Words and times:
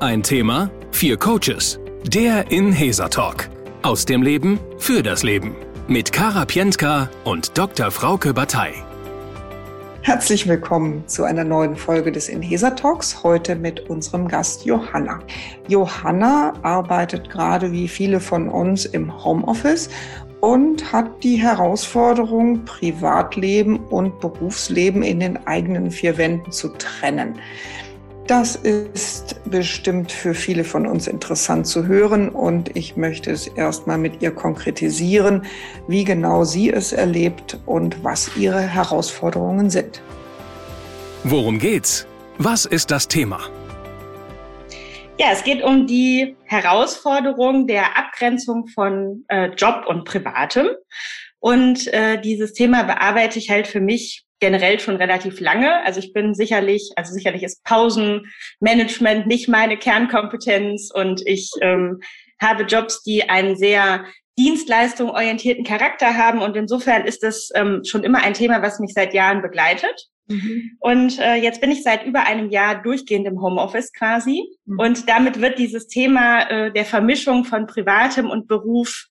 Ein 0.00 0.22
Thema, 0.22 0.70
vier 0.92 1.16
Coaches. 1.16 1.80
Der 2.04 2.52
Inhesa 2.52 3.08
Talk. 3.08 3.50
Aus 3.82 4.04
dem 4.04 4.22
Leben 4.22 4.60
für 4.78 5.02
das 5.02 5.24
Leben. 5.24 5.56
Mit 5.88 6.12
Kara 6.12 6.44
Pientka 6.44 7.10
und 7.24 7.58
Dr. 7.58 7.90
Frauke 7.90 8.32
Batei. 8.32 8.74
Herzlich 10.02 10.46
willkommen 10.46 11.02
zu 11.08 11.24
einer 11.24 11.42
neuen 11.42 11.74
Folge 11.74 12.12
des 12.12 12.28
Inhesa 12.28 12.70
Talks. 12.70 13.24
Heute 13.24 13.56
mit 13.56 13.90
unserem 13.90 14.28
Gast 14.28 14.64
Johanna. 14.64 15.18
Johanna 15.66 16.52
arbeitet 16.62 17.28
gerade 17.28 17.72
wie 17.72 17.88
viele 17.88 18.20
von 18.20 18.48
uns 18.48 18.84
im 18.84 19.24
Homeoffice 19.24 19.90
und 20.40 20.92
hat 20.92 21.24
die 21.24 21.34
Herausforderung, 21.42 22.64
Privatleben 22.64 23.80
und 23.86 24.20
Berufsleben 24.20 25.02
in 25.02 25.18
den 25.18 25.44
eigenen 25.48 25.90
vier 25.90 26.16
Wänden 26.16 26.52
zu 26.52 26.68
trennen. 26.68 27.40
Das 28.28 28.56
ist 28.56 29.40
bestimmt 29.46 30.12
für 30.12 30.34
viele 30.34 30.62
von 30.62 30.86
uns 30.86 31.06
interessant 31.06 31.66
zu 31.66 31.86
hören 31.86 32.28
und 32.28 32.76
ich 32.76 32.94
möchte 32.94 33.30
es 33.30 33.46
erstmal 33.46 33.96
mit 33.96 34.20
ihr 34.20 34.32
konkretisieren, 34.32 35.46
wie 35.86 36.04
genau 36.04 36.44
sie 36.44 36.70
es 36.70 36.92
erlebt 36.92 37.58
und 37.64 38.04
was 38.04 38.36
ihre 38.36 38.60
Herausforderungen 38.60 39.70
sind. 39.70 40.02
Worum 41.24 41.58
geht's? 41.58 42.06
Was 42.36 42.66
ist 42.66 42.90
das 42.90 43.08
Thema? 43.08 43.40
Ja, 45.18 45.28
es 45.32 45.42
geht 45.42 45.62
um 45.62 45.86
die 45.86 46.36
Herausforderung 46.44 47.66
der 47.66 47.96
Abgrenzung 47.96 48.66
von 48.66 49.24
äh, 49.28 49.46
Job 49.56 49.86
und 49.88 50.04
Privatem. 50.04 50.68
Und 51.40 51.86
äh, 51.94 52.20
dieses 52.20 52.52
Thema 52.52 52.82
bearbeite 52.82 53.38
ich 53.38 53.48
halt 53.48 53.66
für 53.66 53.80
mich 53.80 54.27
generell 54.40 54.80
schon 54.80 54.96
relativ 54.96 55.40
lange. 55.40 55.84
Also 55.84 56.00
ich 56.00 56.12
bin 56.12 56.34
sicherlich, 56.34 56.92
also 56.96 57.12
sicherlich 57.12 57.42
ist 57.42 57.64
Pausenmanagement 57.64 59.26
nicht 59.26 59.48
meine 59.48 59.76
Kernkompetenz 59.76 60.90
und 60.92 61.22
ich 61.26 61.50
ähm, 61.60 62.00
habe 62.40 62.64
Jobs, 62.64 63.02
die 63.02 63.28
einen 63.28 63.56
sehr 63.56 64.04
dienstleistungsorientierten 64.38 65.64
Charakter 65.64 66.16
haben 66.16 66.40
und 66.40 66.56
insofern 66.56 67.04
ist 67.04 67.22
das 67.22 67.50
ähm, 67.54 67.82
schon 67.84 68.04
immer 68.04 68.22
ein 68.22 68.34
Thema, 68.34 68.62
was 68.62 68.78
mich 68.78 68.92
seit 68.94 69.12
Jahren 69.12 69.42
begleitet. 69.42 70.08
Mhm. 70.28 70.76
Und 70.78 71.18
äh, 71.18 71.34
jetzt 71.34 71.60
bin 71.60 71.72
ich 71.72 71.82
seit 71.82 72.04
über 72.04 72.26
einem 72.26 72.50
Jahr 72.50 72.80
durchgehend 72.82 73.26
im 73.26 73.40
Homeoffice 73.40 73.92
quasi. 73.92 74.44
Mhm. 74.66 74.78
Und 74.78 75.08
damit 75.08 75.40
wird 75.40 75.58
dieses 75.58 75.88
Thema 75.88 76.42
äh, 76.48 76.72
der 76.72 76.84
Vermischung 76.84 77.44
von 77.44 77.66
Privatem 77.66 78.30
und 78.30 78.46
Beruf 78.46 79.08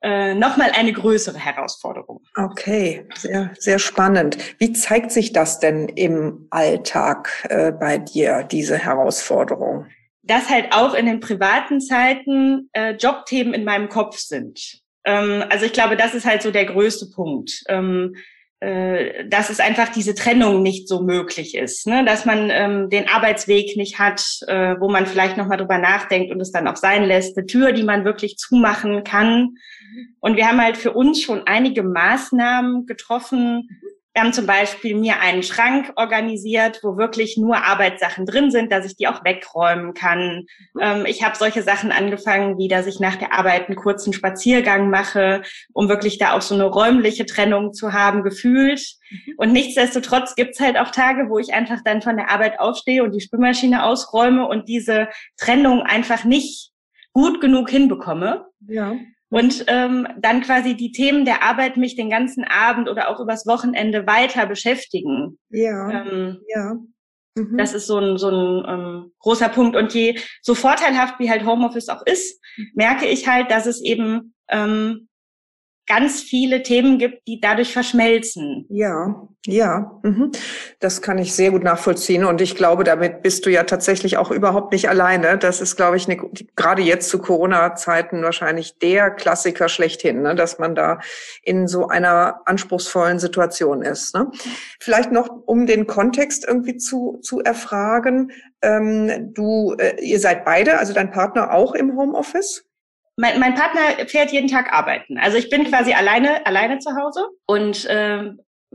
äh, 0.00 0.34
nochmal 0.34 0.70
eine 0.72 0.92
größere 0.92 1.38
Herausforderung. 1.38 2.20
Okay, 2.36 3.06
sehr, 3.16 3.50
sehr 3.58 3.78
spannend. 3.78 4.38
Wie 4.58 4.72
zeigt 4.72 5.10
sich 5.10 5.32
das 5.32 5.58
denn 5.58 5.88
im 5.88 6.46
Alltag 6.50 7.46
äh, 7.48 7.72
bei 7.72 7.98
dir, 7.98 8.44
diese 8.44 8.78
Herausforderung? 8.78 9.86
Dass 10.22 10.48
halt 10.50 10.72
auch 10.72 10.94
in 10.94 11.06
den 11.06 11.20
privaten 11.20 11.80
Zeiten 11.80 12.68
äh, 12.72 12.92
Jobthemen 12.92 13.54
in 13.54 13.64
meinem 13.64 13.88
Kopf 13.88 14.18
sind. 14.18 14.82
Ähm, 15.04 15.42
also 15.48 15.64
ich 15.64 15.72
glaube, 15.72 15.96
das 15.96 16.14
ist 16.14 16.26
halt 16.26 16.42
so 16.42 16.50
der 16.50 16.66
größte 16.66 17.06
Punkt. 17.14 17.64
Ähm, 17.68 18.14
äh, 18.60 19.24
dass 19.28 19.50
es 19.50 19.60
einfach 19.60 19.88
diese 19.88 20.16
Trennung 20.16 20.64
nicht 20.64 20.88
so 20.88 21.00
möglich 21.00 21.54
ist, 21.54 21.86
ne? 21.86 22.04
dass 22.04 22.24
man 22.24 22.50
ähm, 22.50 22.90
den 22.90 23.08
Arbeitsweg 23.08 23.76
nicht 23.76 24.00
hat, 24.00 24.20
äh, 24.48 24.74
wo 24.80 24.88
man 24.88 25.06
vielleicht 25.06 25.36
noch 25.36 25.46
mal 25.46 25.56
drüber 25.56 25.78
nachdenkt 25.78 26.32
und 26.32 26.40
es 26.40 26.50
dann 26.50 26.66
auch 26.66 26.74
sein 26.74 27.04
lässt, 27.04 27.38
eine 27.38 27.46
Tür, 27.46 27.70
die 27.70 27.84
man 27.84 28.04
wirklich 28.04 28.36
zumachen 28.36 29.04
kann. 29.04 29.54
Und 30.20 30.36
wir 30.36 30.48
haben 30.48 30.60
halt 30.60 30.76
für 30.76 30.92
uns 30.92 31.22
schon 31.22 31.46
einige 31.46 31.82
Maßnahmen 31.82 32.86
getroffen, 32.86 33.68
wir 34.18 34.24
haben 34.24 34.32
zum 34.32 34.46
Beispiel 34.46 34.96
mir 34.96 35.20
einen 35.20 35.44
Schrank 35.44 35.92
organisiert, 35.94 36.80
wo 36.82 36.96
wirklich 36.96 37.36
nur 37.36 37.62
Arbeitssachen 37.64 38.26
drin 38.26 38.50
sind, 38.50 38.72
dass 38.72 38.84
ich 38.84 38.96
die 38.96 39.06
auch 39.06 39.24
wegräumen 39.24 39.94
kann. 39.94 40.46
Ähm, 40.80 41.06
ich 41.06 41.22
habe 41.22 41.36
solche 41.36 41.62
Sachen 41.62 41.92
angefangen, 41.92 42.58
wie 42.58 42.66
dass 42.66 42.88
ich 42.88 42.98
nach 42.98 43.14
der 43.14 43.32
Arbeit 43.32 43.68
einen 43.68 43.76
kurzen 43.76 44.12
Spaziergang 44.12 44.90
mache, 44.90 45.42
um 45.72 45.88
wirklich 45.88 46.18
da 46.18 46.32
auch 46.32 46.42
so 46.42 46.56
eine 46.56 46.64
räumliche 46.64 47.26
Trennung 47.26 47.72
zu 47.72 47.92
haben, 47.92 48.24
gefühlt. 48.24 48.82
Mhm. 49.08 49.34
Und 49.36 49.52
nichtsdestotrotz 49.52 50.34
gibt's 50.34 50.58
halt 50.58 50.78
auch 50.78 50.90
Tage, 50.90 51.28
wo 51.28 51.38
ich 51.38 51.54
einfach 51.54 51.78
dann 51.84 52.02
von 52.02 52.16
der 52.16 52.28
Arbeit 52.28 52.58
aufstehe 52.58 53.04
und 53.04 53.14
die 53.14 53.20
Spülmaschine 53.20 53.84
ausräume 53.84 54.48
und 54.48 54.68
diese 54.68 55.06
Trennung 55.36 55.82
einfach 55.82 56.24
nicht 56.24 56.72
gut 57.12 57.40
genug 57.40 57.70
hinbekomme. 57.70 58.46
Ja 58.66 58.96
und 59.30 59.64
ähm, 59.66 60.06
dann 60.18 60.40
quasi 60.42 60.74
die 60.74 60.92
Themen 60.92 61.24
der 61.24 61.42
Arbeit 61.42 61.76
mich 61.76 61.96
den 61.96 62.10
ganzen 62.10 62.44
Abend 62.44 62.88
oder 62.88 63.08
auch 63.08 63.20
übers 63.20 63.46
Wochenende 63.46 64.06
weiter 64.06 64.46
beschäftigen. 64.46 65.38
Ja. 65.50 66.02
Ähm, 66.02 66.40
ja. 66.48 66.76
Mhm. 67.34 67.56
Das 67.58 67.74
ist 67.74 67.86
so 67.86 67.98
ein, 67.98 68.16
so 68.16 68.28
ein 68.28 68.64
ähm, 68.68 69.12
großer 69.18 69.48
Punkt. 69.48 69.76
Und 69.76 69.92
je 69.94 70.18
so 70.42 70.54
vorteilhaft 70.54 71.18
wie 71.18 71.30
halt 71.30 71.44
Homeoffice 71.44 71.88
auch 71.88 72.02
ist, 72.06 72.40
mhm. 72.56 72.70
merke 72.74 73.06
ich 73.06 73.28
halt, 73.28 73.50
dass 73.50 73.66
es 73.66 73.82
eben 73.82 74.34
ähm, 74.48 75.07
ganz 75.88 76.20
viele 76.20 76.62
Themen 76.62 76.98
gibt, 76.98 77.26
die 77.26 77.40
dadurch 77.40 77.72
verschmelzen. 77.72 78.66
Ja, 78.68 79.26
ja, 79.46 79.98
mhm. 80.02 80.30
das 80.78 81.00
kann 81.00 81.16
ich 81.16 81.34
sehr 81.34 81.50
gut 81.50 81.64
nachvollziehen. 81.64 82.24
Und 82.24 82.42
ich 82.42 82.54
glaube, 82.54 82.84
damit 82.84 83.22
bist 83.22 83.46
du 83.46 83.50
ja 83.50 83.62
tatsächlich 83.62 84.18
auch 84.18 84.30
überhaupt 84.30 84.72
nicht 84.72 84.90
alleine. 84.90 85.38
Das 85.38 85.62
ist, 85.62 85.76
glaube 85.76 85.96
ich, 85.96 86.06
eine, 86.06 86.20
gerade 86.54 86.82
jetzt 86.82 87.08
zu 87.08 87.18
Corona-Zeiten 87.18 88.22
wahrscheinlich 88.22 88.78
der 88.78 89.10
Klassiker 89.10 89.70
schlechthin, 89.70 90.20
ne? 90.20 90.34
dass 90.34 90.58
man 90.58 90.74
da 90.74 91.00
in 91.42 91.66
so 91.66 91.88
einer 91.88 92.42
anspruchsvollen 92.44 93.18
Situation 93.18 93.80
ist. 93.80 94.14
Ne? 94.14 94.30
Vielleicht 94.80 95.12
noch, 95.12 95.28
um 95.46 95.66
den 95.66 95.86
Kontext 95.86 96.44
irgendwie 96.46 96.76
zu, 96.76 97.18
zu 97.22 97.40
erfragen. 97.40 98.32
Ähm, 98.60 99.32
du, 99.32 99.74
äh, 99.78 99.96
ihr 100.02 100.20
seid 100.20 100.44
beide, 100.44 100.78
also 100.78 100.92
dein 100.92 101.10
Partner 101.10 101.54
auch 101.54 101.74
im 101.74 101.96
Homeoffice? 101.96 102.67
Mein, 103.18 103.40
mein 103.40 103.54
Partner 103.54 104.06
fährt 104.06 104.30
jeden 104.30 104.48
Tag 104.48 104.72
arbeiten. 104.72 105.18
Also 105.18 105.36
ich 105.36 105.50
bin 105.50 105.64
quasi 105.64 105.92
alleine, 105.92 106.46
alleine 106.46 106.78
zu 106.78 106.94
Hause 106.96 107.26
und 107.46 107.84
äh, 107.86 108.30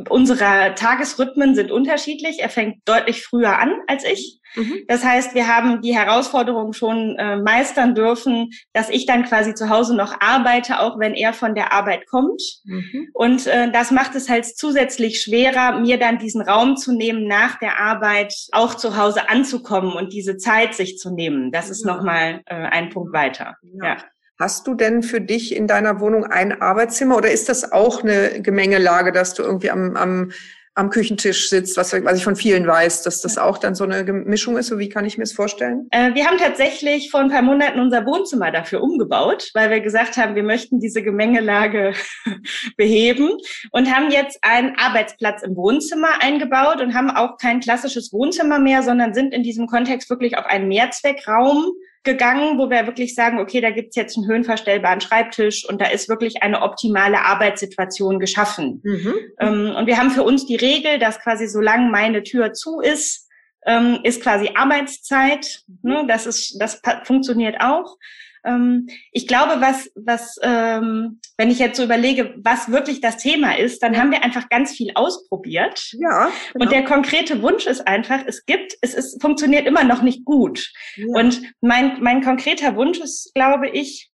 unsere 0.09 0.73
Tagesrhythmen 0.75 1.55
sind 1.55 1.71
unterschiedlich. 1.71 2.39
Er 2.39 2.49
fängt 2.49 2.77
deutlich 2.85 3.23
früher 3.23 3.57
an 3.57 3.73
als 3.87 4.03
ich. 4.03 4.39
Mhm. 4.55 4.81
Das 4.87 5.05
heißt, 5.05 5.33
wir 5.33 5.47
haben 5.47 5.81
die 5.81 5.95
Herausforderung 5.95 6.73
schon 6.73 7.15
äh, 7.17 7.37
meistern 7.37 7.95
dürfen, 7.95 8.49
dass 8.73 8.89
ich 8.89 9.05
dann 9.05 9.23
quasi 9.23 9.53
zu 9.53 9.69
Hause 9.69 9.95
noch 9.95 10.19
arbeite, 10.19 10.79
auch 10.79 10.99
wenn 10.99 11.13
er 11.13 11.31
von 11.31 11.55
der 11.55 11.71
Arbeit 11.71 12.05
kommt. 12.07 12.41
Mhm. 12.65 13.09
Und 13.13 13.47
äh, 13.47 13.71
das 13.71 13.91
macht 13.91 14.13
es 14.15 14.29
halt 14.29 14.45
zusätzlich 14.45 15.21
schwerer, 15.21 15.79
mir 15.79 15.97
dann 15.97 16.17
diesen 16.17 16.41
Raum 16.41 16.75
zu 16.75 16.91
nehmen, 16.91 17.27
nach 17.27 17.59
der 17.59 17.79
Arbeit 17.79 18.33
auch 18.51 18.75
zu 18.75 18.97
Hause 18.97 19.29
anzukommen 19.29 19.93
und 19.93 20.11
diese 20.11 20.37
Zeit 20.37 20.73
sich 20.73 20.97
zu 20.97 21.13
nehmen. 21.13 21.51
Das 21.51 21.69
ist 21.69 21.85
ja. 21.85 21.95
nochmal 21.95 22.41
äh, 22.45 22.55
ein 22.55 22.89
Punkt 22.89 23.13
weiter. 23.13 23.55
Ja. 23.79 23.85
ja. 23.85 23.97
Hast 24.43 24.67
du 24.67 24.73
denn 24.73 25.03
für 25.03 25.21
dich 25.21 25.55
in 25.55 25.67
deiner 25.67 26.01
Wohnung 26.01 26.25
ein 26.25 26.61
Arbeitszimmer 26.61 27.15
oder 27.15 27.31
ist 27.31 27.47
das 27.47 27.71
auch 27.71 28.03
eine 28.03 28.41
Gemengelage, 28.41 29.13
dass 29.13 29.33
du 29.33 29.41
irgendwie 29.41 29.71
am, 29.71 29.95
am, 29.95 30.33
am 30.75 30.89
Küchentisch 30.89 31.47
sitzt, 31.47 31.77
was, 31.77 31.93
was 31.93 32.17
ich 32.17 32.25
von 32.25 32.35
vielen 32.35 32.67
weiß, 32.67 33.03
dass 33.03 33.21
das 33.21 33.37
auch 33.37 33.57
dann 33.57 33.73
so 33.73 33.85
eine 33.85 34.03
Mischung 34.11 34.57
ist? 34.57 34.67
So 34.67 34.79
wie 34.79 34.89
kann 34.89 35.05
ich 35.05 35.17
mir 35.17 35.23
das 35.23 35.31
vorstellen? 35.31 35.87
Äh, 35.91 36.13
wir 36.13 36.25
haben 36.25 36.37
tatsächlich 36.37 37.09
vor 37.09 37.21
ein 37.21 37.29
paar 37.29 37.41
Monaten 37.41 37.79
unser 37.79 38.05
Wohnzimmer 38.05 38.51
dafür 38.51 38.83
umgebaut, 38.83 39.49
weil 39.53 39.69
wir 39.69 39.79
gesagt 39.79 40.17
haben, 40.17 40.35
wir 40.35 40.43
möchten 40.43 40.81
diese 40.81 41.03
Gemengelage 41.03 41.93
beheben 42.75 43.37
und 43.71 43.95
haben 43.95 44.11
jetzt 44.11 44.39
einen 44.41 44.75
Arbeitsplatz 44.77 45.41
im 45.43 45.55
Wohnzimmer 45.55 46.21
eingebaut 46.21 46.81
und 46.81 46.93
haben 46.93 47.09
auch 47.09 47.37
kein 47.37 47.61
klassisches 47.61 48.11
Wohnzimmer 48.11 48.59
mehr, 48.59 48.83
sondern 48.83 49.13
sind 49.13 49.33
in 49.33 49.41
diesem 49.41 49.67
Kontext 49.67 50.09
wirklich 50.09 50.37
auf 50.37 50.45
einen 50.45 50.67
Mehrzweckraum 50.67 51.71
gegangen, 52.03 52.57
wo 52.57 52.69
wir 52.69 52.85
wirklich 52.85 53.15
sagen, 53.15 53.39
okay, 53.39 53.61
da 53.61 53.71
gibt's 53.71 53.95
jetzt 53.95 54.17
einen 54.17 54.27
höhenverstellbaren 54.27 54.99
Schreibtisch 54.99 55.67
und 55.67 55.79
da 55.79 55.85
ist 55.85 56.09
wirklich 56.09 56.43
eine 56.43 56.61
optimale 56.61 57.21
Arbeitssituation 57.21 58.19
geschaffen. 58.19 58.81
Mhm. 58.83 59.13
Ähm, 59.39 59.75
und 59.77 59.87
wir 59.87 59.97
haben 59.97 60.11
für 60.11 60.23
uns 60.23 60.45
die 60.45 60.57
Regel, 60.57 60.99
dass 60.99 61.19
quasi 61.19 61.47
solange 61.47 61.89
meine 61.89 62.23
Tür 62.23 62.53
zu 62.53 62.81
ist, 62.81 63.29
ähm, 63.65 63.99
ist 64.03 64.21
quasi 64.21 64.49
Arbeitszeit. 64.53 65.63
Ne? 65.81 66.05
Das 66.07 66.25
ist, 66.25 66.59
das 66.59 66.81
funktioniert 67.03 67.57
auch. 67.61 67.97
Ähm, 68.45 68.87
ich 69.11 69.27
glaube, 69.27 69.61
was, 69.61 69.89
was, 69.95 70.37
ähm, 70.41 71.19
wenn 71.37 71.51
ich 71.51 71.59
jetzt 71.59 71.77
so 71.77 71.83
überlege, 71.83 72.35
was 72.37 72.71
wirklich 72.71 73.01
das 73.01 73.17
Thema 73.17 73.57
ist, 73.57 73.81
dann 73.83 73.97
haben 73.97 74.11
wir 74.11 74.23
einfach 74.23 74.49
ganz 74.49 74.75
viel 74.75 74.91
ausprobiert. 74.95 75.91
Ja. 75.93 76.29
Genau. 76.53 76.65
Und 76.65 76.71
der 76.71 76.83
konkrete 76.83 77.41
Wunsch 77.41 77.65
ist 77.65 77.87
einfach, 77.87 78.23
es 78.25 78.45
gibt, 78.45 78.75
es 78.81 78.93
ist, 78.93 79.21
funktioniert 79.21 79.65
immer 79.65 79.83
noch 79.83 80.01
nicht 80.01 80.25
gut. 80.25 80.71
Ja. 80.95 81.05
Und 81.19 81.41
mein, 81.61 82.01
mein 82.01 82.21
konkreter 82.23 82.75
Wunsch 82.75 82.99
ist, 82.99 83.31
glaube 83.33 83.69
ich, 83.69 84.09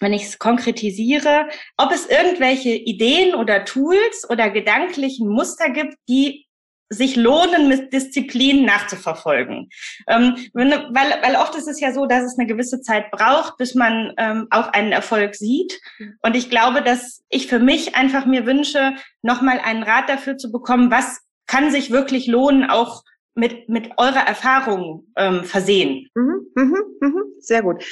wenn 0.00 0.12
ich 0.12 0.24
es 0.24 0.38
konkretisiere, 0.38 1.48
ob 1.76 1.92
es 1.92 2.06
irgendwelche 2.06 2.70
Ideen 2.70 3.34
oder 3.34 3.64
Tools 3.64 4.28
oder 4.28 4.50
gedanklichen 4.50 5.28
Muster 5.28 5.70
gibt, 5.70 5.94
die 6.08 6.46
sich 6.88 7.16
lohnen, 7.16 7.68
mit 7.68 7.92
Disziplin 7.92 8.64
nachzuverfolgen. 8.64 9.68
Ähm, 10.06 10.36
wenn, 10.52 10.70
weil, 10.70 11.22
weil 11.22 11.36
oft 11.36 11.54
ist 11.54 11.68
es 11.68 11.80
ja 11.80 11.92
so, 11.92 12.06
dass 12.06 12.24
es 12.24 12.38
eine 12.38 12.46
gewisse 12.46 12.80
Zeit 12.80 13.10
braucht, 13.10 13.56
bis 13.56 13.74
man 13.74 14.12
ähm, 14.18 14.46
auch 14.50 14.68
einen 14.68 14.92
Erfolg 14.92 15.34
sieht. 15.34 15.80
Und 16.22 16.36
ich 16.36 16.50
glaube, 16.50 16.82
dass 16.82 17.22
ich 17.28 17.46
für 17.46 17.58
mich 17.58 17.96
einfach 17.96 18.26
mir 18.26 18.46
wünsche, 18.46 18.94
nochmal 19.22 19.60
einen 19.60 19.82
Rat 19.82 20.08
dafür 20.08 20.36
zu 20.36 20.52
bekommen, 20.52 20.90
was 20.90 21.20
kann 21.46 21.70
sich 21.70 21.90
wirklich 21.90 22.26
lohnen, 22.26 22.68
auch 22.68 23.02
mit, 23.34 23.68
mit 23.68 23.90
eurer 23.98 24.26
Erfahrung 24.26 25.06
ähm, 25.16 25.44
versehen. 25.44 26.08
Mhm, 26.14 26.46
mhm, 26.54 26.82
mhm, 27.00 27.22
sehr 27.38 27.62
gut. 27.62 27.84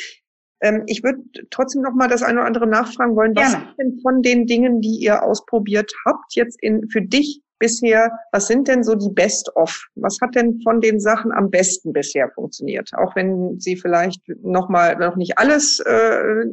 Ähm, 0.61 0.85
ich 0.87 1.03
würde 1.03 1.19
trotzdem 1.51 1.83
noch 1.83 1.95
mal 1.95 2.09
das 2.09 2.23
eine 2.23 2.39
oder 2.39 2.47
andere 2.47 2.67
nachfragen 2.67 3.17
wollen. 3.17 3.35
Was 3.35 3.51
Gerne. 3.51 3.67
sind 3.67 3.79
denn 3.79 4.01
von 4.01 4.23
den 4.23 4.47
Dingen, 4.47 4.81
die 4.81 4.99
ihr 5.01 5.23
ausprobiert 5.23 5.93
habt, 6.07 6.35
jetzt 6.35 6.63
in, 6.63 6.89
für 6.89 7.03
dich 7.03 7.43
bisher, 7.63 8.11
was 8.33 8.49
sind 8.49 8.67
denn 8.67 8.83
so 8.83 8.97
die 8.97 9.09
Best-of? 9.09 9.87
Was 9.95 10.19
hat 10.21 10.35
denn 10.35 10.61
von 10.63 10.81
den 10.81 10.99
Sachen 10.99 11.31
am 11.31 11.49
besten 11.49 11.93
bisher 11.93 12.29
funktioniert? 12.35 12.91
Auch 12.99 13.15
wenn 13.15 13.61
sie 13.61 13.77
vielleicht 13.77 14.21
noch 14.43 14.69
mal 14.69 14.97
noch 14.97 15.15
nicht 15.15 15.39
alles, 15.39 15.79
äh, 15.79 16.45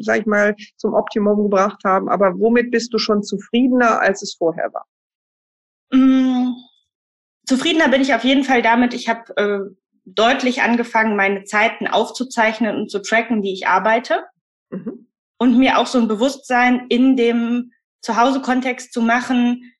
sag 0.00 0.20
ich 0.20 0.26
mal, 0.26 0.56
zum 0.78 0.94
Optimum 0.94 1.42
gebracht 1.42 1.82
haben, 1.84 2.08
aber 2.08 2.38
womit 2.38 2.70
bist 2.70 2.92
du 2.94 2.98
schon 2.98 3.22
zufriedener, 3.22 4.00
als 4.00 4.22
es 4.22 4.34
vorher 4.34 4.72
war? 4.72 4.86
Mm, 5.92 6.54
zufriedener 7.44 7.90
bin 7.90 8.00
ich 8.00 8.14
auf 8.14 8.24
jeden 8.24 8.44
Fall 8.44 8.62
damit. 8.62 8.94
Ich 8.94 9.10
habe 9.10 9.36
äh, 9.36 9.60
deutlich 10.06 10.62
angefangen, 10.62 11.16
meine 11.16 11.44
Zeiten 11.44 11.86
aufzuzeichnen 11.86 12.76
und 12.76 12.90
zu 12.90 13.00
tracken, 13.02 13.42
wie 13.42 13.52
ich 13.52 13.66
arbeite. 13.66 14.24
Mhm. 14.70 15.08
Und 15.38 15.58
mir 15.58 15.76
auch 15.76 15.86
so 15.86 15.98
ein 15.98 16.08
Bewusstsein 16.08 16.86
in 16.88 17.14
dem 17.14 17.72
Zuhause-Kontext 18.00 18.92
zu 18.92 19.02
machen, 19.02 19.75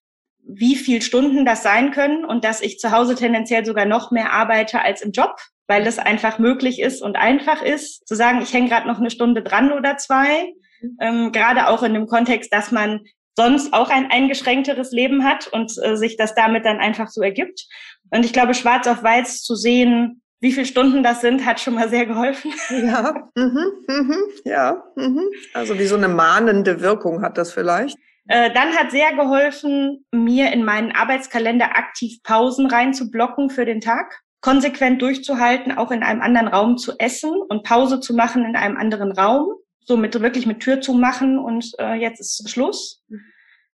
wie 0.49 0.77
viel 0.77 1.03
Stunden 1.03 1.45
das 1.45 1.63
sein 1.63 1.91
können 1.91 2.25
und 2.25 2.45
dass 2.45 2.61
ich 2.61 2.79
zu 2.79 2.93
Hause 2.93 3.15
tendenziell 3.15 3.65
sogar 3.65 3.85
noch 3.85 4.11
mehr 4.11 4.33
arbeite 4.33 4.81
als 4.81 5.03
im 5.03 5.11
Job, 5.11 5.37
weil 5.67 5.87
es 5.87 5.99
einfach 5.99 6.39
möglich 6.39 6.81
ist 6.81 7.03
und 7.03 7.17
einfach 7.17 7.63
ist, 7.63 8.07
zu 8.07 8.15
sagen, 8.15 8.41
ich 8.43 8.53
hänge 8.53 8.69
gerade 8.69 8.87
noch 8.87 8.99
eine 8.99 9.11
Stunde 9.11 9.43
dran 9.43 9.73
oder 9.73 9.97
zwei. 9.97 10.53
Mhm. 10.81 10.99
Ähm, 11.01 11.33
gerade 11.33 11.69
auch 11.69 11.83
in 11.83 11.95
dem 11.95 12.07
Kontext, 12.07 12.53
dass 12.53 12.71
man 12.71 13.01
sonst 13.37 13.73
auch 13.73 13.91
ein 13.91 14.11
eingeschränkteres 14.11 14.93
Leben 14.93 15.25
hat 15.25 15.49
und 15.49 15.73
äh, 15.83 15.97
sich 15.97 16.17
das 16.17 16.35
damit 16.35 16.65
dann 16.65 16.79
einfach 16.79 17.09
so 17.09 17.23
ergibt. 17.23 17.67
Und 18.11 18.25
ich 18.25 18.33
glaube, 18.33 18.55
schwarz 18.55 18.87
auf 18.87 19.03
weiß 19.03 19.43
zu 19.43 19.57
sehen, 19.57 20.23
wie 20.41 20.53
viele 20.53 20.67
Stunden 20.67 21.03
das 21.03 21.23
sind, 21.23 21.45
hat 21.45 21.61
schon 21.61 21.75
mal 21.75 21.89
sehr 21.89 22.07
geholfen. 22.07 22.53
Ja, 22.71 23.29
mhm, 23.35 23.73
mhm, 23.89 24.19
ja. 24.45 24.83
Mhm. 24.95 25.23
Also 25.55 25.79
wie 25.79 25.87
so 25.87 25.97
eine 25.97 26.09
mahnende 26.09 26.81
Wirkung 26.81 27.23
hat 27.23 27.37
das 27.37 27.53
vielleicht. 27.53 27.97
Äh, 28.29 28.53
dann 28.53 28.75
hat 28.75 28.91
sehr 28.91 29.15
geholfen, 29.15 30.05
mir 30.11 30.53
in 30.53 30.65
meinen 30.65 30.93
Arbeitskalender 30.93 31.77
aktiv 31.77 32.23
Pausen 32.23 32.67
reinzublocken 32.67 33.51
für 33.51 33.65
den 33.65 33.81
Tag, 33.81 34.21
konsequent 34.41 35.01
durchzuhalten, 35.01 35.77
auch 35.77 35.91
in 35.91 36.03
einem 36.03 36.21
anderen 36.21 36.49
Raum 36.49 36.77
zu 36.77 36.99
essen 36.99 37.33
und 37.49 37.63
Pause 37.63 38.01
zu 38.01 38.15
machen 38.15 38.45
in 38.45 38.57
einem 38.57 38.77
anderen 38.77 39.13
Raum, 39.13 39.55
so 39.81 39.97
mit 39.97 40.21
wirklich 40.21 40.47
mit 40.47 40.61
Tür 40.61 40.81
zu 40.81 40.95
machen 40.95 41.39
und 41.39 41.73
äh, 41.79 41.95
jetzt 41.95 42.21
ist 42.21 42.51
Schluss. 42.51 43.05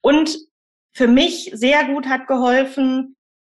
Und 0.00 0.36
für 0.92 1.06
mich 1.06 1.50
sehr 1.54 1.84
gut 1.84 2.08
hat 2.08 2.26
geholfen, 2.26 3.16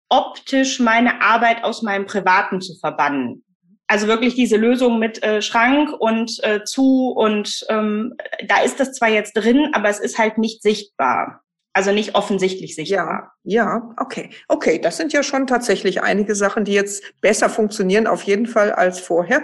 optisch 0.10 0.80
meine 0.80 1.22
Arbeit 1.22 1.64
aus 1.64 1.82
meinem 1.82 2.06
Privaten 2.06 2.62
zu 2.62 2.76
verbannen. 2.80 3.43
Also 3.94 4.08
wirklich 4.08 4.34
diese 4.34 4.58
Lösung 4.58 4.98
mit 4.98 5.22
äh, 5.22 5.44
Schrank 5.44 5.92
und 6.00 6.44
äh, 6.44 6.64
zu 6.64 7.12
und 7.12 7.64
ähm, 7.70 8.16
da 8.48 8.64
ist 8.64 8.80
das 8.80 8.94
zwar 8.94 9.10
jetzt 9.10 9.34
drin, 9.34 9.70
aber 9.74 9.88
es 9.88 10.00
ist 10.00 10.18
halt 10.18 10.40
nicht 10.40 10.64
sichtbar. 10.64 11.44
Also 11.74 11.92
nicht 11.92 12.16
offensichtlich 12.16 12.74
sichtbar. 12.74 13.34
Ja, 13.44 13.66
ja, 13.66 13.94
okay. 13.98 14.32
Okay, 14.48 14.80
das 14.80 14.98
sind 14.98 15.14
ja 15.14 15.22
schon 15.22 15.46
tatsächlich 15.46 16.02
einige 16.02 16.34
Sachen, 16.34 16.66
die 16.66 16.74
jetzt 16.74 17.04
besser 17.22 17.50
funktionieren, 17.50 18.08
auf 18.08 18.24
jeden 18.24 18.48
Fall 18.48 18.72
als 18.72 19.00
vorher. 19.00 19.44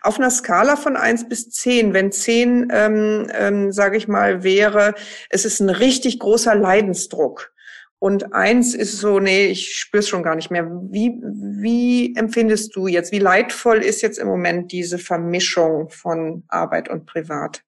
Auf 0.00 0.18
einer 0.18 0.30
Skala 0.30 0.76
von 0.76 0.96
eins 0.96 1.28
bis 1.28 1.50
zehn, 1.50 1.92
wenn 1.92 2.10
zehn, 2.10 2.68
ähm, 2.72 3.30
ähm, 3.34 3.70
sage 3.70 3.98
ich 3.98 4.08
mal, 4.08 4.42
wäre, 4.42 4.94
es 5.28 5.44
ist 5.44 5.60
ein 5.60 5.68
richtig 5.68 6.20
großer 6.20 6.54
Leidensdruck. 6.54 7.52
Und 8.00 8.32
eins 8.32 8.74
ist 8.74 8.96
so, 8.96 9.20
nee, 9.20 9.48
ich 9.48 9.76
spüre 9.76 10.00
es 10.00 10.08
schon 10.08 10.22
gar 10.22 10.34
nicht 10.34 10.50
mehr. 10.50 10.66
Wie, 10.90 11.20
wie 11.22 12.16
empfindest 12.16 12.74
du 12.74 12.86
jetzt, 12.86 13.12
wie 13.12 13.18
leidvoll 13.18 13.84
ist 13.84 14.00
jetzt 14.00 14.18
im 14.18 14.26
Moment 14.26 14.72
diese 14.72 14.96
Vermischung 14.98 15.90
von 15.90 16.42
Arbeit 16.48 16.88
und 16.88 17.04
Privat? 17.04 17.62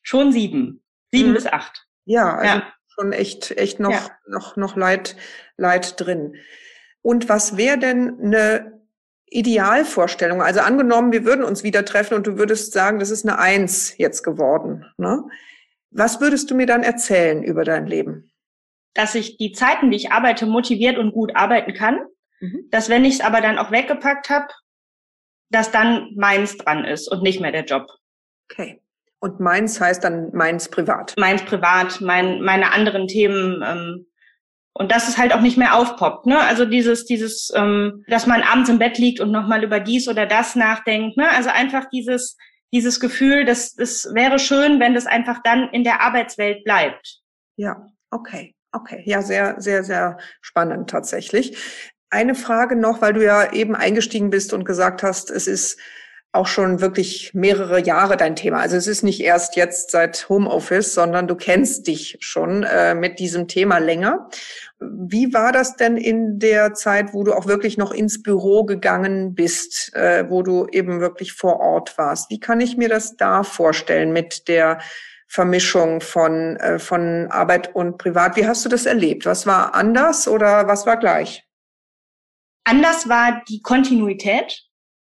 Schon 0.00 0.32
sieben. 0.32 0.82
Sieben 1.12 1.30
mhm. 1.30 1.34
bis 1.34 1.46
acht. 1.46 1.86
Ja, 2.06 2.36
also 2.36 2.58
ja. 2.60 2.72
schon 2.88 3.12
echt, 3.12 3.50
echt 3.58 3.80
noch, 3.80 3.90
ja. 3.90 4.10
noch, 4.28 4.56
noch 4.56 4.76
Leid, 4.76 5.14
Leid 5.58 6.00
drin. 6.00 6.36
Und 7.02 7.28
was 7.28 7.58
wäre 7.58 7.78
denn 7.78 8.18
eine 8.18 8.80
Idealvorstellung? 9.26 10.40
Also 10.40 10.60
angenommen, 10.60 11.12
wir 11.12 11.26
würden 11.26 11.44
uns 11.44 11.62
wieder 11.62 11.84
treffen 11.84 12.14
und 12.14 12.26
du 12.26 12.38
würdest 12.38 12.72
sagen, 12.72 12.98
das 12.98 13.10
ist 13.10 13.28
eine 13.28 13.38
Eins 13.38 13.98
jetzt 13.98 14.22
geworden. 14.22 14.86
Ne? 14.96 15.22
Was 15.90 16.22
würdest 16.22 16.50
du 16.50 16.54
mir 16.54 16.66
dann 16.66 16.82
erzählen 16.82 17.42
über 17.42 17.64
dein 17.64 17.86
Leben? 17.86 18.30
Dass 18.96 19.14
ich 19.14 19.36
die 19.36 19.52
Zeiten, 19.52 19.90
die 19.90 19.96
ich 19.96 20.12
arbeite, 20.12 20.46
motiviert 20.46 20.98
und 20.98 21.12
gut 21.12 21.34
arbeiten 21.36 21.74
kann. 21.74 22.00
Mhm. 22.40 22.68
Dass 22.70 22.88
wenn 22.88 23.04
ich 23.04 23.14
es 23.14 23.20
aber 23.20 23.40
dann 23.40 23.58
auch 23.58 23.70
weggepackt 23.70 24.30
habe, 24.30 24.48
dass 25.50 25.70
dann 25.70 26.12
meins 26.16 26.56
dran 26.56 26.84
ist 26.84 27.08
und 27.08 27.22
nicht 27.22 27.40
mehr 27.40 27.52
der 27.52 27.64
Job. 27.64 27.86
Okay. 28.50 28.80
Und 29.20 29.40
meins 29.40 29.80
heißt 29.80 30.04
dann 30.04 30.30
meins 30.32 30.68
privat. 30.68 31.14
Meins 31.18 31.42
privat, 31.42 32.00
mein, 32.00 32.42
meine 32.42 32.72
anderen 32.72 33.08
Themen. 33.08 33.62
Ähm, 33.64 34.06
und 34.72 34.92
dass 34.92 35.08
es 35.08 35.16
halt 35.16 35.32
auch 35.32 35.40
nicht 35.40 35.56
mehr 35.56 35.74
aufpoppt. 35.74 36.26
Ne? 36.26 36.38
Also 36.38 36.66
dieses, 36.66 37.06
dieses, 37.06 37.50
ähm, 37.54 38.04
dass 38.08 38.26
man 38.26 38.42
abends 38.42 38.68
im 38.68 38.78
Bett 38.78 38.98
liegt 38.98 39.20
und 39.20 39.30
nochmal 39.30 39.64
über 39.64 39.80
dies 39.80 40.06
oder 40.08 40.26
das 40.26 40.54
nachdenkt. 40.54 41.16
Ne? 41.16 41.28
Also 41.30 41.48
einfach 41.48 41.86
dieses, 41.90 42.36
dieses 42.72 43.00
Gefühl, 43.00 43.44
dass 43.46 43.76
es 43.78 44.12
wäre 44.12 44.38
schön, 44.38 44.78
wenn 44.78 44.94
das 44.94 45.06
einfach 45.06 45.40
dann 45.42 45.70
in 45.70 45.82
der 45.82 46.02
Arbeitswelt 46.02 46.62
bleibt. 46.64 47.20
Ja, 47.56 47.86
okay. 48.10 48.55
Okay, 48.76 49.02
ja, 49.06 49.22
sehr, 49.22 49.54
sehr, 49.58 49.84
sehr 49.84 50.18
spannend 50.42 50.90
tatsächlich. 50.90 51.56
Eine 52.10 52.34
Frage 52.34 52.76
noch, 52.76 53.00
weil 53.00 53.14
du 53.14 53.24
ja 53.24 53.52
eben 53.52 53.74
eingestiegen 53.74 54.28
bist 54.28 54.52
und 54.52 54.66
gesagt 54.66 55.02
hast, 55.02 55.30
es 55.30 55.46
ist 55.46 55.78
auch 56.32 56.46
schon 56.46 56.82
wirklich 56.82 57.32
mehrere 57.32 57.80
Jahre 57.80 58.18
dein 58.18 58.36
Thema. 58.36 58.58
Also 58.58 58.76
es 58.76 58.86
ist 58.86 59.02
nicht 59.02 59.20
erst 59.20 59.56
jetzt 59.56 59.92
seit 59.92 60.28
Homeoffice, 60.28 60.92
sondern 60.92 61.26
du 61.26 61.36
kennst 61.36 61.86
dich 61.86 62.18
schon 62.20 62.64
äh, 62.64 62.94
mit 62.94 63.18
diesem 63.18 63.48
Thema 63.48 63.78
länger. 63.78 64.28
Wie 64.78 65.32
war 65.32 65.52
das 65.52 65.76
denn 65.76 65.96
in 65.96 66.38
der 66.38 66.74
Zeit, 66.74 67.14
wo 67.14 67.24
du 67.24 67.32
auch 67.32 67.46
wirklich 67.46 67.78
noch 67.78 67.92
ins 67.92 68.22
Büro 68.22 68.64
gegangen 68.64 69.34
bist, 69.34 69.94
äh, 69.94 70.28
wo 70.28 70.42
du 70.42 70.66
eben 70.70 71.00
wirklich 71.00 71.32
vor 71.32 71.60
Ort 71.60 71.96
warst? 71.96 72.30
Wie 72.30 72.40
kann 72.40 72.60
ich 72.60 72.76
mir 72.76 72.90
das 72.90 73.16
da 73.16 73.42
vorstellen 73.42 74.12
mit 74.12 74.48
der 74.48 74.80
Vermischung 75.28 76.00
von, 76.00 76.56
äh, 76.56 76.78
von 76.78 77.28
Arbeit 77.30 77.74
und 77.74 77.98
Privat. 77.98 78.36
Wie 78.36 78.46
hast 78.46 78.64
du 78.64 78.68
das 78.68 78.86
erlebt? 78.86 79.26
Was 79.26 79.46
war 79.46 79.74
anders 79.74 80.28
oder 80.28 80.66
was 80.66 80.86
war 80.86 80.96
gleich? 80.96 81.44
Anders 82.64 83.08
war 83.08 83.42
die 83.48 83.62
Kontinuität. 83.62 84.62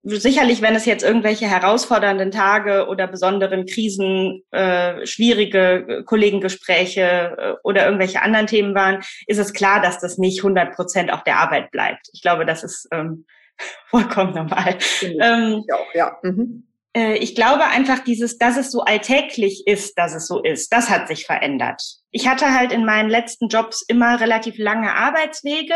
Sicherlich, 0.03 0.63
wenn 0.63 0.75
es 0.75 0.87
jetzt 0.87 1.03
irgendwelche 1.03 1.47
herausfordernden 1.47 2.31
Tage 2.31 2.87
oder 2.87 3.07
besonderen 3.07 3.67
Krisen, 3.67 4.43
äh, 4.51 5.05
schwierige 5.05 5.87
äh, 5.87 6.03
Kollegengespräche 6.05 7.37
äh, 7.37 7.55
oder 7.65 7.85
irgendwelche 7.85 8.23
anderen 8.23 8.47
Themen 8.47 8.75
waren, 8.75 9.03
ist 9.27 9.39
es 9.39 9.53
klar, 9.53 9.83
dass 9.83 10.01
das 10.01 10.17
nicht 10.17 10.39
100 10.39 10.75
Prozent 10.75 11.13
auf 11.13 11.23
der 11.25 11.37
Arbeit 11.37 11.71
bleibt. 11.71 12.09
Ich 12.15 12.23
glaube, 12.23 12.47
das 12.47 12.65
ist 12.65 12.89
ähm, 12.93 13.27
vollkommen 13.89 14.35
normal. 14.35 14.79
Ähm, 15.03 15.65
auch, 15.71 15.95
ja. 15.95 16.19
Mhm. 16.23 16.70
Äh, 16.93 17.19
ich 17.19 17.35
glaube 17.35 17.65
einfach 17.67 18.01
dieses, 18.01 18.39
dass 18.39 18.57
es 18.57 18.71
so 18.71 18.81
alltäglich 18.81 19.65
ist, 19.67 19.97
dass 19.99 20.15
es 20.15 20.27
so 20.27 20.43
ist, 20.43 20.73
das 20.73 20.91
hat 20.91 21.09
sich 21.09 21.27
verändert. 21.27 21.83
Ich 22.11 22.27
hatte 22.27 22.53
halt 22.53 22.73
in 22.73 22.85
meinen 22.85 23.09
letzten 23.09 23.49
Jobs 23.49 23.83
immer 23.83 24.21
relativ 24.21 24.59
lange 24.59 24.93
Arbeitswege 24.95 25.75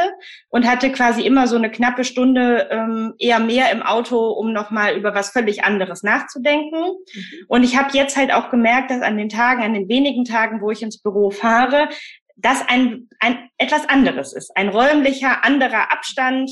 und 0.48 0.68
hatte 0.68 0.90
quasi 0.90 1.22
immer 1.22 1.46
so 1.46 1.56
eine 1.56 1.70
knappe 1.70 2.02
Stunde 2.02 2.68
ähm, 2.70 3.14
eher 3.18 3.38
mehr 3.38 3.70
im 3.70 3.82
Auto, 3.82 4.30
um 4.30 4.52
nochmal 4.52 4.96
über 4.96 5.14
was 5.14 5.30
völlig 5.30 5.62
anderes 5.62 6.02
nachzudenken. 6.02 6.80
Mhm. 6.80 7.24
Und 7.46 7.62
ich 7.62 7.76
habe 7.76 7.96
jetzt 7.96 8.16
halt 8.16 8.32
auch 8.32 8.50
gemerkt, 8.50 8.90
dass 8.90 9.02
an 9.02 9.16
den 9.16 9.28
Tagen, 9.28 9.62
an 9.62 9.74
den 9.74 9.88
wenigen 9.88 10.24
Tagen, 10.24 10.60
wo 10.60 10.72
ich 10.72 10.82
ins 10.82 11.00
Büro 11.00 11.30
fahre, 11.30 11.88
das 12.36 12.66
ein, 12.66 13.08
ein 13.20 13.48
etwas 13.58 13.88
anderes 13.88 14.32
ist, 14.32 14.56
ein 14.56 14.68
räumlicher 14.68 15.44
anderer 15.44 15.92
Abstand 15.92 16.50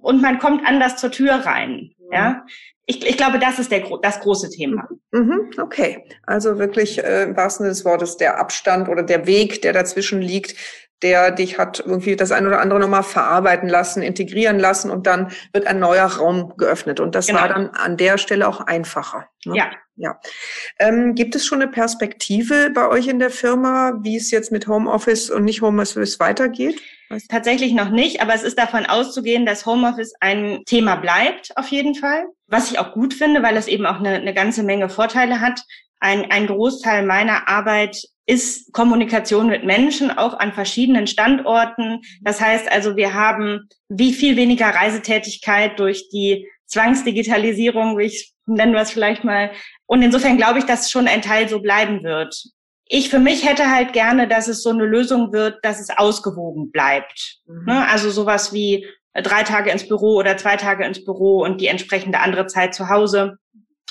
und 0.00 0.20
man 0.20 0.40
kommt 0.40 0.66
anders 0.66 0.96
zur 0.96 1.12
Tür 1.12 1.34
rein. 1.34 1.92
Ja, 2.12 2.44
ich, 2.86 3.06
ich 3.06 3.16
glaube, 3.16 3.38
das 3.38 3.58
ist 3.58 3.70
der, 3.70 3.84
das 4.02 4.20
große 4.20 4.50
Thema. 4.50 4.88
Mhm, 5.12 5.50
okay, 5.58 6.04
also 6.26 6.58
wirklich 6.58 7.02
äh, 7.02 7.22
im 7.22 7.36
wahrsten 7.36 7.64
Sinne 7.64 7.74
des 7.74 7.84
Wortes 7.84 8.16
der 8.16 8.38
Abstand 8.38 8.88
oder 8.88 9.02
der 9.02 9.26
Weg, 9.26 9.62
der 9.62 9.72
dazwischen 9.72 10.20
liegt, 10.20 10.56
der 11.02 11.30
dich 11.30 11.58
hat 11.58 11.80
irgendwie 11.80 12.16
das 12.16 12.32
ein 12.32 12.46
oder 12.46 12.60
andere 12.60 12.80
nochmal 12.80 13.02
verarbeiten 13.02 13.68
lassen, 13.68 14.02
integrieren 14.02 14.58
lassen 14.58 14.90
und 14.90 15.06
dann 15.06 15.32
wird 15.52 15.66
ein 15.66 15.78
neuer 15.78 16.06
Raum 16.06 16.54
geöffnet. 16.56 17.00
Und 17.00 17.14
das 17.14 17.26
genau. 17.26 17.40
war 17.40 17.48
dann 17.48 17.70
an 17.70 17.96
der 17.96 18.18
Stelle 18.18 18.48
auch 18.48 18.60
einfacher. 18.60 19.28
Ne? 19.44 19.56
Ja. 19.56 19.70
Ja. 19.96 20.18
Ähm, 20.78 21.14
gibt 21.14 21.34
es 21.34 21.44
schon 21.44 21.60
eine 21.60 21.70
Perspektive 21.70 22.70
bei 22.74 22.88
euch 22.88 23.06
in 23.06 23.18
der 23.18 23.28
Firma, 23.28 23.92
wie 24.02 24.16
es 24.16 24.30
jetzt 24.30 24.50
mit 24.50 24.66
Homeoffice 24.66 25.28
und 25.28 25.44
nicht 25.44 25.60
Homeoffice 25.60 26.18
weitergeht? 26.18 26.80
Tatsächlich 27.28 27.74
noch 27.74 27.90
nicht, 27.90 28.22
aber 28.22 28.34
es 28.34 28.42
ist 28.42 28.58
davon 28.58 28.86
auszugehen, 28.86 29.44
dass 29.44 29.66
Homeoffice 29.66 30.14
ein 30.20 30.62
Thema 30.64 30.94
bleibt, 30.96 31.54
auf 31.56 31.68
jeden 31.68 31.94
Fall. 31.94 32.24
Was 32.46 32.70
ich 32.70 32.78
auch 32.78 32.92
gut 32.92 33.12
finde, 33.12 33.42
weil 33.42 33.56
es 33.58 33.66
eben 33.66 33.84
auch 33.84 33.98
eine, 33.98 34.10
eine 34.10 34.32
ganze 34.32 34.62
Menge 34.62 34.88
Vorteile 34.88 35.40
hat. 35.40 35.60
Ein, 36.00 36.30
ein 36.30 36.46
Großteil 36.46 37.04
meiner 37.06 37.48
Arbeit 37.48 38.02
ist 38.26 38.72
Kommunikation 38.72 39.48
mit 39.48 39.64
Menschen, 39.64 40.10
auch 40.10 40.38
an 40.38 40.52
verschiedenen 40.52 41.06
Standorten. 41.06 42.00
Das 42.22 42.40
heißt 42.40 42.70
also, 42.70 42.96
wir 42.96 43.14
haben 43.14 43.68
wie 43.88 44.12
viel 44.12 44.36
weniger 44.36 44.68
Reisetätigkeit 44.68 45.78
durch 45.78 46.08
die 46.10 46.46
Zwangsdigitalisierung, 46.66 47.98
wie 47.98 48.04
ich 48.04 48.32
nennen 48.46 48.72
wir 48.72 48.80
es 48.80 48.90
vielleicht 48.90 49.24
mal. 49.24 49.50
Und 49.86 50.02
insofern 50.02 50.36
glaube 50.36 50.58
ich, 50.58 50.64
dass 50.64 50.90
schon 50.90 51.08
ein 51.08 51.22
Teil 51.22 51.48
so 51.48 51.60
bleiben 51.60 52.02
wird. 52.02 52.34
Ich 52.86 53.08
für 53.08 53.20
mich 53.20 53.48
hätte 53.48 53.70
halt 53.70 53.92
gerne, 53.92 54.26
dass 54.26 54.48
es 54.48 54.62
so 54.62 54.70
eine 54.70 54.84
Lösung 54.84 55.32
wird, 55.32 55.64
dass 55.64 55.80
es 55.80 55.90
ausgewogen 55.90 56.70
bleibt. 56.72 57.38
Mhm. 57.46 57.64
Ne? 57.66 57.88
Also 57.88 58.10
sowas 58.10 58.52
wie 58.52 58.86
drei 59.14 59.42
Tage 59.42 59.70
ins 59.70 59.86
Büro 59.86 60.16
oder 60.16 60.36
zwei 60.36 60.56
Tage 60.56 60.84
ins 60.84 61.04
Büro 61.04 61.42
und 61.42 61.60
die 61.60 61.68
entsprechende 61.68 62.20
andere 62.20 62.46
Zeit 62.46 62.74
zu 62.74 62.88
Hause 62.88 63.38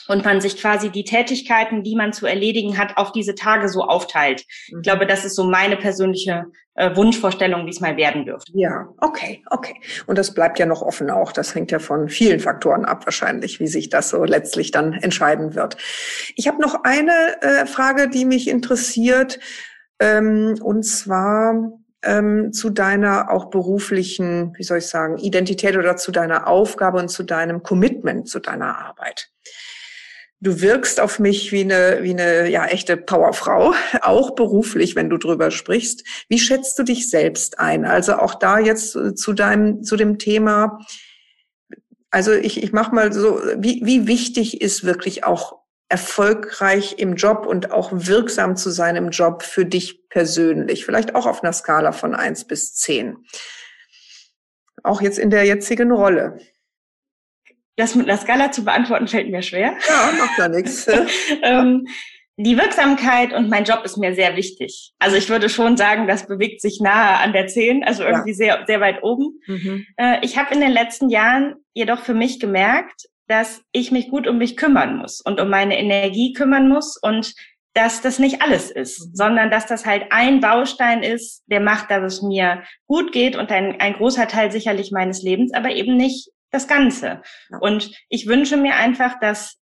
und 0.10 0.26
man 0.26 0.42
sich 0.42 0.58
quasi 0.60 0.90
die 0.90 1.04
Tätigkeiten, 1.04 1.84
die 1.84 1.96
man 1.96 2.14
zu 2.14 2.26
erledigen 2.26 2.80
hat, 2.80 2.98
auf 2.98 3.12
diese 3.12 3.36
Tage 3.36 3.70
so 3.70 3.84
aufteilt. 3.84 4.44
Ich 4.68 4.74
mhm. 4.74 4.82
glaube, 4.82 5.06
das 5.06 5.24
ist 5.24 5.36
so 5.36 5.44
meine 5.44 5.78
persönliche 5.78 6.46
äh, 6.74 6.96
Wunschvorstellung, 6.96 7.68
wie 7.68 7.70
es 7.70 7.80
mal 7.80 7.96
werden 7.96 8.26
dürfte. 8.26 8.52
Ja, 8.56 8.90
okay, 9.02 9.44
okay. 9.52 9.76
Und 10.08 10.18
das 10.18 10.34
bleibt 10.34 10.58
ja 10.58 10.66
noch 10.66 10.82
offen 10.82 11.12
auch. 11.12 11.32
Das 11.32 11.54
hängt 11.54 11.70
ja 11.70 11.78
von 11.78 12.10
vielen 12.10 12.40
Faktoren 12.40 12.86
ab 12.86 13.06
wahrscheinlich, 13.06 13.60
wie 13.60 13.68
sich 13.68 13.90
das 13.90 14.10
so 14.10 14.24
letztlich 14.24 14.72
dann 14.72 14.94
entscheiden 14.94 15.54
wird. 15.54 15.78
Ich 16.36 16.48
habe 16.48 16.60
noch 16.60 16.84
eine 16.84 17.38
äh, 17.42 17.68
Frage, 17.68 18.10
die 18.10 18.26
mich 18.26 18.48
interessiert, 18.48 19.40
ähm, 20.00 20.56
und 20.64 20.84
zwar 20.84 21.54
ähm, 22.02 22.52
zu 22.52 22.72
deiner 22.72 23.30
auch 23.30 23.52
beruflichen, 23.52 24.56
wie 24.58 24.64
soll 24.64 24.80
ich 24.80 24.88
sagen, 24.88 25.18
Identität 25.18 25.78
oder 25.78 25.98
zu 25.98 26.12
deiner 26.12 26.48
Aufgabe 26.48 26.98
und 26.98 27.10
zu 27.10 27.22
deinem 27.22 27.62
Commitment 27.62 28.28
zu 28.28 28.40
deiner 28.40 28.76
Arbeit. 28.76 29.30
Du 30.42 30.62
wirkst 30.62 31.02
auf 31.02 31.20
mich 31.20 31.52
wie 31.52 31.62
eine, 31.62 32.00
wie 32.02 32.12
eine 32.12 32.50
ja, 32.50 32.66
echte 32.66 32.96
Powerfrau, 32.96 33.74
auch 34.02 34.32
beruflich, 34.36 34.96
wenn 34.96 35.10
du 35.10 35.18
drüber 35.18 35.52
sprichst. 35.52 36.06
Wie 36.30 36.40
schätzt 36.40 36.80
du 36.80 36.84
dich 36.84 37.10
selbst 37.10 37.60
ein? 37.60 37.86
Also 37.86 38.16
auch 38.16 38.36
da 38.36 38.58
jetzt 38.60 38.98
zu 39.16 39.34
deinem, 39.34 39.84
zu 39.84 39.98
dem 39.98 40.18
Thema. 40.18 40.80
Also 42.10 42.32
ich, 42.32 42.64
ich 42.64 42.72
mach 42.72 42.92
mal 42.92 43.12
so, 43.12 43.42
wie, 43.58 43.82
wie 43.84 44.08
wichtig 44.08 44.62
ist 44.62 44.84
wirklich 44.86 45.26
auch 45.26 45.60
erfolgreich 45.90 46.96
im 47.00 47.16
Job 47.16 47.46
und 47.46 47.72
auch 47.72 47.90
wirksam 47.92 48.56
zu 48.56 48.70
sein 48.70 48.96
im 48.96 49.10
Job 49.10 49.44
für 49.44 49.66
dich 49.66 50.08
persönlich? 50.08 50.86
Vielleicht 50.86 51.16
auch 51.16 51.26
auf 51.26 51.44
einer 51.44 51.54
Skala 51.54 51.92
von 51.92 52.16
eins 52.16 52.46
bis 52.46 52.76
zehn. 52.76 53.18
Auch 54.84 55.02
jetzt 55.02 55.20
in 55.20 55.32
der 55.32 55.44
jetzigen 55.44 55.92
Rolle. 55.92 56.40
Das 57.80 57.96
mit 57.96 58.10
einer 58.10 58.20
Skala 58.20 58.52
zu 58.52 58.66
beantworten 58.66 59.08
fällt 59.08 59.32
mir 59.32 59.42
schwer. 59.42 59.74
Ja, 59.88 60.12
macht 60.18 60.38
ja 60.38 60.50
nichts. 60.50 60.86
ähm, 61.44 61.88
die 62.36 62.58
Wirksamkeit 62.58 63.32
und 63.32 63.50
mein 63.50 63.64
Job 63.64 63.84
ist 63.86 63.96
mir 63.96 64.14
sehr 64.16 64.36
wichtig. 64.36 64.92
Also 65.00 65.16
ich 65.16 65.30
würde 65.30 65.48
schon 65.48 65.78
sagen, 65.78 66.06
das 66.06 66.28
bewegt 66.28 66.60
sich 66.62 66.82
nahe 66.82 67.18
an 67.20 67.32
der 67.32 67.48
10, 67.48 67.86
also 67.86 68.04
irgendwie 68.04 68.32
ja. 68.32 68.36
sehr, 68.36 68.64
sehr 68.68 68.82
weit 68.82 69.02
oben. 69.02 69.40
Mhm. 69.48 69.86
Äh, 69.96 70.18
ich 70.24 70.38
habe 70.38 70.54
in 70.54 70.60
den 70.60 70.72
letzten 70.72 71.10
Jahren 71.10 71.56
jedoch 71.74 72.00
für 72.00 72.14
mich 72.14 72.42
gemerkt, 72.42 73.08
dass 73.28 73.62
ich 73.72 73.92
mich 73.92 74.10
gut 74.10 74.28
um 74.28 74.40
mich 74.40 74.58
kümmern 74.58 74.98
muss 74.98 75.22
und 75.22 75.40
um 75.40 75.50
meine 75.50 75.80
Energie 75.80 76.34
kümmern 76.34 76.68
muss 76.68 76.98
und 77.02 77.34
dass 77.74 78.02
das 78.02 78.20
nicht 78.20 78.42
alles 78.42 78.72
ist, 78.72 79.00
mhm. 79.00 79.16
sondern 79.16 79.52
dass 79.52 79.68
das 79.68 79.86
halt 79.86 80.08
ein 80.10 80.42
Baustein 80.42 81.02
ist, 81.02 81.44
der 81.48 81.62
macht, 81.62 81.92
dass 81.92 82.04
es 82.04 82.22
mir 82.22 82.64
gut 82.88 83.14
geht 83.14 83.38
und 83.38 83.52
ein, 83.54 83.80
ein 83.80 83.94
großer 83.94 84.28
Teil 84.28 84.52
sicherlich 84.52 84.92
meines 84.92 85.22
Lebens, 85.22 85.54
aber 85.54 85.72
eben 85.72 85.96
nicht 85.96 86.30
das 86.52 86.68
Ganze. 86.68 87.22
Und 87.60 87.92
ich 88.10 88.28
wünsche 88.28 88.58
mir 88.58 88.76
einfach, 88.76 89.20
dass 89.20 89.58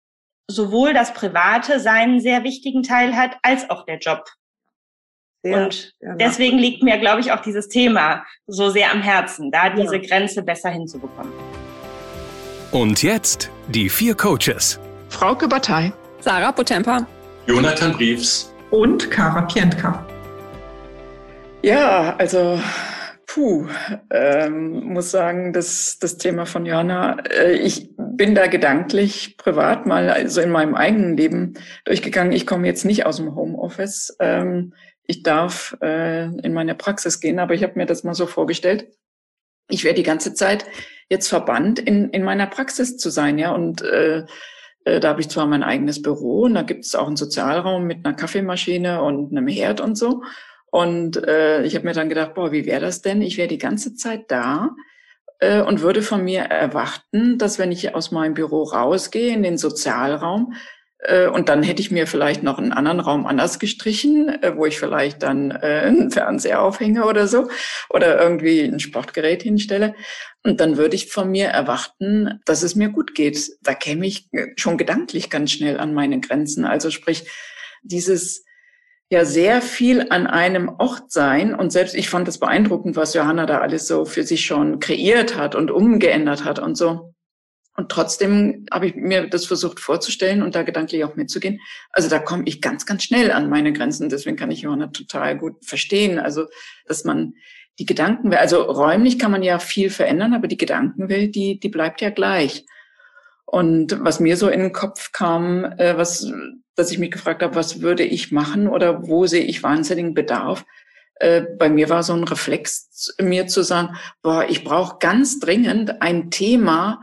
sowohl 0.48 0.94
das 0.94 1.12
Private 1.12 1.80
seinen 1.80 2.20
sehr 2.20 2.44
wichtigen 2.44 2.82
Teil 2.82 3.16
hat, 3.16 3.36
als 3.42 3.68
auch 3.70 3.84
der 3.84 3.98
Job. 3.98 4.24
Sehr, 5.42 5.64
und 5.64 5.94
deswegen 6.00 6.58
liegt 6.58 6.82
mir, 6.82 6.98
glaube 6.98 7.20
ich, 7.20 7.32
auch 7.32 7.40
dieses 7.40 7.68
Thema 7.68 8.24
so 8.46 8.70
sehr 8.70 8.92
am 8.92 9.02
Herzen, 9.02 9.50
da 9.50 9.70
diese 9.70 9.96
ja. 9.96 10.02
Grenze 10.02 10.42
besser 10.42 10.70
hinzubekommen. 10.70 11.32
Und 12.72 13.02
jetzt 13.02 13.50
die 13.68 13.88
vier 13.88 14.14
Coaches. 14.14 14.80
Frauke 15.08 15.48
Batei. 15.48 15.92
Sarah 16.20 16.52
Potempa. 16.52 17.06
Jonathan 17.46 17.92
Briefs. 17.92 18.52
Und 18.70 19.08
Kara 19.10 19.42
Pientka. 19.42 20.04
Ja, 21.62 22.16
also 22.16 22.60
Puh, 23.36 23.68
ähm, 24.08 24.94
muss 24.94 25.10
sagen, 25.10 25.52
das, 25.52 25.98
das 26.00 26.16
Thema 26.16 26.46
von 26.46 26.64
Johanna, 26.64 27.18
äh, 27.28 27.52
ich 27.52 27.90
bin 27.98 28.34
da 28.34 28.46
gedanklich 28.46 29.36
privat 29.36 29.84
mal 29.84 30.08
also 30.08 30.40
in 30.40 30.48
meinem 30.48 30.74
eigenen 30.74 31.18
Leben 31.18 31.52
durchgegangen. 31.84 32.32
Ich 32.32 32.46
komme 32.46 32.66
jetzt 32.66 32.86
nicht 32.86 33.04
aus 33.04 33.18
dem 33.18 33.34
Homeoffice. 33.34 34.16
Ähm, 34.20 34.72
ich 35.06 35.22
darf 35.22 35.76
äh, 35.82 36.24
in 36.38 36.54
meine 36.54 36.74
Praxis 36.74 37.20
gehen, 37.20 37.38
aber 37.38 37.52
ich 37.52 37.62
habe 37.62 37.74
mir 37.76 37.84
das 37.84 38.04
mal 38.04 38.14
so 38.14 38.24
vorgestellt. 38.24 38.88
Ich 39.68 39.84
wäre 39.84 39.94
die 39.94 40.02
ganze 40.02 40.32
Zeit 40.32 40.64
jetzt 41.10 41.28
verbannt, 41.28 41.78
in, 41.78 42.08
in 42.08 42.24
meiner 42.24 42.46
Praxis 42.46 42.96
zu 42.96 43.10
sein, 43.10 43.36
ja. 43.36 43.50
Und 43.52 43.82
äh, 43.82 44.24
äh, 44.86 44.98
da 44.98 45.08
habe 45.08 45.20
ich 45.20 45.28
zwar 45.28 45.44
mein 45.44 45.62
eigenes 45.62 46.00
Büro 46.00 46.44
und 46.44 46.54
da 46.54 46.62
gibt 46.62 46.86
es 46.86 46.94
auch 46.94 47.06
einen 47.06 47.16
Sozialraum 47.16 47.86
mit 47.86 48.06
einer 48.06 48.16
Kaffeemaschine 48.16 49.02
und 49.02 49.30
einem 49.30 49.46
Herd 49.46 49.82
und 49.82 49.98
so. 49.98 50.22
Und 50.76 51.26
äh, 51.26 51.62
ich 51.62 51.74
habe 51.74 51.86
mir 51.86 51.94
dann 51.94 52.10
gedacht, 52.10 52.34
boah, 52.34 52.52
wie 52.52 52.66
wäre 52.66 52.82
das 52.82 53.00
denn? 53.00 53.22
Ich 53.22 53.38
wäre 53.38 53.48
die 53.48 53.56
ganze 53.56 53.94
Zeit 53.94 54.24
da 54.28 54.76
äh, 55.38 55.62
und 55.62 55.80
würde 55.80 56.02
von 56.02 56.22
mir 56.22 56.42
erwarten, 56.42 57.38
dass 57.38 57.58
wenn 57.58 57.72
ich 57.72 57.94
aus 57.94 58.10
meinem 58.10 58.34
Büro 58.34 58.62
rausgehe 58.62 59.32
in 59.32 59.42
den 59.42 59.56
Sozialraum, 59.56 60.52
äh, 60.98 61.28
und 61.28 61.48
dann 61.48 61.62
hätte 61.62 61.80
ich 61.80 61.90
mir 61.90 62.06
vielleicht 62.06 62.42
noch 62.42 62.58
einen 62.58 62.74
anderen 62.74 63.00
Raum 63.00 63.24
anders 63.24 63.58
gestrichen, 63.58 64.28
äh, 64.42 64.54
wo 64.54 64.66
ich 64.66 64.78
vielleicht 64.78 65.22
dann 65.22 65.50
äh, 65.50 65.84
einen 65.86 66.10
Fernseher 66.10 66.60
aufhänge 66.60 67.06
oder 67.06 67.26
so 67.26 67.48
oder 67.88 68.20
irgendwie 68.20 68.60
ein 68.60 68.78
Sportgerät 68.78 69.42
hinstelle. 69.42 69.94
Und 70.42 70.60
dann 70.60 70.76
würde 70.76 70.94
ich 70.94 71.10
von 71.10 71.30
mir 71.30 71.46
erwarten, 71.46 72.38
dass 72.44 72.62
es 72.62 72.74
mir 72.74 72.90
gut 72.90 73.14
geht. 73.14 73.50
Da 73.62 73.72
käme 73.72 74.06
ich 74.06 74.28
schon 74.56 74.76
gedanklich 74.76 75.30
ganz 75.30 75.52
schnell 75.52 75.78
an 75.78 75.94
meine 75.94 76.20
Grenzen. 76.20 76.66
Also 76.66 76.90
sprich, 76.90 77.26
dieses 77.82 78.45
ja 79.10 79.24
sehr 79.24 79.62
viel 79.62 80.06
an 80.10 80.26
einem 80.26 80.68
Ort 80.78 81.12
sein. 81.12 81.54
Und 81.54 81.70
selbst 81.70 81.94
ich 81.94 82.08
fand 82.08 82.28
es 82.28 82.38
beeindruckend, 82.38 82.96
was 82.96 83.14
Johanna 83.14 83.46
da 83.46 83.60
alles 83.60 83.86
so 83.86 84.04
für 84.04 84.24
sich 84.24 84.44
schon 84.44 84.80
kreiert 84.80 85.36
hat 85.36 85.54
und 85.54 85.70
umgeändert 85.70 86.44
hat 86.44 86.58
und 86.58 86.76
so. 86.76 87.14
Und 87.76 87.90
trotzdem 87.90 88.66
habe 88.72 88.86
ich 88.86 88.94
mir 88.94 89.28
das 89.28 89.44
versucht 89.44 89.80
vorzustellen 89.80 90.42
und 90.42 90.54
da 90.54 90.62
gedanklich 90.62 91.04
auch 91.04 91.14
mitzugehen. 91.14 91.60
Also 91.90 92.08
da 92.08 92.18
komme 92.18 92.44
ich 92.46 92.62
ganz, 92.62 92.86
ganz 92.86 93.04
schnell 93.04 93.30
an 93.30 93.50
meine 93.50 93.72
Grenzen. 93.72 94.08
Deswegen 94.08 94.36
kann 94.36 94.50
ich 94.50 94.62
Johanna 94.62 94.88
total 94.88 95.36
gut 95.36 95.64
verstehen. 95.64 96.18
Also, 96.18 96.46
dass 96.86 97.04
man 97.04 97.34
die 97.78 97.84
Gedankenwelt, 97.84 98.40
also 98.40 98.62
räumlich 98.62 99.18
kann 99.18 99.30
man 99.30 99.42
ja 99.42 99.58
viel 99.58 99.90
verändern, 99.90 100.32
aber 100.32 100.48
die 100.48 100.56
Gedankenwelt, 100.56 101.34
die, 101.34 101.60
die 101.60 101.68
bleibt 101.68 102.00
ja 102.00 102.08
gleich. 102.08 102.64
Und 103.44 104.02
was 104.02 104.20
mir 104.20 104.38
so 104.38 104.48
in 104.48 104.60
den 104.60 104.72
Kopf 104.72 105.12
kam, 105.12 105.64
äh, 105.64 105.98
was 105.98 106.32
dass 106.76 106.92
ich 106.92 106.98
mich 106.98 107.10
gefragt 107.10 107.42
habe, 107.42 107.54
was 107.54 107.80
würde 107.80 108.04
ich 108.04 108.30
machen 108.30 108.68
oder 108.68 109.08
wo 109.08 109.26
sehe 109.26 109.44
ich 109.44 109.62
wahnsinnigen 109.62 110.14
Bedarf. 110.14 110.64
Äh, 111.16 111.42
bei 111.58 111.68
mir 111.68 111.88
war 111.88 112.02
so 112.02 112.12
ein 112.12 112.24
Reflex, 112.24 113.14
mir 113.20 113.46
zu 113.46 113.62
sagen, 113.62 113.96
boah, 114.22 114.46
ich 114.48 114.62
brauche 114.62 114.98
ganz 114.98 115.40
dringend 115.40 116.02
ein 116.02 116.30
Thema, 116.30 117.00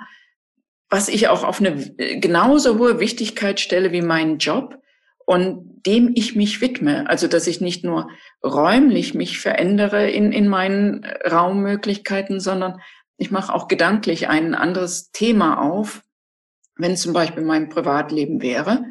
was 0.90 1.10
ich 1.10 1.28
auch 1.28 1.44
auf 1.44 1.60
eine 1.60 1.76
genauso 2.20 2.78
hohe 2.78 3.00
Wichtigkeit 3.00 3.60
stelle 3.60 3.92
wie 3.92 4.04
meinen 4.04 4.38
Job 4.38 4.78
und 5.26 5.82
dem 5.88 6.12
ich 6.14 6.36
mich 6.36 6.62
widme. 6.62 7.10
Also, 7.10 7.28
dass 7.28 7.48
ich 7.48 7.60
nicht 7.60 7.84
nur 7.84 8.10
räumlich 8.44 9.16
mich 9.16 9.40
verändere 9.40 10.10
in, 10.10 10.32
in 10.32 10.48
meinen 10.48 11.04
Raummöglichkeiten, 11.30 12.40
sondern 12.40 12.80
ich 13.18 13.32
mache 13.32 13.54
auch 13.54 13.68
gedanklich 13.68 14.28
ein 14.28 14.54
anderes 14.54 15.12
Thema 15.12 15.62
auf, 15.62 16.04
wenn 16.76 16.96
zum 16.96 17.14
Beispiel 17.14 17.44
mein 17.44 17.70
Privatleben 17.70 18.42
wäre 18.42 18.86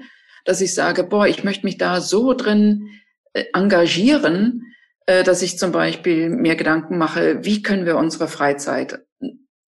dass 0.44 0.60
ich 0.60 0.74
sage, 0.74 1.04
boah, 1.04 1.26
ich 1.26 1.44
möchte 1.44 1.66
mich 1.66 1.78
da 1.78 2.00
so 2.00 2.34
drin 2.34 2.88
äh, 3.32 3.44
engagieren, 3.52 4.74
äh, 5.06 5.24
dass 5.24 5.42
ich 5.42 5.58
zum 5.58 5.72
Beispiel 5.72 6.28
mir 6.28 6.56
Gedanken 6.56 6.98
mache, 6.98 7.44
wie 7.44 7.62
können 7.62 7.86
wir 7.86 7.96
unsere 7.96 8.28
Freizeit 8.28 9.00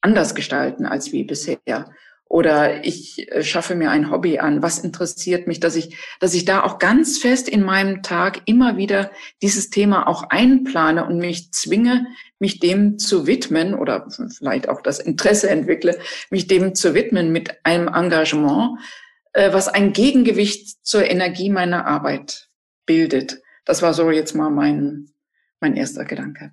anders 0.01 0.35
gestalten 0.35 0.87
als 0.87 1.13
wie 1.13 1.25
bisher? 1.25 1.91
Oder 2.27 2.85
ich 2.85 3.31
äh, 3.31 3.43
schaffe 3.43 3.75
mir 3.75 3.91
ein 3.91 4.11
Hobby 4.11 4.39
an. 4.39 4.63
Was 4.63 4.79
interessiert 4.79 5.47
mich, 5.47 5.61
dass 5.61 5.77
ich, 5.77 5.97
dass 6.21 6.35
ich 6.35 6.45
da 6.45 6.63
auch 6.63 6.79
ganz 6.79 7.19
fest 7.19 7.49
in 7.49 7.63
meinem 7.63 8.03
Tag 8.03 8.43
immer 8.47 8.77
wieder 8.77 9.11
dieses 9.43 9.71
Thema 9.71 10.09
auch 10.09 10.25
einplane 10.31 11.05
und 11.05 11.19
mich 11.19 11.53
zwinge, 11.53 12.07
mich 12.39 12.61
dem 12.61 12.99
zu 12.99 13.27
widmen 13.27 13.75
oder 13.75 14.09
vielleicht 14.37 14.69
auch 14.69 14.83
das 14.83 14.99
Interesse 14.99 15.49
entwickle, 15.49 15.99
mich 16.31 16.47
dem 16.47 16.75
zu 16.75 16.95
widmen 16.95 17.31
mit 17.31 17.65
einem 17.65 17.89
Engagement, 17.89 18.79
was 19.53 19.69
ein 19.69 19.93
Gegengewicht 19.93 20.85
zur 20.87 21.09
Energie 21.11 21.51
meiner 21.51 21.87
Arbeit 21.87 22.49
bildet. 22.87 23.41
Das 23.65 23.83
war 23.83 23.95
so 23.95 24.11
jetzt 24.11 24.35
mal 24.35 24.51
mein, 24.51 25.11
mein 25.61 25.77
erster 25.77 26.05
Gedanke. 26.05 26.53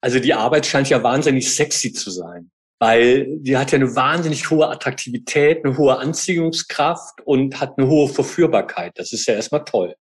Also 0.00 0.18
die 0.18 0.34
Arbeit 0.34 0.66
scheint 0.66 0.90
ja 0.90 1.02
wahnsinnig 1.02 1.54
sexy 1.54 1.92
zu 1.92 2.10
sein. 2.10 2.50
weil 2.84 3.38
die 3.38 3.56
hat 3.56 3.72
ja 3.72 3.76
eine 3.76 3.94
wahnsinnig 3.94 4.50
hohe 4.50 4.68
Attraktivität, 4.68 5.64
eine 5.64 5.78
hohe 5.78 5.96
Anziehungskraft 5.96 7.20
und 7.22 7.60
hat 7.60 7.78
eine 7.78 7.88
hohe 7.88 8.08
Verführbarkeit. 8.08 8.92
Das 8.96 9.12
ist 9.12 9.26
ja 9.26 9.34
erstmal 9.34 9.64
toll. 9.64 9.94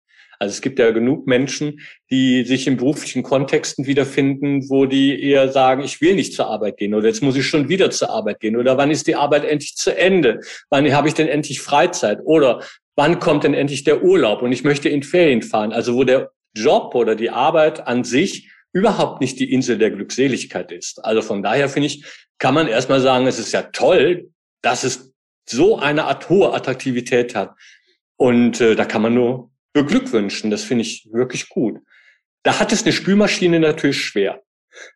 Also 0.41 0.55
es 0.55 0.63
gibt 0.63 0.79
ja 0.79 0.91
genug 0.91 1.27
Menschen, 1.27 1.81
die 2.11 2.45
sich 2.45 2.67
in 2.67 2.79
beruflichen 2.79 3.23
Kontexten 3.23 3.87
wiederfinden, 3.87 4.71
wo 4.71 4.87
die 4.87 5.23
eher 5.23 5.53
sagen, 5.53 5.83
ich 5.83 6.01
will 6.01 6.15
nicht 6.15 6.33
zur 6.33 6.47
Arbeit 6.47 6.79
gehen 6.79 6.95
oder 6.95 7.09
jetzt 7.09 7.23
muss 7.23 7.37
ich 7.37 7.47
schon 7.47 7.69
wieder 7.69 7.91
zur 7.91 8.09
Arbeit 8.09 8.41
gehen 8.41 8.57
oder 8.57 8.79
wann 8.79 8.91
ist 8.91 9.07
die 9.07 9.17
Arbeit 9.17 9.45
endlich 9.45 9.77
zu 9.77 9.95
Ende? 9.95 10.41
Wann 10.71 10.91
habe 10.95 11.09
ich 11.09 11.15
denn 11.15 11.29
endlich 11.29 11.61
Freizeit? 11.61 12.21
Oder 12.25 12.63
wann 12.97 13.19
kommt 13.19 13.45
denn 13.45 13.53
endlich 13.53 13.85
der 13.85 14.03
Urlaub 14.03 14.41
und 14.41 14.51
ich 14.51 14.65
möchte 14.65 14.89
in 14.89 15.03
Ferien 15.03 15.43
fahren? 15.43 15.73
Also 15.73 15.95
wo 15.95 16.05
der 16.05 16.31
Job 16.57 16.95
oder 16.95 17.17
die 17.17 17.29
Arbeit 17.29 17.87
an 17.87 18.03
sich 18.03 18.51
überhaupt 18.73 19.21
nicht 19.21 19.39
die 19.41 19.53
Insel 19.53 19.77
der 19.77 19.91
Glückseligkeit 19.91 20.73
ist. 20.73 21.05
Also 21.05 21.21
von 21.21 21.43
daher 21.43 21.69
finde 21.69 21.89
ich, 21.89 22.05
kann 22.39 22.55
man 22.55 22.67
erstmal 22.67 23.03
sagen, 23.03 23.27
es 23.27 23.39
ist 23.39 23.53
ja 23.53 23.63
toll, 23.63 24.31
dass 24.63 24.85
es 24.85 25.13
so 25.47 25.79
eine 25.79 26.05
Art 26.05 26.31
hohe 26.31 26.55
Attraktivität 26.55 27.35
hat. 27.35 27.55
Und 28.17 28.61
äh, 28.61 28.75
da 28.75 28.87
kann 28.87 29.03
man 29.03 29.15
nur 29.15 29.50
beglückwünschen. 29.73 30.51
Das 30.51 30.65
finde 30.65 30.83
ich 30.83 31.09
wirklich 31.13 31.49
gut. 31.49 31.81
Da 32.43 32.59
hat 32.59 32.73
es 32.73 32.83
eine 32.83 32.93
Spülmaschine 32.93 33.61
natürlich 33.61 34.03
schwer, 34.03 34.43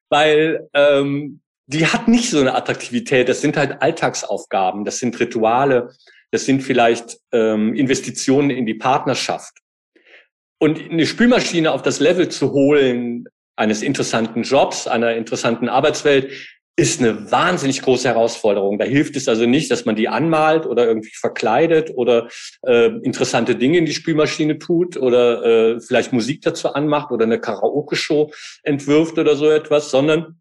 weil 0.09 0.69
ähm, 0.73 1.41
die 1.67 1.87
hat 1.87 2.09
nicht 2.09 2.31
so 2.31 2.41
eine 2.41 2.55
Attraktivität. 2.55 3.29
Das 3.29 3.41
sind 3.41 3.57
halt 3.57 3.83
Alltagsaufgaben, 3.83 4.85
das 4.85 4.99
sind 4.99 5.19
Rituale, 5.19 5.91
das 6.31 6.45
sind 6.47 6.63
vielleicht 6.63 7.19
ähm, 7.33 7.75
Investitionen 7.75 8.51
in 8.51 8.67
die 8.67 8.75
Partnerschaft. 8.75 9.59
Und 10.59 10.91
eine 10.91 11.07
Spülmaschine 11.07 11.73
auf 11.73 11.83
das 11.83 12.01
Level 12.01 12.29
zu 12.29 12.53
holen 12.53 13.27
eines 13.57 13.83
interessanten 13.83 14.43
Jobs, 14.43 14.87
einer 14.87 15.15
interessanten 15.15 15.69
Arbeitswelt, 15.69 16.33
ist 16.77 17.01
eine 17.01 17.31
wahnsinnig 17.31 17.83
große 17.83 18.09
Herausforderung. 18.09 18.79
Da 18.79 18.85
hilft 18.85 19.15
es 19.15 19.29
also 19.29 19.47
nicht, 19.47 19.71
dass 19.71 19.85
man 19.85 19.95
die 19.95 20.09
anmalt 20.09 20.67
oder 20.67 20.87
irgendwie 20.87 21.13
verkleidet 21.15 21.93
oder 21.95 22.29
äh, 22.67 22.87
interessante 23.03 23.55
Dinge 23.55 23.79
in 23.79 23.87
die 23.87 23.95
Spülmaschine 23.95 24.59
tut 24.59 24.97
oder 24.97 25.45
äh, 25.45 25.81
vielleicht 25.81 26.13
Musik 26.13 26.43
dazu 26.43 26.73
anmacht 26.73 27.13
oder 27.13 27.25
eine 27.25 27.41
Karaoke-Show 27.41 28.33
entwirft 28.65 29.19
oder 29.19 29.37
so 29.37 29.49
etwas, 29.51 29.91
sondern 29.91 30.41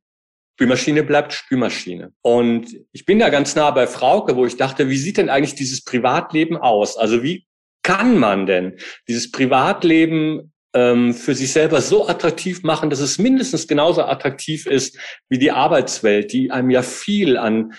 Spülmaschine 0.56 1.04
bleibt 1.04 1.34
Spülmaschine. 1.34 2.14
Und 2.22 2.68
ich 2.92 3.06
bin 3.06 3.20
da 3.20 3.30
ganz 3.30 3.56
nah 3.56 3.70
bei 3.72 3.86
Frauke, 3.86 4.36
wo 4.36 4.46
ich 4.46 4.58
dachte, 4.58 4.90
wie 4.90 4.98
sieht 4.98 5.18
denn 5.18 5.30
eigentlich 5.30 5.56
dieses 5.56 5.84
Privatleben 5.84 6.58
aus? 6.58 6.98
Also 6.98 7.22
wie 7.22 7.46
kann 7.84 8.18
man 8.18 8.48
denn 8.48 8.78
dieses 9.08 9.32
Privatleben 9.32 10.53
ähm, 10.74 11.14
für 11.14 11.36
sich 11.36 11.52
selber 11.52 11.82
so 11.82 12.08
attraktiv 12.08 12.64
machen, 12.64 12.90
dass 12.90 13.00
es 13.00 13.18
mindestens 13.18 13.68
genauso 13.68 14.04
attraktiv 14.04 14.66
ist 14.66 14.98
wie 15.30 15.38
die 15.38 15.52
Arbeitswelt, 15.52 16.34
die 16.34 16.52
einem 16.52 16.70
ja 16.70 16.82
viel 16.82 17.38
an, 17.38 17.74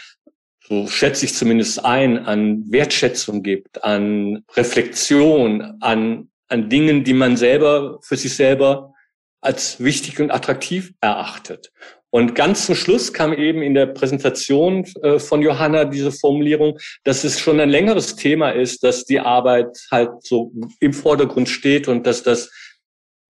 so 0.66 0.86
schätze 0.86 1.26
ich 1.26 1.34
zumindest 1.34 1.84
ein, 1.84 2.24
an 2.24 2.64
Wertschätzung 2.70 3.42
gibt, 3.42 3.84
an 3.84 4.44
Reflexion, 4.56 5.76
an, 5.80 6.30
an 6.48 6.70
Dingen, 6.70 7.04
die 7.04 7.12
man 7.12 7.36
selber 7.36 7.98
für 8.02 8.16
sich 8.16 8.34
selber 8.34 8.94
als 9.42 9.78
wichtig 9.82 10.20
und 10.20 10.30
attraktiv 10.30 10.94
erachtet. 11.02 11.70
Und 12.08 12.36
ganz 12.36 12.64
zum 12.64 12.76
Schluss 12.76 13.12
kam 13.12 13.32
eben 13.32 13.60
in 13.60 13.74
der 13.74 13.86
Präsentation 13.86 14.86
äh, 15.02 15.18
von 15.18 15.42
Johanna 15.42 15.84
diese 15.84 16.12
Formulierung, 16.12 16.78
dass 17.02 17.24
es 17.24 17.40
schon 17.40 17.58
ein 17.58 17.68
längeres 17.68 18.14
Thema 18.14 18.50
ist, 18.50 18.84
dass 18.84 19.04
die 19.04 19.18
Arbeit 19.18 19.76
halt 19.90 20.10
so 20.20 20.52
im 20.78 20.92
Vordergrund 20.92 21.48
steht 21.48 21.88
und 21.88 22.06
dass 22.06 22.22
das 22.22 22.52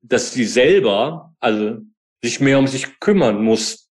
dass 0.06 0.32
sie 0.32 0.44
selber, 0.44 1.34
also 1.40 1.78
sich 2.22 2.40
mehr 2.40 2.58
um 2.58 2.66
sich 2.66 3.00
kümmern 3.00 3.42
muss 3.42 3.90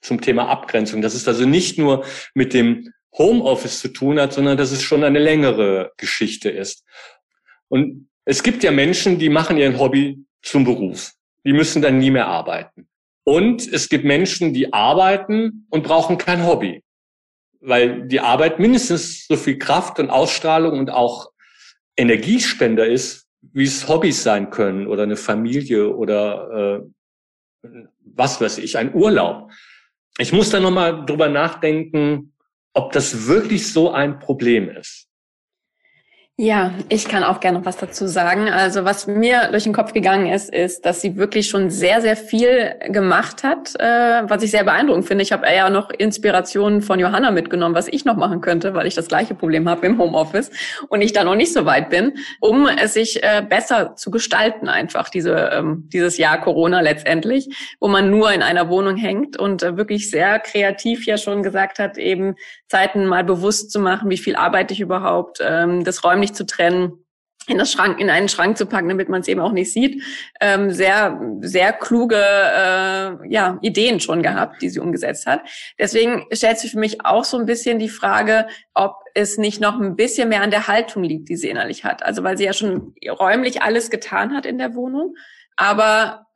zum 0.00 0.20
Thema 0.20 0.48
Abgrenzung. 0.48 1.02
Dass 1.02 1.14
es 1.14 1.26
also 1.26 1.46
nicht 1.46 1.78
nur 1.78 2.04
mit 2.34 2.52
dem 2.52 2.92
Homeoffice 3.16 3.80
zu 3.80 3.88
tun 3.88 4.20
hat, 4.20 4.32
sondern 4.32 4.56
dass 4.56 4.70
es 4.70 4.82
schon 4.82 5.02
eine 5.02 5.18
längere 5.18 5.92
Geschichte 5.96 6.50
ist. 6.50 6.84
Und 7.68 8.08
es 8.24 8.42
gibt 8.42 8.62
ja 8.62 8.70
Menschen, 8.70 9.18
die 9.18 9.28
machen 9.28 9.56
ihren 9.56 9.78
Hobby 9.78 10.24
zum 10.42 10.64
Beruf. 10.64 11.12
Die 11.44 11.52
müssen 11.52 11.80
dann 11.80 11.98
nie 11.98 12.10
mehr 12.10 12.26
arbeiten. 12.26 12.88
Und 13.24 13.66
es 13.72 13.88
gibt 13.88 14.04
Menschen, 14.04 14.52
die 14.52 14.72
arbeiten 14.72 15.66
und 15.70 15.82
brauchen 15.82 16.18
kein 16.18 16.46
Hobby, 16.46 16.84
weil 17.60 18.06
die 18.06 18.20
Arbeit 18.20 18.58
mindestens 18.58 19.26
so 19.26 19.36
viel 19.36 19.58
Kraft 19.58 19.98
und 19.98 20.10
Ausstrahlung 20.10 20.78
und 20.78 20.90
auch 20.90 21.30
Energiespender 21.96 22.86
ist 22.86 23.25
wie 23.40 23.64
es 23.64 23.88
Hobbys 23.88 24.22
sein 24.22 24.50
können 24.50 24.86
oder 24.86 25.04
eine 25.04 25.16
Familie 25.16 25.94
oder 25.94 26.82
äh, 27.62 27.70
was 28.04 28.40
weiß 28.40 28.58
ich, 28.58 28.78
ein 28.78 28.94
Urlaub. 28.94 29.50
Ich 30.18 30.32
muss 30.32 30.50
da 30.50 30.60
nochmal 30.60 31.04
drüber 31.04 31.28
nachdenken, 31.28 32.32
ob 32.72 32.92
das 32.92 33.26
wirklich 33.26 33.72
so 33.72 33.90
ein 33.90 34.18
Problem 34.18 34.68
ist. 34.70 35.08
Ja, 36.38 36.74
ich 36.90 37.08
kann 37.08 37.24
auch 37.24 37.40
gerne 37.40 37.64
was 37.64 37.78
dazu 37.78 38.06
sagen. 38.06 38.50
Also 38.50 38.84
was 38.84 39.06
mir 39.06 39.48
durch 39.52 39.64
den 39.64 39.72
Kopf 39.72 39.94
gegangen 39.94 40.26
ist, 40.30 40.52
ist, 40.52 40.84
dass 40.84 41.00
sie 41.00 41.16
wirklich 41.16 41.48
schon 41.48 41.70
sehr, 41.70 42.02
sehr 42.02 42.14
viel 42.14 42.74
gemacht 42.88 43.42
hat, 43.42 43.74
äh, 43.78 44.22
was 44.28 44.42
ich 44.42 44.50
sehr 44.50 44.62
beeindruckend 44.62 45.06
finde. 45.06 45.22
Ich 45.22 45.32
habe 45.32 45.46
ja 45.46 45.70
noch 45.70 45.88
Inspirationen 45.88 46.82
von 46.82 47.00
Johanna 47.00 47.30
mitgenommen, 47.30 47.74
was 47.74 47.88
ich 47.88 48.04
noch 48.04 48.16
machen 48.16 48.42
könnte, 48.42 48.74
weil 48.74 48.86
ich 48.86 48.94
das 48.94 49.08
gleiche 49.08 49.34
Problem 49.34 49.66
habe 49.66 49.86
im 49.86 49.98
Homeoffice 49.98 50.50
und 50.88 51.00
ich 51.00 51.14
da 51.14 51.24
noch 51.24 51.36
nicht 51.36 51.54
so 51.54 51.64
weit 51.64 51.88
bin, 51.88 52.12
um 52.40 52.68
es 52.68 52.92
sich 52.92 53.22
äh, 53.22 53.42
besser 53.48 53.96
zu 53.96 54.10
gestalten 54.10 54.68
einfach, 54.68 55.08
diese, 55.08 55.52
ähm, 55.54 55.88
dieses 55.90 56.18
Jahr 56.18 56.38
Corona 56.38 56.82
letztendlich, 56.82 57.48
wo 57.80 57.88
man 57.88 58.10
nur 58.10 58.30
in 58.30 58.42
einer 58.42 58.68
Wohnung 58.68 58.96
hängt 58.96 59.38
und 59.38 59.62
äh, 59.62 59.78
wirklich 59.78 60.10
sehr 60.10 60.38
kreativ 60.40 61.06
ja 61.06 61.16
schon 61.16 61.42
gesagt 61.42 61.78
hat, 61.78 61.96
eben 61.96 62.34
Zeiten 62.68 63.06
mal 63.06 63.24
bewusst 63.24 63.70
zu 63.70 63.80
machen, 63.80 64.10
wie 64.10 64.18
viel 64.18 64.36
arbeite 64.36 64.74
ich 64.74 64.80
überhaupt, 64.80 65.38
ähm, 65.40 65.82
das 65.82 66.04
räumlich 66.26 66.34
zu 66.34 66.46
trennen 66.46 67.02
in 67.48 67.58
das 67.58 67.70
Schrank, 67.70 68.00
in 68.00 68.10
einen 68.10 68.28
Schrank 68.28 68.58
zu 68.58 68.66
packen, 68.66 68.88
damit 68.88 69.08
man 69.08 69.20
es 69.20 69.28
eben 69.28 69.40
auch 69.40 69.52
nicht 69.52 69.72
sieht. 69.72 70.02
Ähm, 70.40 70.72
sehr, 70.72 71.20
sehr 71.42 71.72
kluge 71.72 72.16
äh, 72.16 73.32
ja, 73.32 73.58
Ideen 73.62 74.00
schon 74.00 74.22
gehabt, 74.22 74.60
die 74.62 74.68
sie 74.68 74.80
umgesetzt 74.80 75.26
hat. 75.26 75.42
Deswegen 75.78 76.26
stellt 76.32 76.58
sich 76.58 76.72
für 76.72 76.80
mich 76.80 77.04
auch 77.04 77.22
so 77.22 77.38
ein 77.38 77.46
bisschen 77.46 77.78
die 77.78 77.88
Frage, 77.88 78.48
ob 78.74 78.96
es 79.14 79.38
nicht 79.38 79.60
noch 79.60 79.78
ein 79.78 79.94
bisschen 79.94 80.28
mehr 80.28 80.42
an 80.42 80.50
der 80.50 80.66
Haltung 80.66 81.04
liegt, 81.04 81.28
die 81.28 81.36
sie 81.36 81.48
innerlich 81.48 81.84
hat. 81.84 82.02
Also 82.02 82.24
weil 82.24 82.36
sie 82.36 82.44
ja 82.44 82.52
schon 82.52 82.94
räumlich 83.08 83.62
alles 83.62 83.90
getan 83.90 84.34
hat 84.34 84.44
in 84.44 84.58
der 84.58 84.74
Wohnung, 84.74 85.14
aber 85.56 86.26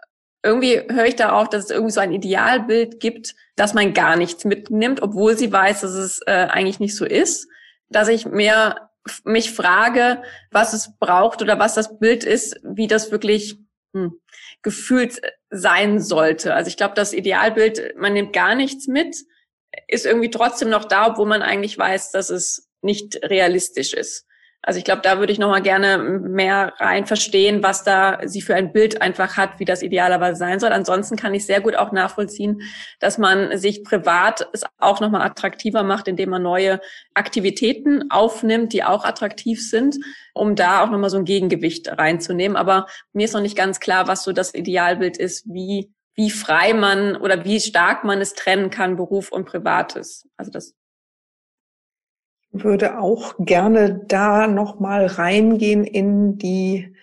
irgendwie 0.44 0.80
höre 0.88 1.06
ich 1.06 1.16
da 1.16 1.32
auch, 1.32 1.48
dass 1.48 1.64
es 1.64 1.70
irgendwie 1.70 1.92
so 1.92 2.00
ein 2.00 2.12
Idealbild 2.12 3.00
gibt, 3.00 3.34
dass 3.56 3.74
man 3.74 3.92
gar 3.94 4.16
nichts 4.16 4.44
mitnimmt, 4.44 5.02
obwohl 5.02 5.36
sie 5.36 5.52
weiß, 5.52 5.80
dass 5.80 5.90
es 5.90 6.20
äh, 6.26 6.46
eigentlich 6.48 6.78
nicht 6.80 6.96
so 6.96 7.04
ist. 7.04 7.48
Dass 7.90 8.08
ich 8.08 8.24
mehr 8.24 8.89
mich 9.24 9.52
frage, 9.52 10.22
was 10.50 10.72
es 10.72 10.96
braucht 10.98 11.42
oder 11.42 11.58
was 11.58 11.74
das 11.74 11.98
Bild 11.98 12.24
ist, 12.24 12.60
wie 12.62 12.86
das 12.86 13.10
wirklich 13.10 13.58
hm, 13.94 14.20
gefühlt 14.62 15.20
sein 15.50 16.00
sollte. 16.00 16.54
Also 16.54 16.68
ich 16.68 16.76
glaube, 16.76 16.94
das 16.94 17.12
Idealbild, 17.12 17.96
man 17.96 18.12
nimmt 18.12 18.32
gar 18.32 18.54
nichts 18.54 18.86
mit, 18.86 19.16
ist 19.88 20.06
irgendwie 20.06 20.30
trotzdem 20.30 20.68
noch 20.68 20.84
da, 20.84 21.08
obwohl 21.08 21.26
man 21.26 21.42
eigentlich 21.42 21.76
weiß, 21.76 22.10
dass 22.12 22.30
es 22.30 22.68
nicht 22.82 23.20
realistisch 23.22 23.94
ist. 23.94 24.26
Also 24.62 24.78
ich 24.78 24.84
glaube, 24.84 25.00
da 25.02 25.18
würde 25.18 25.32
ich 25.32 25.38
noch 25.38 25.48
mal 25.48 25.62
gerne 25.62 25.96
mehr 25.98 26.74
rein 26.78 27.06
verstehen, 27.06 27.62
was 27.62 27.82
da 27.82 28.20
sie 28.24 28.42
für 28.42 28.54
ein 28.54 28.72
Bild 28.72 29.00
einfach 29.00 29.38
hat, 29.38 29.58
wie 29.58 29.64
das 29.64 29.82
idealerweise 29.82 30.38
sein 30.38 30.60
soll. 30.60 30.72
Ansonsten 30.72 31.16
kann 31.16 31.32
ich 31.32 31.46
sehr 31.46 31.62
gut 31.62 31.76
auch 31.76 31.92
nachvollziehen, 31.92 32.60
dass 32.98 33.16
man 33.16 33.56
sich 33.56 33.84
privat 33.84 34.48
es 34.52 34.64
auch 34.78 35.00
noch 35.00 35.10
mal 35.10 35.22
attraktiver 35.22 35.82
macht, 35.82 36.08
indem 36.08 36.30
man 36.30 36.42
neue 36.42 36.80
Aktivitäten 37.14 38.10
aufnimmt, 38.10 38.74
die 38.74 38.84
auch 38.84 39.04
attraktiv 39.04 39.66
sind, 39.66 39.96
um 40.34 40.56
da 40.56 40.82
auch 40.82 40.90
noch 40.90 40.98
mal 40.98 41.10
so 41.10 41.16
ein 41.16 41.24
Gegengewicht 41.24 41.88
reinzunehmen. 41.88 42.56
Aber 42.56 42.86
mir 43.14 43.24
ist 43.24 43.34
noch 43.34 43.40
nicht 43.40 43.56
ganz 43.56 43.80
klar, 43.80 44.08
was 44.08 44.24
so 44.24 44.32
das 44.32 44.54
Idealbild 44.54 45.16
ist, 45.16 45.46
wie 45.48 45.90
wie 46.16 46.30
frei 46.30 46.74
man 46.74 47.16
oder 47.16 47.44
wie 47.46 47.60
stark 47.60 48.04
man 48.04 48.20
es 48.20 48.34
trennen 48.34 48.68
kann, 48.68 48.96
Beruf 48.96 49.32
und 49.32 49.46
Privates. 49.46 50.28
Also 50.36 50.50
das 50.50 50.74
würde 52.52 52.98
auch 52.98 53.34
gerne 53.38 54.00
da 54.06 54.46
noch 54.46 54.80
mal 54.80 55.06
reingehen 55.06 55.84
in 55.84 56.38
die 56.38 56.94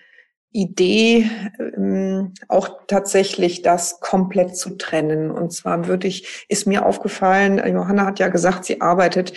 Idee, 0.50 1.30
ähm, 1.76 2.32
auch 2.48 2.80
tatsächlich 2.86 3.60
das 3.60 4.00
komplett 4.00 4.56
zu 4.56 4.76
trennen. 4.78 5.30
Und 5.30 5.52
zwar 5.52 5.86
würde 5.86 6.08
ich, 6.08 6.46
ist 6.48 6.66
mir 6.66 6.86
aufgefallen, 6.86 7.62
Johanna 7.70 8.06
hat 8.06 8.18
ja 8.18 8.28
gesagt, 8.28 8.64
sie 8.64 8.80
arbeitet 8.80 9.34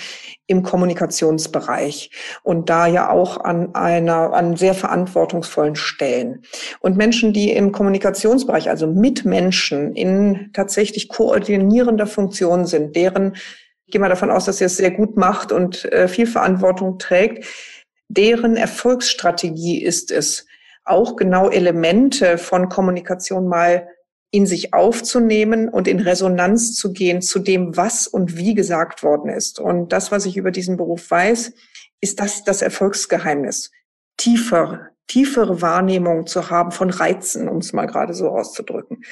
im 0.48 0.64
Kommunikationsbereich 0.64 2.12
und 2.44 2.70
da 2.70 2.88
ja 2.88 3.10
auch 3.10 3.38
an 3.38 3.76
einer, 3.76 4.34
an 4.34 4.56
sehr 4.56 4.74
verantwortungsvollen 4.74 5.76
Stellen. 5.76 6.44
Und 6.80 6.96
Menschen, 6.96 7.34
die 7.34 7.52
im 7.52 7.74
Kommunikationsbereich, 7.74 8.70
also 8.70 8.88
mit 8.88 9.26
Menschen 9.26 9.94
in 9.94 10.52
tatsächlich 10.54 11.10
koordinierender 11.10 12.08
Funktion 12.08 12.66
sind, 12.66 12.96
deren 12.96 13.36
ich 13.92 13.94
gehe 13.94 14.00
mal 14.00 14.08
davon 14.08 14.32
aus, 14.32 14.46
dass 14.46 14.60
sie 14.60 14.64
es 14.64 14.78
sehr 14.78 14.92
gut 14.92 15.18
macht 15.18 15.52
und 15.52 15.84
äh, 15.92 16.08
viel 16.08 16.26
Verantwortung 16.26 16.98
trägt. 16.98 17.46
Deren 18.08 18.56
Erfolgsstrategie 18.56 19.84
ist 19.84 20.12
es, 20.12 20.46
auch 20.86 21.18
genau 21.18 21.50
Elemente 21.50 22.38
von 22.38 22.70
Kommunikation 22.70 23.50
mal 23.50 23.90
in 24.32 24.46
sich 24.46 24.74
aufzunehmen 24.74 25.68
und 25.68 25.90
in 25.90 26.00
Resonanz 26.00 26.74
zu 26.74 26.94
gehen 26.94 27.22
zu 27.22 27.40
dem, 27.40 27.76
was 27.76 28.08
und 28.08 28.38
wie 28.38 28.56
gesagt 28.56 29.04
worden 29.04 29.30
ist. 29.30 29.60
Und 29.60 29.92
das, 29.92 30.10
was 30.10 30.26
ich 30.26 30.38
über 30.38 30.52
diesen 30.52 30.78
Beruf 30.78 31.12
weiß, 31.12 31.52
ist 32.00 32.22
das 32.22 32.46
das 32.46 32.62
Erfolgsgeheimnis. 32.62 33.72
Tiefer, 34.16 34.88
tiefere 35.08 35.62
Wahrnehmung 35.62 36.28
zu 36.28 36.50
haben 36.50 36.72
von 36.72 36.92
Reizen, 36.92 37.50
um 37.50 37.58
es 37.58 37.74
mal 37.74 37.88
gerade 37.88 38.14
so 38.14 38.30
auszudrücken. 38.30 39.04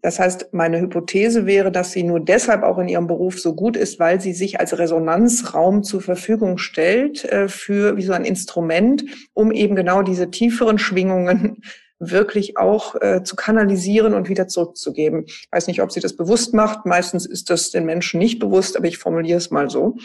Das 0.00 0.20
heißt, 0.20 0.48
meine 0.52 0.80
Hypothese 0.80 1.46
wäre, 1.46 1.72
dass 1.72 1.90
sie 1.90 2.04
nur 2.04 2.20
deshalb 2.20 2.62
auch 2.62 2.78
in 2.78 2.88
ihrem 2.88 3.08
Beruf 3.08 3.40
so 3.40 3.54
gut 3.54 3.76
ist, 3.76 3.98
weil 3.98 4.20
sie 4.20 4.32
sich 4.32 4.60
als 4.60 4.78
Resonanzraum 4.78 5.82
zur 5.82 6.00
Verfügung 6.00 6.58
stellt 6.58 7.24
äh, 7.24 7.48
für 7.48 7.96
wie 7.96 8.02
so 8.02 8.12
ein 8.12 8.24
Instrument, 8.24 9.04
um 9.34 9.50
eben 9.50 9.74
genau 9.74 10.02
diese 10.02 10.30
tieferen 10.30 10.78
Schwingungen 10.78 11.62
wirklich 12.00 12.56
auch 12.56 12.94
äh, 13.00 13.24
zu 13.24 13.34
kanalisieren 13.34 14.14
und 14.14 14.28
wieder 14.28 14.46
zurückzugeben. 14.46 15.24
Ich 15.26 15.48
weiß 15.50 15.66
nicht, 15.66 15.82
ob 15.82 15.90
sie 15.90 15.98
das 15.98 16.14
bewusst 16.14 16.54
macht. 16.54 16.86
Meistens 16.86 17.26
ist 17.26 17.50
das 17.50 17.72
den 17.72 17.84
Menschen 17.84 18.20
nicht 18.20 18.38
bewusst, 18.38 18.76
aber 18.76 18.86
ich 18.86 18.98
formuliere 18.98 19.38
es 19.38 19.50
mal 19.50 19.68
so 19.68 19.96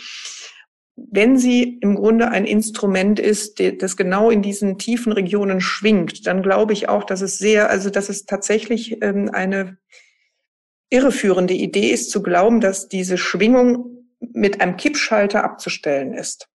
wenn 0.95 1.37
sie 1.37 1.79
im 1.81 1.95
Grunde 1.95 2.29
ein 2.29 2.45
Instrument 2.45 3.19
ist, 3.19 3.61
das 3.81 3.97
genau 3.97 4.29
in 4.29 4.41
diesen 4.41 4.77
tiefen 4.77 5.11
Regionen 5.11 5.59
schwingt, 5.59 6.27
dann 6.27 6.43
glaube 6.43 6.73
ich 6.73 6.87
auch, 6.87 7.03
dass 7.03 7.21
es 7.21 7.37
sehr, 7.37 7.69
also 7.69 7.89
dass 7.89 8.09
es 8.09 8.25
tatsächlich 8.25 9.01
ähm, 9.01 9.29
eine 9.33 9.77
irreführende 10.89 11.55
Idee 11.55 11.89
ist, 11.89 12.11
zu 12.11 12.21
glauben, 12.21 12.61
dass 12.61 12.87
diese 12.87 13.17
Schwingung 13.17 14.05
mit 14.19 14.61
einem 14.61 14.77
Kippschalter 14.77 15.43
abzustellen 15.43 16.13
ist. 16.13 16.47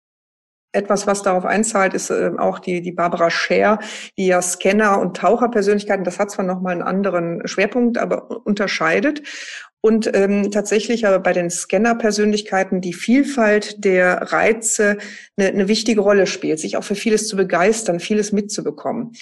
Etwas, 0.72 1.08
was 1.08 1.24
darauf 1.24 1.46
einzahlt, 1.46 1.96
ist 1.96 2.12
äh, 2.12 2.32
auch 2.38 2.60
die, 2.60 2.82
die 2.82 2.92
Barbara 2.92 3.32
Scher, 3.32 3.80
die 4.18 4.28
ja 4.28 4.42
Scanner 4.42 5.00
und 5.00 5.18
Taucherpersönlichkeiten, 5.18 6.04
das 6.04 6.20
hat 6.20 6.30
zwar 6.30 6.46
nochmal 6.46 6.74
einen 6.74 6.84
anderen 6.84 7.48
Schwerpunkt, 7.48 7.98
aber 7.98 8.46
unterscheidet. 8.46 9.24
Und 9.82 10.10
ähm, 10.14 10.52
tatsächlich 10.52 11.06
aber 11.06 11.20
bei 11.20 11.34
den 11.34 11.50
Scanner-Persönlichkeiten 11.50 12.82
die 12.82 12.94
Vielfalt 12.94 13.84
der 13.86 14.34
Reize 14.34 14.98
eine, 15.38 15.50
eine 15.50 15.68
wichtige 15.68 16.02
Rolle 16.02 16.28
spielt, 16.28 16.60
sich 16.60 16.78
auch 16.78 16.84
für 16.84 16.96
vieles 16.96 17.28
zu 17.28 17.38
begeistern, 17.38 18.00
vieles 18.00 18.32
mitzubekommen. 18.32 19.14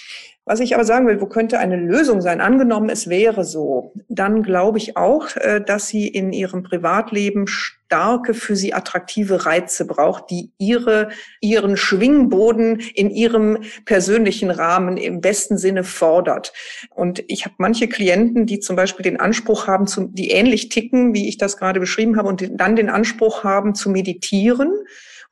Was 0.48 0.60
ich 0.60 0.76
aber 0.76 0.84
sagen 0.84 1.08
will, 1.08 1.20
wo 1.20 1.26
könnte 1.26 1.58
eine 1.58 1.74
Lösung 1.74 2.20
sein? 2.22 2.40
Angenommen, 2.40 2.88
es 2.88 3.08
wäre 3.08 3.44
so, 3.44 3.92
dann 4.08 4.44
glaube 4.44 4.78
ich 4.78 4.96
auch, 4.96 5.34
äh, 5.34 5.60
dass 5.60 5.88
sie 5.88 6.06
in 6.06 6.32
ihrem 6.32 6.62
Privatleben 6.62 7.48
starke, 7.48 8.32
für 8.32 8.54
sie 8.54 8.72
attraktive 8.72 9.44
Reize 9.44 9.86
braucht, 9.86 10.30
die 10.30 10.52
ihre, 10.56 11.08
ihren 11.40 11.76
Schwingboden 11.76 12.78
in 12.94 13.10
ihrem 13.10 13.58
persönlichen 13.86 14.52
Rahmen 14.52 14.96
im 14.96 15.20
besten 15.20 15.58
Sinne 15.58 15.82
fordert. 15.82 16.52
Und 16.90 17.24
ich 17.26 17.44
habe 17.44 17.56
manche 17.58 17.88
Klienten, 17.88 18.46
die 18.46 18.60
zum 18.60 18.76
Beispiel 18.76 19.02
den 19.02 19.18
Anspruch 19.18 19.66
haben, 19.66 19.86
die 20.14 20.30
ähnlich 20.30 20.68
ticken, 20.68 21.12
wie 21.12 21.28
ich 21.28 21.38
das 21.38 21.56
gerade 21.56 21.80
beschrieben 21.80 22.16
habe, 22.16 22.28
und 22.28 22.48
dann 22.52 22.76
den 22.76 22.88
Anspruch 22.88 23.42
haben 23.42 23.74
zu 23.74 23.90
meditieren 23.90 24.70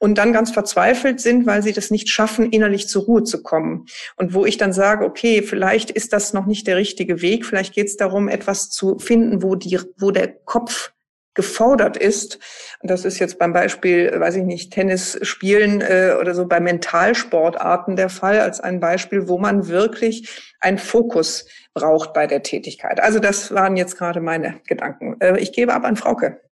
und 0.04 0.18
dann 0.18 0.34
ganz 0.34 0.50
verzweifelt 0.50 1.18
sind, 1.18 1.46
weil 1.46 1.62
sie 1.62 1.72
das 1.72 1.90
nicht 1.90 2.10
schaffen, 2.10 2.50
innerlich 2.50 2.88
zur 2.88 3.04
Ruhe 3.04 3.24
zu 3.24 3.42
kommen. 3.42 3.86
Und 4.16 4.34
wo 4.34 4.44
ich 4.44 4.58
dann 4.58 4.74
sage, 4.74 5.02
okay, 5.02 5.40
vielleicht 5.40 5.90
ist 5.90 6.12
das 6.12 6.34
noch 6.34 6.44
nicht 6.44 6.66
der 6.66 6.76
richtige 6.76 7.22
Weg, 7.22 7.46
vielleicht 7.46 7.72
geht 7.72 7.86
es 7.86 7.96
darum, 7.96 8.28
etwas 8.28 8.68
zu 8.68 8.98
finden, 8.98 9.42
wo, 9.42 9.54
die, 9.54 9.80
wo 9.96 10.10
der 10.10 10.28
Kopf 10.28 10.92
gefordert 11.32 11.96
ist. 11.96 12.38
Und 12.82 12.90
das 12.90 13.06
ist 13.06 13.18
jetzt 13.18 13.38
beim 13.38 13.54
Beispiel, 13.54 14.12
weiß 14.14 14.36
ich 14.36 14.44
nicht, 14.44 14.74
Tennis 14.74 15.18
spielen 15.22 15.80
äh, 15.80 16.14
oder 16.20 16.34
so 16.34 16.46
bei 16.46 16.60
Mentalsportarten 16.60 17.96
der 17.96 18.10
Fall, 18.10 18.40
als 18.40 18.60
ein 18.60 18.80
Beispiel, 18.80 19.26
wo 19.26 19.38
man 19.38 19.68
wirklich 19.68 20.44
einen 20.60 20.76
Fokus 20.76 21.46
braucht 21.72 22.12
bei 22.12 22.26
der 22.26 22.42
Tätigkeit. 22.42 23.00
Also 23.00 23.20
das 23.20 23.54
waren 23.54 23.78
jetzt 23.78 23.96
gerade 23.96 24.20
meine 24.20 24.60
Gedanken. 24.66 25.16
Äh, 25.20 25.38
ich 25.40 25.54
gebe 25.54 25.72
ab 25.72 25.86
an 25.86 25.96
Frauke. 25.96 26.43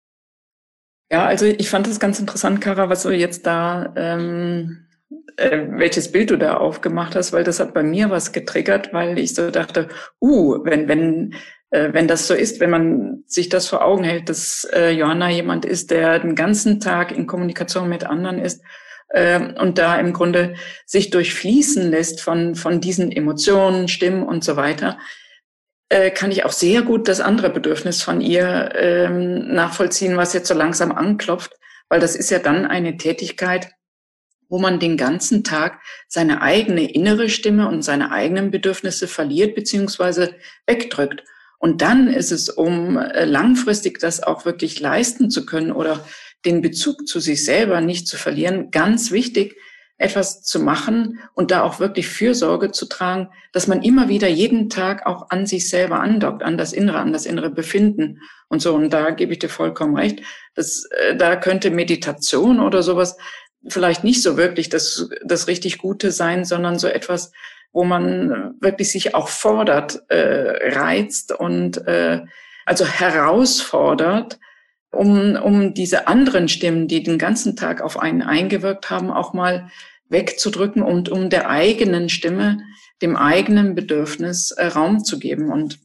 Ja, 1.12 1.26
also 1.26 1.45
ich 1.45 1.69
fand 1.69 1.88
es 1.88 2.00
ganz 2.00 2.21
interessant, 2.21 2.62
Kara, 2.62 2.88
was 2.89 3.04
du 3.04 3.10
jetzt 3.10 3.45
da, 3.45 3.93
ähm, 3.97 4.88
äh, 5.36 5.60
welches 5.71 6.10
Bild 6.10 6.32
du 6.32 6.38
da 6.38 6.56
aufgemacht 6.56 7.15
hast, 7.15 7.34
weil 7.34 7.43
das 7.43 7.60
hat 7.60 7.74
bei 7.74 7.84
mir 7.84 8.10
was 8.10 8.32
getriggert, 8.32 8.93
weil 8.93 9.19
ich 9.19 9.36
so 9.36 9.52
dachte, 9.52 9.89
uh, 10.21 10.63
wenn, 10.63 10.88
wenn, 10.88 11.36
äh, 11.71 11.91
wenn 11.91 12.08
das 12.08 12.28
so 12.30 12.34
ist, 12.34 12.62
wenn 12.62 12.69
man 12.69 13.24
sich 13.28 13.50
das 13.50 13.67
vor 13.67 13.84
Augen 13.84 14.06
hält, 14.06 14.30
dass 14.30 14.65
äh, 14.74 14.91
Johanna 14.91 15.30
jemand 15.30 15.65
ist, 15.65 15.91
der 15.91 16.17
den 16.19 16.34
ganzen 16.36 16.80
Tag 16.80 17.12
in 17.12 17.28
Kommunikation 17.28 17.89
mit 17.89 18.06
anderen 18.06 18.39
ist, 18.39 18.63
äh, 19.10 19.54
und 19.60 19.80
da 19.80 19.97
im 19.97 20.13
Grunde 20.13 20.56
sich 20.86 21.10
durchfließen 21.10 21.91
lässt 21.91 22.21
von, 22.21 22.56
von 22.56 22.80
diesen 22.80 23.12
Emotionen, 23.12 23.89
Stimmen 23.89 24.24
und 24.24 24.45
so 24.45 24.56
weiter, 24.56 24.97
äh, 25.91 26.10
kann 26.10 26.32
ich 26.32 26.45
auch 26.45 26.54
sehr 26.54 26.84
gut 26.84 27.10
das 27.10 27.19
andere 27.19 27.49
Bedürfnis 27.49 28.01
von 28.01 28.21
ihr 28.21 28.69
ähm, 28.75 29.54
nachvollziehen, 29.54 30.15
was 30.15 30.32
jetzt 30.32 30.47
so 30.47 30.54
langsam 30.54 30.93
anklopft, 30.93 31.51
weil 31.89 31.99
das 31.99 32.15
ist 32.15 32.32
ja 32.32 32.39
dann 32.39 32.65
eine 32.65 32.95
Tätigkeit, 32.95 33.71
wo 34.47 34.58
man 34.58 34.80
den 34.80 34.95
ganzen 34.95 35.43
Tag 35.43 35.82
seine 36.08 36.41
eigene 36.41 36.89
innere 36.93 37.27
Stimme 37.27 37.67
und 37.67 37.82
seine 37.82 38.10
eigenen 38.12 38.51
Bedürfnisse 38.51 39.10
verliert 39.10 39.54
beziehungsweise 39.54 40.34
wegdrückt. 40.65 41.25
Und 41.60 41.82
dann 41.82 42.08
ist 42.08 42.32
es, 42.32 42.47
um 42.47 42.95
äh, 42.95 43.25
langfristig 43.25 43.99
das 43.99 44.23
auch 44.23 44.45
wirklich 44.45 44.80
leisten 44.80 45.30
zu 45.30 45.45
können 45.45 45.73
oder 45.73 46.06
den 46.45 46.62
Bezug 46.62 47.06
zu 47.06 47.19
sich 47.19 47.43
selber 47.43 47.82
nicht 47.82 48.08
zu 48.08 48.15
verlieren, 48.15 48.71
ganz 48.71 49.12
wichtig, 49.12 49.58
etwas 50.02 50.42
zu 50.42 50.60
machen 50.60 51.20
und 51.34 51.52
da 51.52 51.64
auch 51.64 51.80
wirklich 51.80 52.08
Fürsorge 52.08 52.72
zu 52.72 52.88
tragen, 52.88 53.30
dass 53.54 53.68
man 53.68 53.84
immer 53.84 54.10
wieder 54.10 54.28
jeden 54.28 54.70
Tag 54.70 55.06
auch 55.06 55.30
an 55.30 55.46
sich 55.46 55.70
selber 55.70 56.00
andockt, 56.00 56.44
an 56.44 56.58
das 56.58 56.74
Innere, 56.74 57.00
an 57.00 57.14
das 57.14 57.26
innere 57.26 57.50
Befinden 57.50 58.20
und 58.50 58.62
so. 58.62 58.74
Und 58.74 58.92
da 58.92 59.12
gebe 59.12 59.34
ich 59.34 59.40
dir 59.40 59.50
vollkommen 59.50 59.96
recht. 59.96 60.22
dass 60.56 60.86
äh, 60.92 61.16
da 61.16 61.36
könnte 61.36 61.72
Meditation 61.72 62.60
oder 62.60 62.84
sowas 62.84 63.18
vielleicht 63.68 64.04
nicht 64.04 64.24
so 64.24 64.38
wirklich 64.38 64.70
das, 64.70 65.10
das 65.24 65.48
richtig 65.48 65.78
Gute 65.78 66.12
sein, 66.12 66.46
sondern 66.46 66.80
so 66.80 66.88
etwas, 66.88 67.32
wo 67.72 67.84
man 67.84 68.56
wirklich 68.60 68.92
sich 68.92 69.16
auch 69.16 69.28
fordert, 69.28 70.02
äh, 70.10 70.74
reizt 70.76 71.32
und 71.32 71.86
äh, 71.88 72.22
also 72.66 72.86
herausfordert, 72.86 74.40
um, 74.92 75.36
um 75.36 75.74
diese 75.74 76.08
anderen 76.08 76.50
Stimmen, 76.50 76.88
die 76.88 77.04
den 77.04 77.18
ganzen 77.18 77.56
Tag 77.56 77.82
auf 77.82 78.00
einen 78.00 78.22
eingewirkt 78.22 78.90
haben, 78.90 79.10
auch 79.10 79.34
mal 79.34 79.70
wegzudrücken 80.12 80.84
und 80.84 81.10
um 81.10 81.30
der 81.30 81.50
eigenen 81.50 82.10
Stimme, 82.10 82.60
dem 83.02 83.15
eigenen 83.15 83.74
Bedürfnis 83.74 84.52
äh, 84.52 84.67
Raum 84.67 85.04
zu 85.04 85.17
geben. 85.17 85.52
Und 85.52 85.80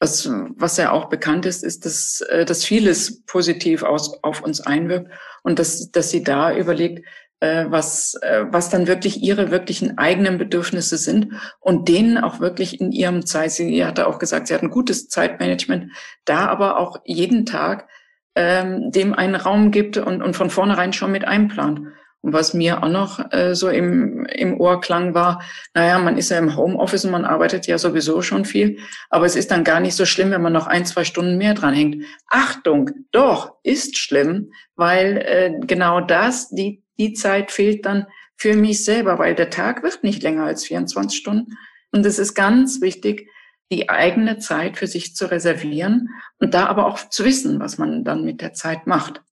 was, 0.00 0.28
was 0.56 0.76
ja 0.78 0.90
auch 0.90 1.08
bekannt 1.08 1.44
ist, 1.46 1.62
ist, 1.62 1.84
dass, 1.84 2.22
äh, 2.22 2.44
dass 2.44 2.64
vieles 2.64 3.22
positiv 3.24 3.82
aus, 3.82 4.22
auf 4.22 4.42
uns 4.42 4.60
einwirkt 4.60 5.10
und 5.42 5.58
dass, 5.58 5.90
dass 5.90 6.10
sie 6.10 6.22
da 6.22 6.56
überlegt, 6.56 7.04
äh, 7.40 7.66
was, 7.68 8.14
was 8.50 8.70
dann 8.70 8.86
wirklich 8.86 9.20
ihre 9.20 9.50
wirklichen 9.50 9.98
eigenen 9.98 10.38
Bedürfnisse 10.38 10.96
sind 10.96 11.32
und 11.58 11.88
denen 11.88 12.18
auch 12.18 12.38
wirklich 12.38 12.80
in 12.80 12.92
ihrem 12.92 13.26
Zeit, 13.26 13.50
sie 13.50 13.84
hatte 13.84 14.06
auch 14.06 14.20
gesagt, 14.20 14.46
sie 14.46 14.54
hat 14.54 14.62
ein 14.62 14.70
gutes 14.70 15.08
Zeitmanagement, 15.08 15.90
da 16.24 16.46
aber 16.46 16.78
auch 16.78 17.00
jeden 17.04 17.44
Tag 17.44 17.88
ähm, 18.34 18.92
dem 18.92 19.12
einen 19.12 19.34
Raum 19.34 19.70
gibt 19.72 19.96
und, 19.96 20.22
und 20.22 20.34
von 20.34 20.50
vornherein 20.50 20.92
schon 20.92 21.12
mit 21.12 21.24
einplant. 21.24 21.80
Und 22.22 22.32
was 22.32 22.54
mir 22.54 22.82
auch 22.82 22.88
noch 22.88 23.32
äh, 23.32 23.54
so 23.54 23.68
im, 23.68 24.24
im 24.26 24.60
Ohr 24.60 24.80
klang 24.80 25.12
war, 25.12 25.42
naja, 25.74 25.98
man 25.98 26.16
ist 26.16 26.30
ja 26.30 26.38
im 26.38 26.56
Homeoffice 26.56 27.04
und 27.04 27.10
man 27.10 27.24
arbeitet 27.24 27.66
ja 27.66 27.78
sowieso 27.78 28.22
schon 28.22 28.44
viel, 28.44 28.78
aber 29.10 29.26
es 29.26 29.34
ist 29.34 29.50
dann 29.50 29.64
gar 29.64 29.80
nicht 29.80 29.96
so 29.96 30.06
schlimm, 30.06 30.30
wenn 30.30 30.42
man 30.42 30.52
noch 30.52 30.68
ein, 30.68 30.86
zwei 30.86 31.04
Stunden 31.04 31.36
mehr 31.36 31.54
dranhängt. 31.54 32.04
Achtung, 32.28 32.90
doch, 33.10 33.56
ist 33.64 33.98
schlimm, 33.98 34.52
weil 34.76 35.16
äh, 35.18 35.66
genau 35.66 36.00
das, 36.00 36.48
die, 36.50 36.84
die 36.98 37.12
Zeit 37.12 37.50
fehlt 37.50 37.84
dann 37.84 38.06
für 38.36 38.56
mich 38.56 38.84
selber, 38.84 39.18
weil 39.18 39.34
der 39.34 39.50
Tag 39.50 39.82
wird 39.82 40.04
nicht 40.04 40.22
länger 40.22 40.44
als 40.44 40.64
24 40.64 41.18
Stunden. 41.18 41.58
Und 41.90 42.06
es 42.06 42.18
ist 42.18 42.34
ganz 42.34 42.80
wichtig, 42.80 43.28
die 43.72 43.88
eigene 43.88 44.38
Zeit 44.38 44.76
für 44.76 44.86
sich 44.86 45.16
zu 45.16 45.30
reservieren 45.30 46.10
und 46.38 46.54
da 46.54 46.66
aber 46.66 46.86
auch 46.86 47.08
zu 47.08 47.24
wissen, 47.24 47.58
was 47.58 47.78
man 47.78 48.04
dann 48.04 48.24
mit 48.24 48.40
der 48.40 48.52
Zeit 48.52 48.86
macht. 48.86 49.22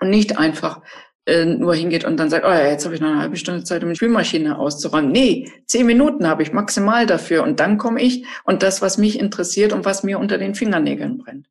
Und 0.00 0.10
nicht 0.10 0.38
einfach 0.38 0.82
äh, 1.26 1.44
nur 1.44 1.74
hingeht 1.74 2.04
und 2.04 2.18
dann 2.18 2.28
sagt, 2.28 2.44
oh 2.44 2.50
ja, 2.50 2.68
jetzt 2.68 2.84
habe 2.84 2.94
ich 2.94 3.00
noch 3.00 3.08
eine 3.08 3.20
halbe 3.20 3.36
Stunde 3.36 3.64
Zeit, 3.64 3.82
um 3.82 3.88
die 3.88 3.96
Spülmaschine 3.96 4.58
auszuräumen. 4.58 5.10
Nee, 5.10 5.50
zehn 5.66 5.86
Minuten 5.86 6.28
habe 6.28 6.42
ich 6.42 6.52
maximal 6.52 7.06
dafür 7.06 7.42
und 7.42 7.60
dann 7.60 7.78
komme 7.78 8.02
ich 8.02 8.26
und 8.44 8.62
das, 8.62 8.82
was 8.82 8.98
mich 8.98 9.18
interessiert 9.18 9.72
und 9.72 9.84
was 9.84 10.02
mir 10.02 10.18
unter 10.18 10.36
den 10.36 10.54
Fingernägeln 10.54 11.18
brennt. 11.18 11.46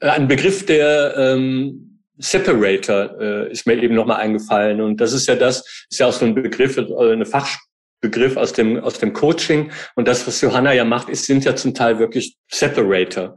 Äh, 0.00 0.10
ein 0.10 0.28
Begriff 0.28 0.64
der 0.66 1.14
ähm, 1.16 2.00
Separator 2.18 3.20
äh, 3.20 3.52
ist 3.52 3.66
mir 3.66 3.82
eben 3.82 3.94
nochmal 3.94 4.20
eingefallen 4.20 4.80
und 4.80 5.00
das 5.00 5.12
ist 5.12 5.26
ja 5.26 5.34
das, 5.34 5.86
ist 5.90 5.98
ja 5.98 6.06
auch 6.06 6.12
so 6.12 6.24
ein 6.24 6.34
Begriff, 6.34 6.76
äh, 6.76 7.12
eine 7.12 7.26
Fachbegriff 7.26 8.36
aus 8.36 8.52
dem 8.52 8.78
aus 8.78 8.98
dem 8.98 9.12
Coaching 9.12 9.72
und 9.96 10.06
das, 10.06 10.26
was 10.26 10.40
Johanna 10.40 10.72
ja 10.72 10.84
macht, 10.84 11.08
ist 11.08 11.26
sind 11.26 11.44
ja 11.44 11.56
zum 11.56 11.74
Teil 11.74 11.98
wirklich 11.98 12.36
Separator. 12.48 13.36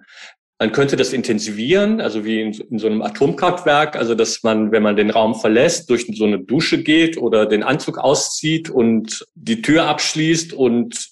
Man 0.61 0.73
könnte 0.73 0.95
das 0.95 1.11
intensivieren, 1.11 2.01
also 2.01 2.23
wie 2.23 2.39
in, 2.39 2.53
in, 2.69 2.77
so 2.77 2.85
einem 2.85 3.01
Atomkraftwerk, 3.01 3.95
also 3.95 4.13
dass 4.13 4.43
man, 4.43 4.71
wenn 4.71 4.83
man 4.83 4.95
den 4.95 5.09
Raum 5.09 5.33
verlässt, 5.33 5.89
durch 5.89 6.05
so 6.13 6.23
eine 6.23 6.37
Dusche 6.37 6.83
geht 6.83 7.17
oder 7.17 7.47
den 7.47 7.63
Anzug 7.63 7.97
auszieht 7.97 8.69
und 8.69 9.25
die 9.33 9.63
Tür 9.63 9.87
abschließt 9.87 10.53
und 10.53 11.09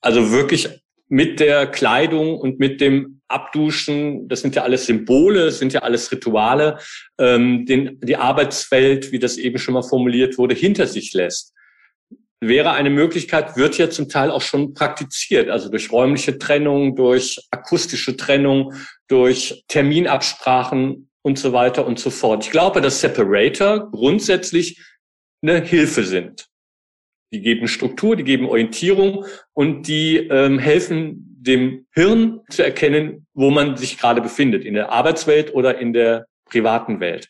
also 0.00 0.30
wirklich 0.30 0.68
mit 1.08 1.40
der 1.40 1.66
Kleidung 1.66 2.38
und 2.38 2.60
mit 2.60 2.80
dem 2.80 3.20
Abduschen, 3.26 4.28
das 4.28 4.40
sind 4.40 4.54
ja 4.54 4.62
alles 4.62 4.86
Symbole, 4.86 5.50
sind 5.50 5.72
ja 5.72 5.80
alles 5.80 6.12
Rituale, 6.12 6.78
ähm, 7.18 7.66
den, 7.66 7.98
die 8.04 8.16
Arbeitswelt, 8.16 9.10
wie 9.10 9.18
das 9.18 9.36
eben 9.36 9.58
schon 9.58 9.74
mal 9.74 9.82
formuliert 9.82 10.38
wurde, 10.38 10.54
hinter 10.54 10.86
sich 10.86 11.12
lässt. 11.12 11.54
Wäre 12.44 12.72
eine 12.72 12.90
Möglichkeit, 12.90 13.56
wird 13.56 13.78
ja 13.78 13.88
zum 13.88 14.08
Teil 14.08 14.28
auch 14.28 14.42
schon 14.42 14.74
praktiziert, 14.74 15.48
also 15.48 15.68
durch 15.68 15.92
räumliche 15.92 16.40
Trennung, 16.40 16.96
durch 16.96 17.38
akustische 17.52 18.16
Trennung, 18.16 18.74
durch 19.06 19.62
Terminabsprachen 19.68 21.08
und 21.22 21.38
so 21.38 21.52
weiter 21.52 21.86
und 21.86 22.00
so 22.00 22.10
fort. 22.10 22.44
Ich 22.44 22.50
glaube, 22.50 22.80
dass 22.80 23.00
Separator 23.00 23.88
grundsätzlich 23.92 24.82
eine 25.40 25.62
Hilfe 25.62 26.02
sind. 26.02 26.48
Die 27.32 27.42
geben 27.42 27.68
Struktur, 27.68 28.16
die 28.16 28.24
geben 28.24 28.48
Orientierung 28.48 29.24
und 29.52 29.86
die 29.86 30.16
ähm, 30.16 30.58
helfen 30.58 31.38
dem 31.38 31.86
Hirn 31.92 32.40
zu 32.50 32.64
erkennen, 32.64 33.24
wo 33.34 33.52
man 33.52 33.76
sich 33.76 33.98
gerade 33.98 34.20
befindet, 34.20 34.64
in 34.64 34.74
der 34.74 34.90
Arbeitswelt 34.90 35.54
oder 35.54 35.78
in 35.78 35.92
der 35.92 36.26
privaten 36.46 36.98
Welt. 36.98 37.28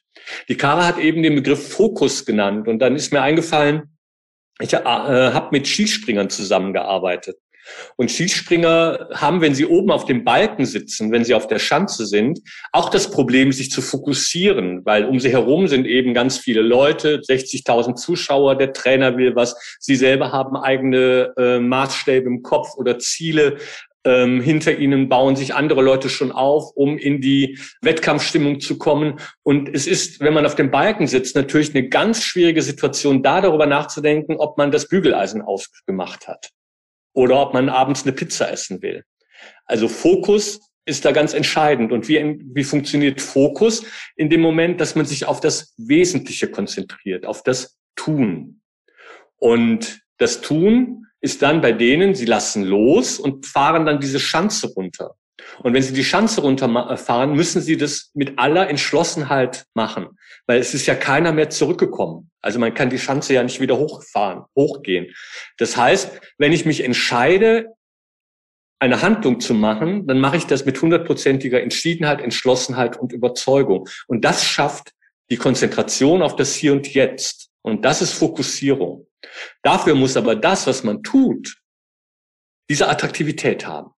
Die 0.48 0.56
Kara 0.56 0.86
hat 0.86 0.98
eben 0.98 1.22
den 1.22 1.34
Begriff 1.34 1.70
Fokus 1.70 2.24
genannt 2.24 2.66
und 2.66 2.78
dann 2.78 2.96
ist 2.96 3.12
mir 3.12 3.20
eingefallen, 3.20 3.91
ich 4.60 4.72
äh, 4.72 4.78
habe 4.84 5.48
mit 5.52 5.66
Skispringern 5.66 6.30
zusammengearbeitet. 6.30 7.36
Und 7.96 8.10
Skispringer 8.10 9.08
haben, 9.14 9.40
wenn 9.40 9.54
sie 9.54 9.66
oben 9.66 9.90
auf 9.90 10.04
dem 10.04 10.24
Balken 10.24 10.64
sitzen, 10.64 11.12
wenn 11.12 11.24
sie 11.24 11.34
auf 11.34 11.46
der 11.46 11.58
Schanze 11.58 12.06
sind, 12.06 12.40
auch 12.72 12.88
das 12.88 13.10
Problem, 13.10 13.52
sich 13.52 13.70
zu 13.70 13.80
fokussieren, 13.82 14.84
weil 14.84 15.04
um 15.04 15.20
sie 15.20 15.30
herum 15.30 15.68
sind 15.68 15.86
eben 15.86 16.14
ganz 16.14 16.38
viele 16.38 16.62
Leute, 16.62 17.20
60.000 17.20 17.94
Zuschauer, 17.94 18.56
der 18.56 18.72
Trainer 18.72 19.16
will 19.16 19.36
was, 19.36 19.56
sie 19.78 19.96
selber 19.96 20.32
haben 20.32 20.56
eigene 20.56 21.32
äh, 21.36 21.60
Maßstäbe 21.60 22.26
im 22.26 22.42
Kopf 22.42 22.74
oder 22.76 22.98
Ziele. 22.98 23.58
Ähm, 24.04 24.40
hinter 24.40 24.76
ihnen 24.76 25.08
bauen 25.08 25.36
sich 25.36 25.54
andere 25.54 25.80
Leute 25.80 26.08
schon 26.08 26.32
auf, 26.32 26.72
um 26.74 26.98
in 26.98 27.20
die 27.20 27.58
Wettkampfstimmung 27.82 28.58
zu 28.58 28.76
kommen. 28.76 29.20
Und 29.44 29.68
es 29.72 29.86
ist, 29.86 30.20
wenn 30.20 30.34
man 30.34 30.44
auf 30.44 30.56
dem 30.56 30.72
Balken 30.72 31.06
sitzt, 31.06 31.36
natürlich 31.36 31.74
eine 31.74 31.88
ganz 31.88 32.24
schwierige 32.24 32.62
Situation, 32.62 33.22
da 33.22 33.40
darüber 33.40 33.66
nachzudenken, 33.66 34.36
ob 34.36 34.58
man 34.58 34.72
das 34.72 34.88
Bügeleisen 34.88 35.40
ausgemacht 35.40 36.26
hat 36.26 36.50
oder 37.12 37.40
ob 37.40 37.54
man 37.54 37.68
abends 37.68 38.02
eine 38.02 38.12
Pizza 38.12 38.50
essen 38.50 38.82
will. 38.82 39.04
Also 39.66 39.86
Fokus 39.86 40.60
ist 40.84 41.04
da 41.04 41.12
ganz 41.12 41.32
entscheidend. 41.32 41.92
Und 41.92 42.08
wie, 42.08 42.40
wie 42.54 42.64
funktioniert 42.64 43.20
Fokus? 43.20 43.84
In 44.16 44.30
dem 44.30 44.40
Moment, 44.40 44.80
dass 44.80 44.94
man 44.94 45.06
sich 45.06 45.26
auf 45.26 45.40
das 45.40 45.74
Wesentliche 45.76 46.50
konzentriert, 46.50 47.24
auf 47.24 47.42
das 47.42 47.78
Tun. 47.94 48.60
Und 49.36 50.00
das 50.18 50.40
Tun 50.40 51.06
ist 51.22 51.40
dann 51.40 51.60
bei 51.60 51.72
denen, 51.72 52.14
sie 52.14 52.26
lassen 52.26 52.64
los 52.64 53.18
und 53.18 53.46
fahren 53.46 53.86
dann 53.86 54.00
diese 54.00 54.20
Schanze 54.20 54.68
runter. 54.74 55.14
Und 55.60 55.74
wenn 55.74 55.82
Sie 55.82 55.92
die 55.92 56.04
Schanze 56.04 56.40
runterfahren, 56.40 57.34
müssen 57.34 57.60
Sie 57.60 57.76
das 57.76 58.10
mit 58.14 58.38
aller 58.38 58.68
Entschlossenheit 58.68 59.64
machen, 59.74 60.18
weil 60.46 60.58
es 60.58 60.74
ist 60.74 60.86
ja 60.86 60.94
keiner 60.94 61.32
mehr 61.32 61.50
zurückgekommen. 61.50 62.30
Also 62.40 62.58
man 62.58 62.74
kann 62.74 62.90
die 62.90 62.98
Schanze 62.98 63.34
ja 63.34 63.42
nicht 63.42 63.60
wieder 63.60 63.78
hochfahren, 63.78 64.44
hochgehen. 64.56 65.14
Das 65.58 65.76
heißt, 65.76 66.20
wenn 66.38 66.52
ich 66.52 66.64
mich 66.64 66.82
entscheide, 66.82 67.66
eine 68.80 69.00
Handlung 69.00 69.38
zu 69.38 69.54
machen, 69.54 70.08
dann 70.08 70.18
mache 70.18 70.36
ich 70.36 70.46
das 70.46 70.64
mit 70.64 70.80
hundertprozentiger 70.82 71.62
Entschiedenheit, 71.62 72.20
Entschlossenheit 72.20 72.98
und 72.98 73.12
Überzeugung. 73.12 73.88
Und 74.08 74.24
das 74.24 74.44
schafft 74.44 74.92
die 75.30 75.36
Konzentration 75.36 76.20
auf 76.20 76.34
das 76.34 76.54
Hier 76.56 76.72
und 76.72 76.92
Jetzt. 76.92 77.51
Und 77.62 77.84
das 77.84 78.02
ist 78.02 78.12
Fokussierung. 78.12 79.06
Dafür 79.62 79.94
muss 79.94 80.16
aber 80.16 80.34
das, 80.34 80.66
was 80.66 80.82
man 80.82 81.02
tut, 81.02 81.62
diese 82.68 82.88
Attraktivität 82.88 83.66
haben. 83.66 83.92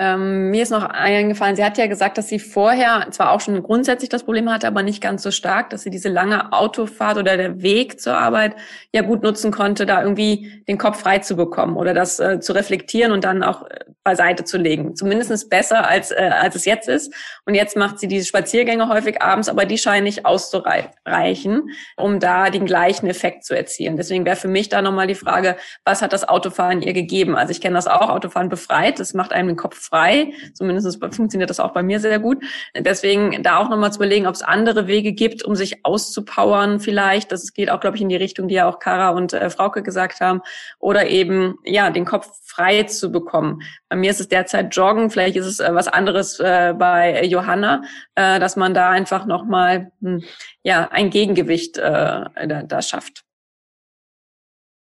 Ähm, 0.00 0.50
mir 0.50 0.62
ist 0.62 0.70
noch 0.70 0.84
eingefallen, 0.84 1.56
sie 1.56 1.64
hat 1.64 1.76
ja 1.76 1.88
gesagt, 1.88 2.18
dass 2.18 2.28
sie 2.28 2.38
vorher 2.38 3.08
zwar 3.10 3.32
auch 3.32 3.40
schon 3.40 3.60
grundsätzlich 3.64 4.08
das 4.08 4.22
Problem 4.22 4.48
hatte, 4.48 4.68
aber 4.68 4.84
nicht 4.84 5.02
ganz 5.02 5.24
so 5.24 5.32
stark, 5.32 5.70
dass 5.70 5.82
sie 5.82 5.90
diese 5.90 6.08
lange 6.08 6.52
Autofahrt 6.52 7.18
oder 7.18 7.36
der 7.36 7.62
Weg 7.62 8.00
zur 8.00 8.16
Arbeit 8.16 8.54
ja 8.94 9.02
gut 9.02 9.24
nutzen 9.24 9.50
konnte, 9.50 9.86
da 9.86 10.00
irgendwie 10.00 10.62
den 10.68 10.78
Kopf 10.78 11.00
frei 11.00 11.18
zu 11.18 11.34
bekommen 11.34 11.76
oder 11.76 11.94
das 11.94 12.20
äh, 12.20 12.38
zu 12.38 12.52
reflektieren 12.52 13.10
und 13.10 13.24
dann 13.24 13.42
auch 13.42 13.66
äh, 13.68 13.80
beiseite 14.04 14.44
zu 14.44 14.56
legen. 14.56 14.94
Zumindest 14.94 15.50
besser, 15.50 15.88
als, 15.88 16.12
äh, 16.12 16.30
als 16.32 16.54
es 16.54 16.64
jetzt 16.64 16.88
ist. 16.88 17.12
Und 17.44 17.54
jetzt 17.54 17.76
macht 17.76 17.98
sie 17.98 18.06
diese 18.06 18.24
Spaziergänge 18.24 18.88
häufig 18.88 19.20
abends, 19.20 19.48
aber 19.48 19.64
die 19.64 19.78
scheinen 19.78 20.04
nicht 20.04 20.24
auszureichen, 20.24 21.70
um 21.96 22.20
da 22.20 22.50
den 22.50 22.66
gleichen 22.66 23.08
Effekt 23.08 23.44
zu 23.44 23.56
erzielen. 23.56 23.96
Deswegen 23.96 24.24
wäre 24.24 24.36
für 24.36 24.48
mich 24.48 24.68
da 24.68 24.80
nochmal 24.80 25.08
die 25.08 25.16
Frage, 25.16 25.56
was 25.84 26.02
hat 26.02 26.12
das 26.12 26.28
Autofahren 26.28 26.82
ihr 26.82 26.92
gegeben? 26.92 27.36
Also 27.36 27.50
ich 27.50 27.60
kenne 27.60 27.74
das 27.74 27.88
auch, 27.88 28.08
Autofahren 28.08 28.48
befreit, 28.48 29.00
das 29.00 29.12
macht 29.12 29.32
einem 29.32 29.48
den 29.48 29.56
Kopf 29.56 29.87
frei. 29.88 30.32
Zumindest 30.54 30.98
funktioniert 31.14 31.50
das 31.50 31.60
auch 31.60 31.72
bei 31.72 31.82
mir 31.82 32.00
sehr 32.00 32.18
gut. 32.18 32.42
Deswegen 32.76 33.42
da 33.42 33.58
auch 33.58 33.68
nochmal 33.68 33.92
zu 33.92 33.98
überlegen, 33.98 34.26
ob 34.26 34.34
es 34.34 34.42
andere 34.42 34.86
Wege 34.86 35.12
gibt, 35.12 35.42
um 35.42 35.54
sich 35.54 35.84
auszupowern 35.84 36.80
vielleicht. 36.80 37.32
Das 37.32 37.52
geht 37.52 37.70
auch, 37.70 37.80
glaube 37.80 37.96
ich, 37.96 38.02
in 38.02 38.08
die 38.08 38.16
Richtung, 38.16 38.48
die 38.48 38.54
ja 38.54 38.68
auch 38.68 38.78
Kara 38.78 39.10
und 39.10 39.32
äh, 39.32 39.50
Frauke 39.50 39.82
gesagt 39.82 40.20
haben. 40.20 40.42
Oder 40.78 41.08
eben, 41.08 41.58
ja, 41.64 41.90
den 41.90 42.04
Kopf 42.04 42.28
frei 42.44 42.84
zu 42.84 43.10
bekommen. 43.10 43.62
Bei 43.88 43.96
mir 43.96 44.10
ist 44.10 44.20
es 44.20 44.28
derzeit 44.28 44.74
Joggen. 44.74 45.10
Vielleicht 45.10 45.36
ist 45.36 45.46
es 45.46 45.60
äh, 45.60 45.74
was 45.74 45.88
anderes 45.88 46.38
äh, 46.40 46.74
bei 46.76 47.24
Johanna, 47.24 47.82
äh, 48.14 48.38
dass 48.40 48.56
man 48.56 48.74
da 48.74 48.90
einfach 48.90 49.26
nochmal, 49.26 49.92
hm, 50.00 50.22
ja, 50.62 50.88
ein 50.90 51.10
Gegengewicht 51.10 51.78
äh, 51.78 51.82
da, 51.82 52.62
da 52.62 52.82
schafft. 52.82 53.24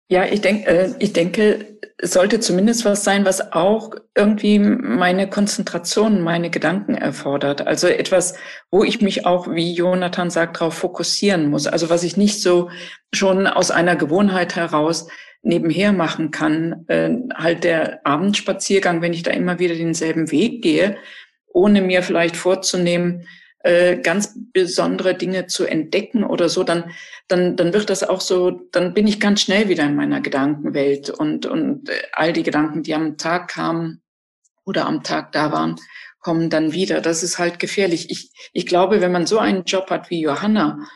Ja, 0.07 0.25
ich 0.25 0.41
denke, 0.41 0.67
äh, 0.67 0.93
ich 0.99 1.13
denke, 1.13 1.77
es 1.97 2.13
sollte 2.13 2.39
zumindest 2.39 2.85
was 2.85 3.03
sein, 3.03 3.25
was 3.25 3.53
auch 3.53 3.95
irgendwie 4.15 4.59
meine 4.59 5.29
Konzentration, 5.29 6.21
meine 6.21 6.49
Gedanken 6.49 6.93
erfordert. 6.93 7.65
Also 7.65 7.87
etwas, 7.87 8.35
wo 8.69 8.83
ich 8.83 9.01
mich 9.01 9.25
auch, 9.25 9.49
wie 9.49 9.73
Jonathan 9.73 10.29
sagt, 10.29 10.57
darauf 10.57 10.75
fokussieren 10.75 11.49
muss. 11.49 11.67
Also 11.67 11.89
was 11.89 12.03
ich 12.03 12.17
nicht 12.17 12.41
so 12.41 12.69
schon 13.13 13.47
aus 13.47 13.71
einer 13.71 13.95
Gewohnheit 13.95 14.55
heraus 14.55 15.07
nebenher 15.41 15.93
machen 15.93 16.31
kann. 16.31 16.85
Äh, 16.87 17.11
halt 17.33 17.63
der 17.63 18.05
Abendspaziergang, 18.05 19.01
wenn 19.01 19.13
ich 19.13 19.23
da 19.23 19.31
immer 19.31 19.57
wieder 19.59 19.75
denselben 19.75 20.31
Weg 20.31 20.61
gehe, 20.61 20.97
ohne 21.47 21.81
mir 21.81 22.03
vielleicht 22.03 22.35
vorzunehmen, 22.35 23.27
äh, 23.65 23.97
ganz 23.97 24.37
besondere 24.53 25.15
Dinge 25.15 25.47
zu 25.47 25.65
entdecken 25.65 26.23
oder 26.23 26.49
so, 26.49 26.63
dann, 26.63 26.91
dann, 27.27 27.55
dann 27.55 27.73
wird 27.73 27.89
das 27.89 28.03
auch 28.03 28.21
so, 28.21 28.51
dann 28.51 28.93
bin 28.93 29.07
ich 29.07 29.19
ganz 29.19 29.41
schnell 29.41 29.69
wieder 29.69 29.85
in 29.85 29.95
meiner 29.95 30.21
Gedankenwelt 30.21 31.09
und, 31.09 31.47
und 31.47 31.89
äh, 31.89 31.93
all 32.11 32.31
die 32.31 32.43
Gedanken, 32.43 32.83
die 32.83 32.93
am 32.93 33.17
Tag 33.17 33.47
kamen 33.47 34.03
oder 34.65 34.85
am 34.85 35.01
Tag 35.01 35.31
da 35.31 35.51
waren, 35.51 35.77
kommen 36.19 36.51
dann 36.51 36.73
wieder. 36.73 37.01
Das 37.01 37.23
ist 37.23 37.39
halt 37.39 37.57
gefährlich. 37.57 38.11
Ich, 38.11 38.29
ich 38.53 38.67
glaube, 38.67 39.01
wenn 39.01 39.11
man 39.11 39.25
so 39.25 39.39
einen 39.39 39.63
Job 39.63 39.89
hat 39.89 40.11
wie 40.11 40.21
Johanna 40.21 40.87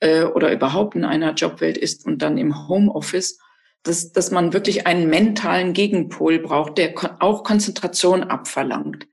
äh, 0.00 0.24
oder 0.24 0.52
überhaupt 0.52 0.96
in 0.96 1.06
einer 1.06 1.32
Jobwelt 1.32 1.78
ist 1.78 2.04
und 2.04 2.20
dann 2.20 2.36
im 2.36 2.68
Homeoffice, 2.68 3.38
dass, 3.84 4.12
dass 4.12 4.30
man 4.30 4.52
wirklich 4.52 4.86
einen 4.86 5.08
mentalen 5.08 5.72
Gegenpol 5.72 6.40
braucht, 6.40 6.76
der 6.76 6.92
auch 7.20 7.42
Konzentration 7.42 8.22
abverlangt. 8.22 9.06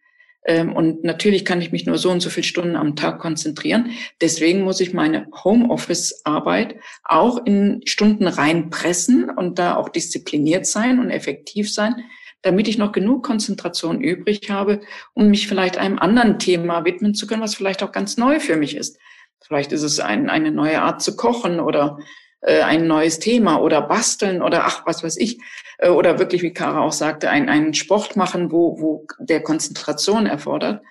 Ähm, 0.45 0.73
und 0.73 1.03
natürlich 1.03 1.43
kann 1.43 1.61
ich 1.61 1.71
mich 1.71 1.85
nur 1.85 1.97
so 1.97 2.11
und 2.11 2.21
so 2.21 2.29
viele 2.29 2.43
Stunden 2.43 2.75
am 2.75 2.95
Tag 2.95 3.19
konzentrieren. 3.19 3.91
Deswegen 4.21 4.61
muss 4.61 4.79
ich 4.79 4.93
meine 4.93 5.27
Homeoffice-Arbeit 5.43 6.75
auch 7.03 7.43
in 7.45 7.81
Stunden 7.85 8.27
reinpressen 8.27 9.29
und 9.29 9.57
da 9.59 9.75
auch 9.75 9.89
diszipliniert 9.89 10.67
sein 10.67 10.99
und 10.99 11.09
effektiv 11.09 11.73
sein, 11.73 11.95
damit 12.43 12.67
ich 12.67 12.77
noch 12.77 12.91
genug 12.91 13.25
Konzentration 13.25 14.01
übrig 14.01 14.51
habe, 14.51 14.81
um 15.13 15.29
mich 15.29 15.47
vielleicht 15.47 15.77
einem 15.77 15.97
anderen 15.97 16.37
Thema 16.37 16.85
widmen 16.85 17.15
zu 17.15 17.25
können, 17.25 17.41
was 17.41 17.55
vielleicht 17.55 17.81
auch 17.81 17.91
ganz 17.91 18.17
neu 18.17 18.39
für 18.39 18.55
mich 18.55 18.75
ist. 18.77 18.99
Vielleicht 19.41 19.71
ist 19.71 19.83
es 19.83 19.99
ein, 19.99 20.29
eine 20.29 20.51
neue 20.51 20.81
Art 20.81 21.01
zu 21.01 21.15
kochen 21.15 21.59
oder 21.59 21.97
äh, 22.45 22.61
ein 22.61 22.87
neues 22.87 23.19
Thema 23.19 23.59
oder 23.61 23.81
basteln 23.81 24.41
oder 24.41 24.65
ach, 24.65 24.85
was 24.85 25.03
weiß 25.03 25.17
ich. 25.17 25.39
Äh, 25.79 25.89
oder 25.89 26.19
wirklich, 26.19 26.43
wie 26.43 26.53
Kara 26.53 26.81
auch 26.81 26.91
sagte, 26.91 27.29
ein, 27.29 27.49
einen 27.49 27.73
Sport 27.73 28.15
machen, 28.15 28.51
wo, 28.51 28.79
wo 28.79 29.07
der 29.19 29.41
Konzentration 29.41 30.27
erfordert, 30.27 30.83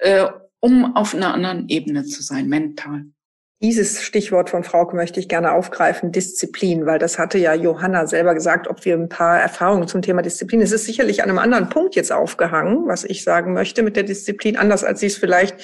äh, 0.00 0.26
um 0.60 0.96
auf 0.96 1.14
einer 1.14 1.32
anderen 1.32 1.68
Ebene 1.68 2.04
zu 2.04 2.22
sein, 2.22 2.48
mental. 2.48 3.04
Dieses 3.62 4.02
Stichwort 4.02 4.50
von 4.50 4.64
Frauke 4.64 4.96
möchte 4.96 5.18
ich 5.18 5.28
gerne 5.28 5.52
aufgreifen, 5.52 6.12
Disziplin, 6.12 6.84
weil 6.84 6.98
das 6.98 7.18
hatte 7.18 7.38
ja 7.38 7.54
Johanna 7.54 8.06
selber 8.06 8.34
gesagt, 8.34 8.68
ob 8.68 8.84
wir 8.84 8.94
ein 8.94 9.08
paar 9.08 9.40
Erfahrungen 9.40 9.88
zum 9.88 10.02
Thema 10.02 10.20
Disziplin. 10.20 10.60
Es 10.60 10.72
ist 10.72 10.84
sicherlich 10.84 11.22
an 11.22 11.30
einem 11.30 11.38
anderen 11.38 11.70
Punkt 11.70 11.94
jetzt 11.94 12.12
aufgehangen, 12.12 12.86
was 12.86 13.04
ich 13.04 13.24
sagen 13.24 13.54
möchte 13.54 13.82
mit 13.82 13.96
der 13.96 14.02
Disziplin, 14.02 14.58
anders 14.58 14.84
als 14.84 15.00
sie 15.00 15.06
es 15.06 15.16
vielleicht 15.16 15.56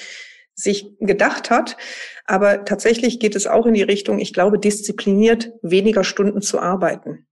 sich 0.55 0.95
gedacht 0.99 1.49
hat. 1.49 1.77
Aber 2.25 2.65
tatsächlich 2.65 3.19
geht 3.19 3.35
es 3.35 3.47
auch 3.47 3.65
in 3.65 3.73
die 3.73 3.83
Richtung, 3.83 4.19
ich 4.19 4.33
glaube, 4.33 4.59
diszipliniert 4.59 5.51
weniger 5.61 6.03
Stunden 6.03 6.41
zu 6.41 6.59
arbeiten. 6.59 7.27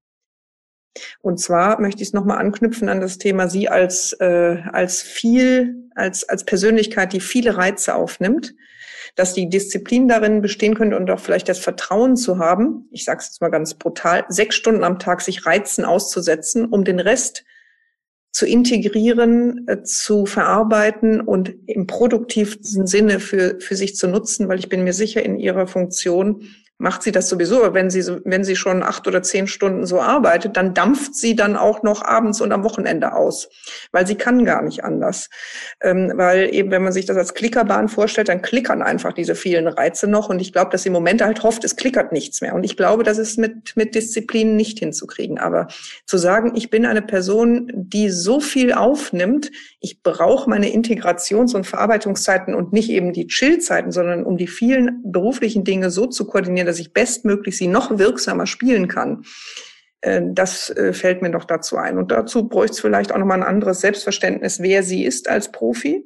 Und 1.22 1.40
zwar 1.40 1.80
möchte 1.80 2.02
ich 2.02 2.10
es 2.10 2.14
nochmal 2.14 2.40
anknüpfen 2.40 2.90
an 2.90 3.00
das 3.00 3.18
Thema 3.18 3.48
Sie 3.48 3.70
als, 3.70 4.14
äh, 4.20 4.58
als 4.72 5.02
viel, 5.02 5.90
als, 5.96 6.28
als 6.28 6.44
Persönlichkeit, 6.44 7.14
die 7.14 7.22
viele 7.22 7.56
Reize 7.56 7.96
aufnimmt, 7.96 8.54
dass 9.16 9.34
die 9.34 9.50
Disziplin 9.50 10.08
darin 10.08 10.42
bestehen 10.42 10.76
könnte 10.76 10.98
und 10.98 11.10
auch 11.10 11.20
vielleicht 11.20 11.50
das 11.50 11.60
Vertrauen 11.60 12.18
zu 12.18 12.40
haben, 12.40 12.88
ich 12.92 13.06
sage 13.06 13.20
es 13.20 13.28
jetzt 13.28 13.42
mal 13.42 13.50
ganz 13.50 13.74
brutal, 13.76 14.26
sechs 14.28 14.56
Stunden 14.56 14.84
am 14.84 15.00
Tag 15.00 15.22
sich 15.22 15.46
Reizen 15.46 15.86
auszusetzen, 15.86 16.66
um 16.66 16.84
den 16.84 17.00
Rest 17.00 17.46
zu 18.32 18.46
integrieren, 18.46 19.68
äh, 19.68 19.84
zu 19.84 20.26
verarbeiten 20.26 21.22
und 21.22 21.54
im 21.68 21.86
produktivsten 21.86 22.88
Sinne 22.88 23.20
für, 23.20 23.60
für 23.60 23.76
sich 23.76 23.96
zu 23.96 24.08
nutzen, 24.08 24.48
weil 24.48 24.60
ich 24.60 24.70
bin 24.70 24.84
mir 24.84 24.94
sicher, 24.94 25.24
in 25.24 25.38
ihrer 25.38 25.68
Funktion 25.68 26.44
macht 26.82 27.04
sie 27.04 27.12
das 27.12 27.30
sowieso. 27.30 27.64
Aber 27.64 27.74
wenn 27.74 27.90
sie, 27.90 28.04
wenn 28.26 28.44
sie 28.44 28.56
schon 28.56 28.82
acht 28.84 29.08
oder 29.08 29.22
zehn 29.22 29.48
Stunden 29.48 29.86
so 29.86 30.02
arbeitet, 30.02 30.58
dann 30.58 30.74
dampft 30.74 31.16
sie 31.16 31.36
dann 31.36 31.56
auch 31.56 31.84
noch 31.84 32.04
abends 32.04 32.42
und 32.42 32.52
am 32.52 32.64
Wochenende 32.64 33.14
aus, 33.14 33.50
weil 33.92 34.08
sie 34.08 34.16
kann 34.16 34.46
gar 34.46 34.64
nicht 34.64 34.84
anders. 34.84 35.30
Ähm, 35.82 36.12
weil 36.16 36.54
eben, 36.54 36.72
wenn 36.72 36.84
man 36.84 36.92
sich 36.92 37.06
das 37.06 37.18
als 37.18 37.36
Klickerbahn 37.36 37.88
vorstellt, 37.88 38.30
dann 38.30 38.42
klickern 38.42 38.82
einfach 38.82 39.14
diese 39.14 39.36
vielen 39.36 39.68
Reize 39.68 40.08
noch. 40.08 40.30
Und 40.30 40.42
ich 40.42 40.54
glaube, 40.54 40.72
dass 40.72 40.84
sie 40.84 40.90
im 40.90 40.94
Moment 40.94 41.22
halt 41.22 41.44
hofft, 41.44 41.64
es 41.64 41.76
klickert 41.76 42.12
nichts 42.12 42.42
mehr. 42.42 42.56
Und 42.56 42.64
ich 42.64 42.76
glaube, 42.76 43.04
das 43.04 43.20
ist 43.20 43.38
mit, 43.38 43.78
mit 43.78 43.94
Disziplin 43.94 44.56
nicht 44.56 44.80
hinzukriegen. 44.80 45.38
Aber 45.38 45.68
zu 46.06 46.18
sagen, 46.18 46.54
ich 46.56 46.72
bin 46.72 46.88
eine 46.88 47.04
Person, 47.04 47.72
die 47.74 48.10
so 48.10 48.40
viel 48.40 48.74
aufnimmt, 48.74 49.52
ich 49.84 50.04
brauche 50.04 50.48
meine 50.48 50.72
Integrations- 50.72 51.56
und 51.56 51.66
Verarbeitungszeiten 51.66 52.54
und 52.54 52.72
nicht 52.72 52.92
eben 52.92 53.14
die 53.14 53.26
Chillzeiten, 53.26 53.92
sondern 53.92 54.24
um 54.24 54.38
die 54.38 54.48
vielen 54.48 55.02
beruflichen 55.04 55.64
Dinge 55.64 55.90
so 55.90 56.06
zu 56.06 56.26
koordinieren, 56.26 56.68
dass 56.68 56.80
ich 56.80 56.94
bestmöglich 56.94 57.58
sie 57.58 57.68
noch 57.68 57.98
wirksamer 57.98 58.46
spielen 58.46 58.88
kann. 58.88 59.24
Äh, 60.02 60.22
das 60.26 60.70
äh, 60.70 60.94
fällt 60.94 61.24
mir 61.24 61.30
noch 61.30 61.46
dazu 61.46 61.78
ein. 61.78 61.98
Und 61.98 62.12
dazu 62.12 62.48
bräuchte 62.48 62.74
es 62.74 62.80
vielleicht 62.80 63.12
auch 63.12 63.18
nochmal 63.18 63.40
ein 63.40 63.48
anderes 63.48 63.82
Selbstverständnis, 63.82 64.60
wer 64.62 64.84
sie 64.84 65.04
ist 65.04 65.28
als 65.28 65.52
Profi. 65.52 66.06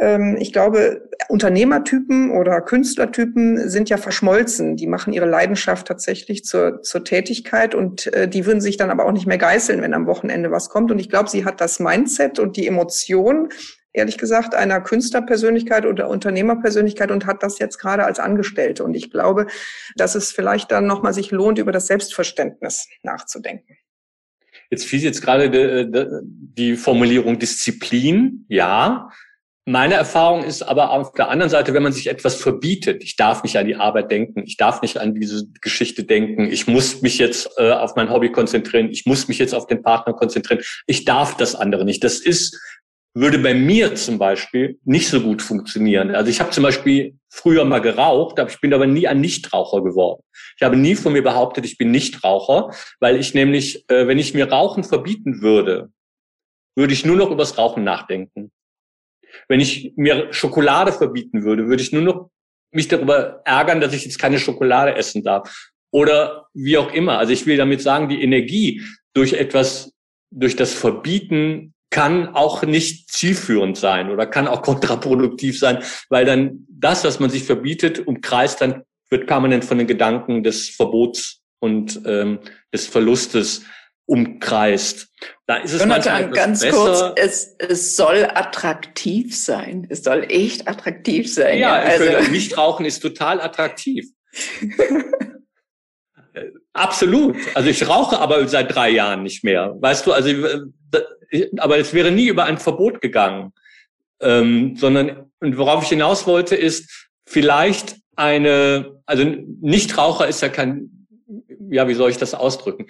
Ähm, 0.00 0.36
ich 0.40 0.52
glaube, 0.52 1.08
Unternehmertypen 1.28 2.30
oder 2.30 2.60
Künstlertypen 2.62 3.68
sind 3.68 3.90
ja 3.90 3.98
verschmolzen. 3.98 4.76
Die 4.76 4.86
machen 4.86 5.12
ihre 5.12 5.26
Leidenschaft 5.26 5.86
tatsächlich 5.86 6.44
zur, 6.44 6.82
zur 6.82 7.04
Tätigkeit 7.04 7.74
und 7.74 8.12
äh, 8.14 8.26
die 8.26 8.46
würden 8.46 8.62
sich 8.62 8.78
dann 8.78 8.90
aber 8.90 9.04
auch 9.04 9.12
nicht 9.12 9.26
mehr 9.26 9.38
geißeln, 9.38 9.82
wenn 9.82 9.94
am 9.94 10.06
Wochenende 10.06 10.50
was 10.50 10.70
kommt. 10.70 10.90
Und 10.90 10.98
ich 10.98 11.10
glaube, 11.10 11.28
sie 11.28 11.44
hat 11.44 11.60
das 11.60 11.78
Mindset 11.78 12.38
und 12.38 12.56
die 12.56 12.66
Emotion, 12.66 13.50
ehrlich 13.92 14.16
gesagt, 14.16 14.54
einer 14.54 14.80
Künstlerpersönlichkeit 14.80 15.84
oder 15.84 16.08
Unternehmerpersönlichkeit 16.08 17.10
und 17.10 17.26
hat 17.26 17.42
das 17.42 17.58
jetzt 17.58 17.78
gerade 17.78 18.04
als 18.04 18.18
Angestellte. 18.18 18.82
Und 18.84 18.94
ich 18.94 19.10
glaube, 19.10 19.48
dass 19.96 20.14
es 20.14 20.32
vielleicht 20.32 20.72
dann 20.72 20.86
nochmal 20.86 21.12
sich 21.12 21.30
lohnt, 21.30 21.58
über 21.58 21.72
das 21.72 21.88
Selbstverständnis 21.88 22.88
nachzudenken. 23.02 23.76
Jetzt 24.70 24.86
fiel 24.86 25.00
jetzt 25.00 25.20
gerade 25.20 25.50
die, 25.50 26.06
die 26.22 26.76
Formulierung 26.76 27.38
Disziplin, 27.38 28.46
ja. 28.48 29.10
Meine 29.66 29.94
Erfahrung 29.94 30.42
ist 30.42 30.62
aber 30.62 30.90
auf 30.90 31.12
der 31.12 31.28
anderen 31.28 31.50
Seite, 31.50 31.74
wenn 31.74 31.82
man 31.82 31.92
sich 31.92 32.06
etwas 32.06 32.36
verbietet, 32.36 33.04
ich 33.04 33.16
darf 33.16 33.42
nicht 33.42 33.56
an 33.56 33.66
die 33.66 33.76
Arbeit 33.76 34.10
denken, 34.10 34.42
ich 34.44 34.56
darf 34.56 34.80
nicht 34.80 34.98
an 34.98 35.14
diese 35.14 35.46
Geschichte 35.60 36.04
denken, 36.04 36.50
ich 36.50 36.66
muss 36.66 37.02
mich 37.02 37.18
jetzt 37.18 37.50
äh, 37.58 37.70
auf 37.70 37.94
mein 37.94 38.10
Hobby 38.10 38.32
konzentrieren, 38.32 38.90
ich 38.90 39.04
muss 39.04 39.28
mich 39.28 39.38
jetzt 39.38 39.54
auf 39.54 39.66
den 39.66 39.82
Partner 39.82 40.14
konzentrieren, 40.14 40.62
ich 40.86 41.04
darf 41.04 41.36
das 41.36 41.54
andere 41.54 41.84
nicht. 41.84 42.02
Das 42.02 42.18
ist 42.18 42.58
würde 43.14 43.38
bei 43.38 43.54
mir 43.54 43.94
zum 43.96 44.18
Beispiel 44.18 44.78
nicht 44.84 45.08
so 45.08 45.20
gut 45.20 45.42
funktionieren. 45.42 46.14
Also 46.14 46.30
ich 46.30 46.40
habe 46.40 46.50
zum 46.50 46.62
Beispiel 46.62 47.18
früher 47.28 47.64
mal 47.64 47.80
geraucht, 47.80 48.38
aber 48.38 48.50
ich 48.50 48.60
bin 48.60 48.72
aber 48.72 48.86
nie 48.86 49.08
ein 49.08 49.20
Nichtraucher 49.20 49.82
geworden. 49.82 50.22
Ich 50.56 50.62
habe 50.62 50.76
nie 50.76 50.94
von 50.94 51.12
mir 51.12 51.22
behauptet, 51.22 51.64
ich 51.64 51.76
bin 51.76 51.90
Nichtraucher, 51.90 52.70
weil 53.00 53.16
ich 53.16 53.34
nämlich, 53.34 53.84
äh, 53.88 54.06
wenn 54.06 54.18
ich 54.18 54.34
mir 54.34 54.50
Rauchen 54.50 54.84
verbieten 54.84 55.42
würde, 55.42 55.90
würde 56.76 56.92
ich 56.92 57.04
nur 57.04 57.16
noch 57.16 57.30
übers 57.30 57.58
Rauchen 57.58 57.82
nachdenken. 57.82 58.52
Wenn 59.48 59.60
ich 59.60 59.92
mir 59.96 60.32
Schokolade 60.32 60.92
verbieten 60.92 61.44
würde, 61.44 61.66
würde 61.66 61.82
ich 61.82 61.92
nur 61.92 62.02
noch 62.02 62.30
mich 62.72 62.88
darüber 62.88 63.42
ärgern, 63.44 63.80
dass 63.80 63.94
ich 63.94 64.04
jetzt 64.04 64.18
keine 64.18 64.38
Schokolade 64.38 64.94
essen 64.94 65.22
darf. 65.22 65.70
Oder 65.92 66.46
wie 66.54 66.78
auch 66.78 66.92
immer. 66.92 67.18
Also 67.18 67.32
ich 67.32 67.46
will 67.46 67.56
damit 67.56 67.82
sagen, 67.82 68.08
die 68.08 68.22
Energie 68.22 68.82
durch 69.12 69.32
etwas, 69.32 69.92
durch 70.30 70.54
das 70.54 70.72
Verbieten 70.72 71.74
kann 71.90 72.28
auch 72.34 72.62
nicht 72.62 73.10
zielführend 73.10 73.76
sein 73.76 74.10
oder 74.10 74.26
kann 74.26 74.46
auch 74.46 74.62
kontraproduktiv 74.62 75.58
sein, 75.58 75.82
weil 76.08 76.24
dann 76.24 76.66
das, 76.68 77.04
was 77.04 77.18
man 77.18 77.30
sich 77.30 77.42
verbietet, 77.42 78.06
umkreist, 78.06 78.60
dann 78.60 78.84
wird 79.10 79.26
permanent 79.26 79.64
von 79.64 79.78
den 79.78 79.88
Gedanken 79.88 80.44
des 80.44 80.68
Verbots 80.70 81.42
und 81.58 82.00
ähm, 82.06 82.38
des 82.72 82.86
Verlustes 82.86 83.64
umkreist. 84.10 85.08
Da 85.46 85.56
ist 85.58 85.72
es 85.72 85.82
Jonathan, 85.82 86.32
ganz 86.32 86.62
besser. 86.62 86.76
kurz, 86.76 87.12
es, 87.16 87.54
es 87.58 87.96
soll 87.96 88.24
attraktiv 88.34 89.36
sein. 89.36 89.86
Es 89.88 90.02
soll 90.02 90.24
echt 90.28 90.66
attraktiv 90.66 91.32
sein. 91.32 91.60
Ja, 91.60 91.74
also. 91.74 92.30
Nichtrauchen 92.30 92.84
ist 92.84 93.00
total 93.00 93.40
attraktiv. 93.40 94.08
Absolut. 96.72 97.36
Also 97.54 97.68
ich 97.68 97.88
rauche 97.88 98.18
aber 98.18 98.46
seit 98.48 98.74
drei 98.74 98.90
Jahren 98.90 99.22
nicht 99.22 99.44
mehr. 99.44 99.76
Weißt 99.80 100.06
du, 100.06 100.12
also 100.12 100.30
aber 101.58 101.78
es 101.78 101.94
wäre 101.94 102.10
nie 102.10 102.26
über 102.26 102.44
ein 102.44 102.58
Verbot 102.58 103.00
gegangen, 103.00 103.52
ähm, 104.20 104.74
sondern 104.76 105.30
und 105.38 105.56
worauf 105.56 105.84
ich 105.84 105.88
hinaus 105.90 106.26
wollte 106.26 106.56
ist 106.56 107.08
vielleicht 107.26 107.96
eine, 108.16 109.00
also 109.06 109.24
Nichtraucher 109.60 110.26
ist 110.26 110.42
ja 110.42 110.48
kein, 110.48 111.06
ja, 111.70 111.86
wie 111.86 111.94
soll 111.94 112.10
ich 112.10 112.18
das 112.18 112.34
ausdrücken? 112.34 112.86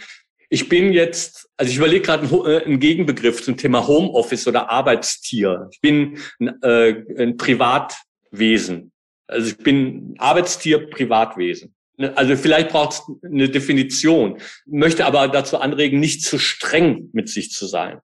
Ich 0.52 0.68
bin 0.68 0.92
jetzt, 0.92 1.48
also 1.56 1.70
ich 1.70 1.78
überlege 1.78 2.04
gerade 2.04 2.24
einen, 2.26 2.74
äh, 2.74 2.78
Gegenbegriff 2.78 3.42
zum 3.42 3.56
Thema 3.56 3.86
Homeoffice 3.86 4.48
oder 4.48 4.68
Arbeitstier. 4.68 5.68
Ich 5.70 5.80
bin 5.80 6.18
ein, 6.40 6.60
äh, 6.62 7.04
ein 7.18 7.36
Privatwesen. 7.36 8.90
Also 9.28 9.50
ich 9.50 9.58
bin 9.58 10.16
Arbeitstier, 10.18 10.90
Privatwesen. 10.90 11.72
Ne, 11.96 12.16
also 12.16 12.34
vielleicht 12.34 12.70
braucht 12.70 12.94
es 12.94 13.02
eine 13.22 13.48
Definition, 13.48 14.38
möchte 14.66 15.06
aber 15.06 15.28
dazu 15.28 15.58
anregen, 15.58 16.00
nicht 16.00 16.24
zu 16.24 16.36
streng 16.38 17.10
mit 17.12 17.28
sich 17.28 17.52
zu 17.52 17.66
sein. 17.66 18.00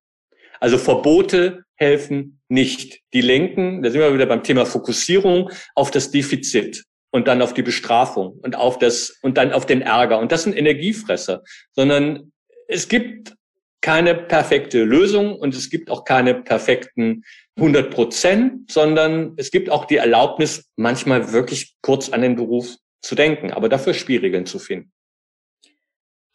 Also 0.61 0.79
Verbote 0.79 1.65
helfen 1.75 2.41
nicht. 2.49 3.01
Die 3.13 3.23
lenken, 3.23 3.83
da 3.83 3.91
sind 3.91 4.01
wir 4.01 4.15
wieder 4.15 4.27
beim 4.27 4.45
Thema 4.45 4.67
Fokussierung, 4.67 5.51
auf 5.75 5.91
das 5.91 6.13
Defizit 6.13 6.85
und 7.11 7.27
dann 7.27 7.43
auf 7.43 7.55
die 7.55 7.63
Bestrafung 7.63 8.39
und 8.43 8.55
auf 8.55 8.79
das 8.79 9.19
und 9.23 9.37
dann 9.37 9.53
auf 9.53 9.67
den 9.67 9.83
Ärger. 9.83 10.21
Und 10.21 10.31
das 10.31 10.45
sind 10.45 10.57
Energiefresser, 10.57 11.43
sondern 11.73 12.33
es 12.69 12.89
gibt 12.89 13.35
keine 13.81 14.15
perfekte 14.15 14.83
Lösung 14.83 15.37
und 15.37 15.55
es 15.55 15.71
gibt 15.71 15.91
auch 15.91 16.05
keine 16.05 16.35
perfekten 16.35 17.23
100 17.57 17.91
Prozent, 17.91 18.71
sondern 18.71 19.35
es 19.37 19.51
gibt 19.51 19.71
auch 19.71 19.85
die 19.85 19.97
Erlaubnis, 19.97 20.71
manchmal 20.77 21.33
wirklich 21.33 21.77
kurz 21.83 22.09
an 22.09 22.23
den 22.23 22.37
Beruf 22.37 22.75
zu 23.03 23.15
denken, 23.15 23.53
aber 23.53 23.69
dafür 23.69 23.95
Spielregeln 23.95 24.47
zu 24.47 24.59
finden. 24.59 24.93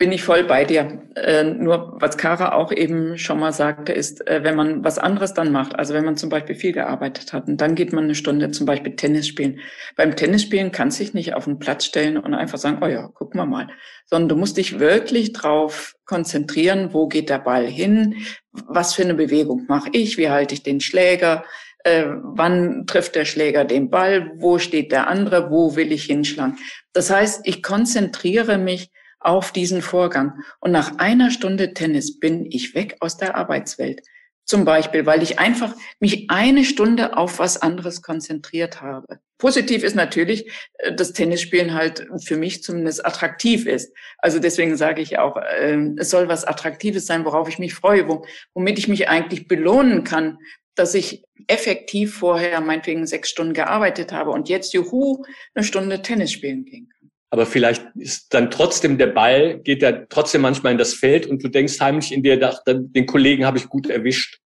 Bin 0.02 0.12
ich 0.12 0.24
voll 0.24 0.46
bei 0.46 0.66
dir. 0.66 1.00
Äh, 1.16 1.44
nur 1.44 1.96
was 2.00 2.18
Kara 2.18 2.54
auch 2.54 2.72
eben 2.72 3.20
schon 3.20 3.40
mal 3.40 3.54
sagte, 3.54 3.94
ist, 3.94 4.28
äh, 4.28 4.44
wenn 4.44 4.56
man 4.56 4.84
was 4.84 4.98
anderes 4.98 5.36
dann 5.36 5.52
macht, 5.52 5.78
also 5.78 5.94
wenn 5.94 6.04
man 6.04 6.18
zum 6.18 6.32
Beispiel 6.32 6.56
viel 6.56 6.72
gearbeitet 6.72 7.34
hat 7.34 7.48
und 7.48 7.62
dann 7.62 7.76
geht 7.76 7.94
man 7.94 8.06
eine 8.06 8.16
Stunde 8.16 8.50
zum 8.50 8.66
Beispiel 8.66 8.96
Tennis 8.96 9.28
spielen. 9.28 9.60
Beim 9.96 10.16
Tennisspielen 10.16 10.72
kannst 10.72 11.00
du 11.00 11.04
dich 11.04 11.14
nicht 11.14 11.36
auf 11.36 11.46
den 11.46 11.60
Platz 11.60 11.86
stellen 11.86 12.18
und 12.18 12.34
einfach 12.34 12.58
sagen, 12.58 12.80
oh 12.82 12.88
ja, 12.88 13.10
gucken 13.10 13.40
wir 13.40 13.46
mal. 13.46 13.68
Sondern 14.08 14.30
du 14.30 14.36
musst 14.38 14.58
dich 14.58 14.80
wirklich 14.80 15.34
drauf 15.34 15.94
konzentrieren, 16.06 16.96
wo 16.96 17.08
geht 17.08 17.30
der 17.30 17.38
Ball 17.38 17.68
hin, 17.68 18.16
was 18.54 18.96
für 18.96 19.04
eine 19.04 19.14
Bewegung 19.14 19.68
mache 19.68 19.90
ich, 19.94 20.18
wie 20.18 20.32
halte 20.32 20.56
ich 20.56 20.64
den 20.64 20.82
Schläger, 20.82 21.46
äh, 21.84 22.06
wann 22.08 22.88
trifft 22.88 23.14
der 23.14 23.26
Schläger 23.26 23.66
den 23.66 23.92
Ball, 23.92 24.32
wo 24.38 24.58
steht 24.58 24.92
der 24.92 25.08
andere, 25.08 25.52
wo 25.52 25.76
will 25.76 25.92
ich 25.92 26.06
hinschlagen. 26.06 26.58
Das 26.92 27.12
heißt, 27.12 27.42
ich 27.44 27.62
konzentriere 27.62 28.58
mich 28.58 28.90
auf 29.22 29.52
diesen 29.52 29.82
Vorgang. 29.82 30.42
Und 30.60 30.72
nach 30.72 30.98
einer 30.98 31.32
Stunde 31.32 31.74
Tennis 31.74 32.20
bin 32.20 32.46
ich 32.50 32.76
weg 32.76 32.98
aus 33.00 33.18
der 33.18 33.36
Arbeitswelt. 33.36 34.02
Zum 34.46 34.66
Beispiel, 34.66 35.06
weil 35.06 35.22
ich 35.22 35.40
einfach 35.40 35.76
mich 36.00 36.30
eine 36.30 36.66
Stunde 36.66 37.16
auf 37.16 37.40
was 37.40 37.62
anderes 37.62 38.02
konzentriert 38.02 38.82
habe. 38.82 39.20
Positiv 39.38 39.84
ist 39.84 39.96
natürlich, 39.96 40.52
äh, 40.80 40.94
dass 40.94 41.14
Tennisspielen 41.14 41.74
halt 41.74 42.08
für 42.24 42.36
mich 42.36 42.64
zumindest 42.64 43.06
attraktiv 43.06 43.66
ist. 43.66 43.94
Also 44.18 44.40
deswegen 44.40 44.76
sage 44.78 45.02
ich 45.02 45.20
auch, 45.20 45.38
ähm, 45.60 45.96
es 46.00 46.10
soll 46.10 46.28
was 46.28 46.44
Attraktives 46.44 47.06
sein, 47.06 47.24
worauf 47.24 47.48
ich 47.50 47.60
mich 47.60 47.74
freue, 47.74 48.08
womit 48.54 48.78
ich 48.78 48.88
mich 48.88 49.10
eigentlich 49.10 49.48
belohnen 49.48 50.04
kann, 50.04 50.38
dass 50.76 50.96
ich 50.96 51.24
effektiv 51.48 52.16
vorher 52.16 52.62
meinetwegen 52.62 53.06
sechs 53.06 53.30
Stunden 53.30 53.54
gearbeitet 53.54 54.12
habe 54.12 54.32
und 54.32 54.50
jetzt, 54.50 54.74
juhu, 54.74 55.24
eine 55.54 55.64
Stunde 55.64 56.02
Tennis 56.02 56.32
spielen 56.32 56.66
kann. 56.66 56.88
Aber 57.34 57.46
vielleicht 57.46 57.86
ist 57.96 58.34
dann 58.34 58.52
trotzdem 58.52 58.98
der 58.98 59.08
Ball, 59.08 59.60
geht 59.60 59.82
ja 59.82 59.94
trotzdem 60.10 60.42
manchmal 60.42 60.74
in 60.74 60.78
das 60.78 60.94
Feld 60.94 61.26
und 61.26 61.42
du 61.42 61.48
denkst 61.48 61.80
heimlich 61.80 62.12
in 62.12 62.24
dir, 62.24 62.38
den 62.38 63.06
Kollegen 63.06 63.46
habe 63.46 63.58
ich 63.58 63.70
gut 63.70 63.90
erwischt. 63.90 64.40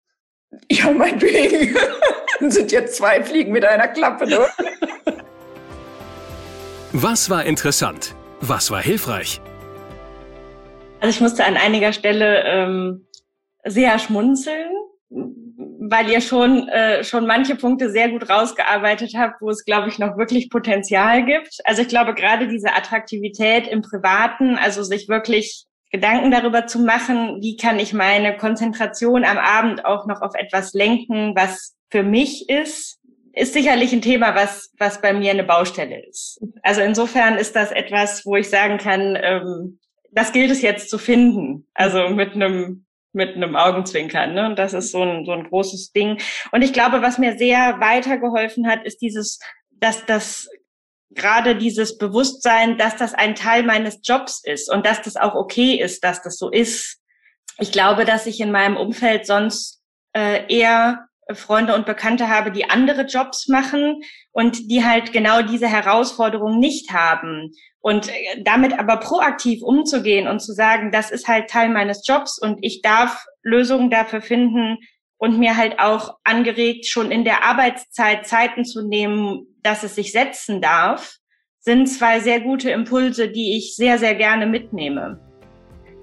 Ja, 0.71 0.91
meinetwegen. 0.91 1.75
Dann 2.39 2.51
sind 2.51 2.71
jetzt 2.71 2.95
zwei 2.95 3.23
Fliegen 3.23 3.51
mit 3.51 3.65
einer 3.65 3.87
Klappe, 3.87 4.27
ne? 4.27 4.45
Was 6.91 7.29
war 7.29 7.43
interessant? 7.43 8.15
Was 8.39 8.69
war 8.69 8.81
hilfreich? 8.81 9.41
Also 10.99 11.15
ich 11.15 11.21
musste 11.21 11.43
an 11.43 11.57
einiger 11.57 11.91
Stelle 11.91 12.43
ähm, 12.45 13.07
sehr 13.63 13.97
schmunzeln, 13.99 14.71
weil 15.89 16.09
ihr 16.09 16.21
schon 16.21 16.67
äh, 16.69 17.03
schon 17.03 17.27
manche 17.27 17.55
Punkte 17.55 17.89
sehr 17.89 18.09
gut 18.09 18.29
rausgearbeitet 18.29 19.13
habt, 19.15 19.41
wo 19.41 19.49
es 19.49 19.65
glaube 19.65 19.89
ich 19.89 19.99
noch 19.99 20.17
wirklich 20.17 20.49
Potenzial 20.49 21.25
gibt. 21.25 21.59
Also 21.63 21.81
ich 21.81 21.87
glaube 21.87 22.13
gerade 22.13 22.47
diese 22.47 22.73
Attraktivität 22.73 23.67
im 23.67 23.81
Privaten, 23.81 24.57
also 24.57 24.83
sich 24.83 25.07
wirklich 25.07 25.65
Gedanken 25.91 26.31
darüber 26.31 26.67
zu 26.67 26.79
machen, 26.79 27.41
wie 27.41 27.55
kann 27.55 27.79
ich 27.79 27.93
meine 27.93 28.35
Konzentration 28.35 29.23
am 29.23 29.37
Abend 29.37 29.85
auch 29.85 30.07
noch 30.07 30.21
auf 30.21 30.33
etwas 30.35 30.73
lenken, 30.73 31.35
was 31.35 31.75
für 31.89 32.03
mich 32.03 32.49
ist, 32.49 32.99
ist 33.33 33.53
sicherlich 33.53 33.93
ein 33.93 34.01
Thema, 34.01 34.35
was, 34.35 34.71
was 34.77 35.01
bei 35.01 35.13
mir 35.13 35.31
eine 35.31 35.43
Baustelle 35.43 36.05
ist. 36.05 36.41
Also 36.63 36.81
insofern 36.81 37.37
ist 37.37 37.55
das 37.55 37.71
etwas, 37.71 38.25
wo 38.25 38.35
ich 38.35 38.49
sagen 38.49 38.77
kann, 38.77 39.17
ähm, 39.21 39.79
das 40.11 40.31
gilt 40.31 40.49
es 40.49 40.61
jetzt 40.61 40.89
zu 40.89 40.97
finden. 40.97 41.67
Also 41.73 42.09
mit 42.09 42.33
einem 42.33 42.84
mit 43.15 43.35
einem 43.35 43.55
Augenzwinkern. 43.55 44.33
Ne? 44.33 44.45
Und 44.45 44.59
das 44.59 44.73
ist 44.73 44.91
so 44.91 45.01
ein, 45.01 45.25
so 45.25 45.31
ein 45.31 45.47
großes 45.49 45.91
Ding. 45.91 46.21
Und 46.51 46.61
ich 46.61 46.73
glaube, 46.73 47.01
was 47.01 47.17
mir 47.17 47.37
sehr 47.37 47.79
weitergeholfen 47.79 48.67
hat, 48.67 48.85
ist 48.85 49.01
dieses, 49.01 49.39
dass 49.71 50.05
das 50.05 50.49
gerade 51.11 51.55
dieses 51.55 51.97
Bewusstsein, 51.97 52.77
dass 52.77 52.97
das 52.97 53.13
ein 53.13 53.35
Teil 53.35 53.63
meines 53.63 53.99
Jobs 54.03 54.43
ist 54.43 54.71
und 54.71 54.85
dass 54.85 55.01
das 55.01 55.15
auch 55.15 55.33
okay 55.33 55.75
ist, 55.75 56.03
dass 56.03 56.21
das 56.21 56.37
so 56.37 56.49
ist. 56.49 56.99
Ich 57.57 57.71
glaube, 57.71 58.05
dass 58.05 58.25
ich 58.25 58.41
in 58.41 58.51
meinem 58.51 58.75
Umfeld 58.75 59.25
sonst 59.25 59.81
äh, 60.13 60.53
eher 60.53 61.07
Freunde 61.33 61.73
und 61.73 61.85
Bekannte 61.85 62.29
habe, 62.29 62.51
die 62.51 62.69
andere 62.69 63.03
Jobs 63.03 63.47
machen 63.47 64.03
und 64.31 64.69
die 64.69 64.83
halt 64.83 65.11
genau 65.11 65.41
diese 65.41 65.67
Herausforderung 65.67 66.59
nicht 66.59 66.91
haben. 66.91 67.51
Und 67.85 68.09
äh, 68.09 68.41
damit 68.43 68.79
aber 68.79 68.97
proaktiv 68.97 69.61
umzugehen 69.61 70.27
und 70.27 70.39
zu 70.39 70.53
sagen, 70.53 70.91
das 70.91 71.11
ist 71.11 71.27
halt 71.27 71.51
Teil 71.51 71.69
meines 71.69 72.01
Jobs 72.07 72.39
und 72.39 72.57
ich 72.63 72.81
darf 72.81 73.23
Lösungen 73.43 73.91
dafür 73.91 74.21
finden 74.21 74.79
und 75.17 75.37
mir 75.37 75.55
halt 75.55 75.77
auch 75.77 76.15
angeregt, 76.23 76.87
schon 76.87 77.11
in 77.11 77.23
der 77.23 77.43
Arbeitszeit 77.43 78.25
Zeiten 78.25 78.65
zu 78.65 78.87
nehmen, 78.87 79.45
dass 79.61 79.83
es 79.83 79.93
sich 79.93 80.11
setzen 80.11 80.63
darf, 80.63 81.17
sind 81.59 81.85
zwei 81.85 82.19
sehr 82.21 82.39
gute 82.39 82.71
Impulse, 82.71 83.27
die 83.27 83.55
ich 83.55 83.75
sehr, 83.75 83.99
sehr 83.99 84.15
gerne 84.15 84.47
mitnehme. 84.47 85.19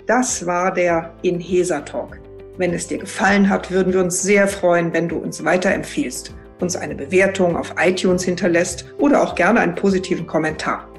Das 0.07 0.47
war 0.47 0.73
der 0.73 1.13
Inhesa 1.23 1.81
Talk. 1.81 2.21
Wenn 2.59 2.75
es 2.75 2.87
dir 2.87 2.99
gefallen 2.99 3.51
hat, 3.51 3.73
würden 3.73 3.93
wir 3.93 4.03
uns 4.03 4.23
sehr 4.23 4.47
freuen, 4.47 4.93
wenn 4.93 5.09
du 5.09 5.17
uns 5.17 5.45
weiterempfiehlst, 5.45 6.33
uns 6.61 6.77
eine 6.77 6.95
Bewertung 6.95 7.57
auf 7.57 7.75
iTunes 7.77 8.23
hinterlässt 8.23 8.87
oder 8.99 9.21
auch 9.21 9.35
gerne 9.35 9.59
einen 9.59 9.75
positiven 9.75 10.29
Kommentar. 10.29 10.92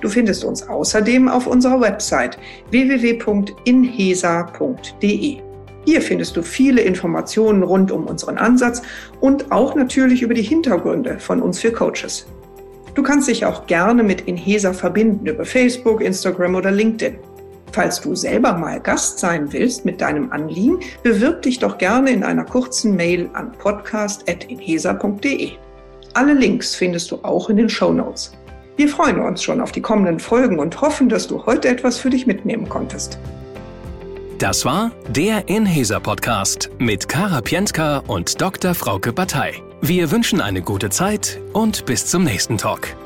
Du 0.00 0.08
findest 0.08 0.44
uns 0.44 0.68
außerdem 0.68 1.28
auf 1.28 1.46
unserer 1.46 1.80
Website 1.80 2.38
www.inhesa.de. 2.70 5.36
Hier 5.86 6.02
findest 6.02 6.36
du 6.36 6.42
viele 6.42 6.82
Informationen 6.82 7.62
rund 7.62 7.90
um 7.90 8.06
unseren 8.06 8.36
Ansatz 8.38 8.82
und 9.20 9.50
auch 9.50 9.74
natürlich 9.74 10.20
über 10.22 10.34
die 10.34 10.42
Hintergründe 10.42 11.18
von 11.18 11.40
uns 11.40 11.60
für 11.60 11.72
Coaches. 11.72 12.26
Du 12.94 13.02
kannst 13.02 13.28
dich 13.28 13.46
auch 13.46 13.66
gerne 13.66 14.02
mit 14.02 14.22
Inhesa 14.22 14.72
verbinden 14.72 15.26
über 15.26 15.44
Facebook, 15.44 16.00
Instagram 16.02 16.56
oder 16.56 16.70
LinkedIn. 16.70 17.18
Falls 17.72 18.00
du 18.00 18.14
selber 18.16 18.54
mal 18.54 18.80
Gast 18.80 19.18
sein 19.20 19.52
willst 19.52 19.84
mit 19.84 20.00
deinem 20.00 20.32
Anliegen, 20.32 20.80
bewirb 21.02 21.42
dich 21.42 21.60
doch 21.60 21.78
gerne 21.78 22.10
in 22.10 22.24
einer 22.24 22.44
kurzen 22.44 22.96
Mail 22.96 23.30
an 23.32 23.52
podcast.inhesa.de. 23.52 25.52
Alle 26.14 26.34
Links 26.34 26.74
findest 26.74 27.12
du 27.12 27.20
auch 27.22 27.48
in 27.48 27.58
den 27.58 27.68
Show 27.68 27.92
Notes. 27.92 28.32
Wir 28.80 28.88
freuen 28.88 29.20
uns 29.20 29.42
schon 29.42 29.60
auf 29.60 29.72
die 29.72 29.82
kommenden 29.82 30.18
Folgen 30.18 30.58
und 30.58 30.80
hoffen, 30.80 31.10
dass 31.10 31.26
du 31.26 31.44
heute 31.44 31.68
etwas 31.68 31.98
für 31.98 32.08
dich 32.08 32.26
mitnehmen 32.26 32.66
konntest. 32.66 33.18
Das 34.38 34.64
war 34.64 34.90
der 35.06 35.50
Inhesa 35.50 36.00
Podcast 36.00 36.70
mit 36.78 37.06
Kara 37.06 37.42
Pientka 37.42 37.98
und 38.06 38.40
Dr. 38.40 38.74
Frauke 38.74 39.12
Batei. 39.12 39.52
Wir 39.82 40.10
wünschen 40.10 40.40
eine 40.40 40.62
gute 40.62 40.88
Zeit 40.88 41.42
und 41.52 41.84
bis 41.84 42.06
zum 42.06 42.24
nächsten 42.24 42.56
Talk. 42.56 42.96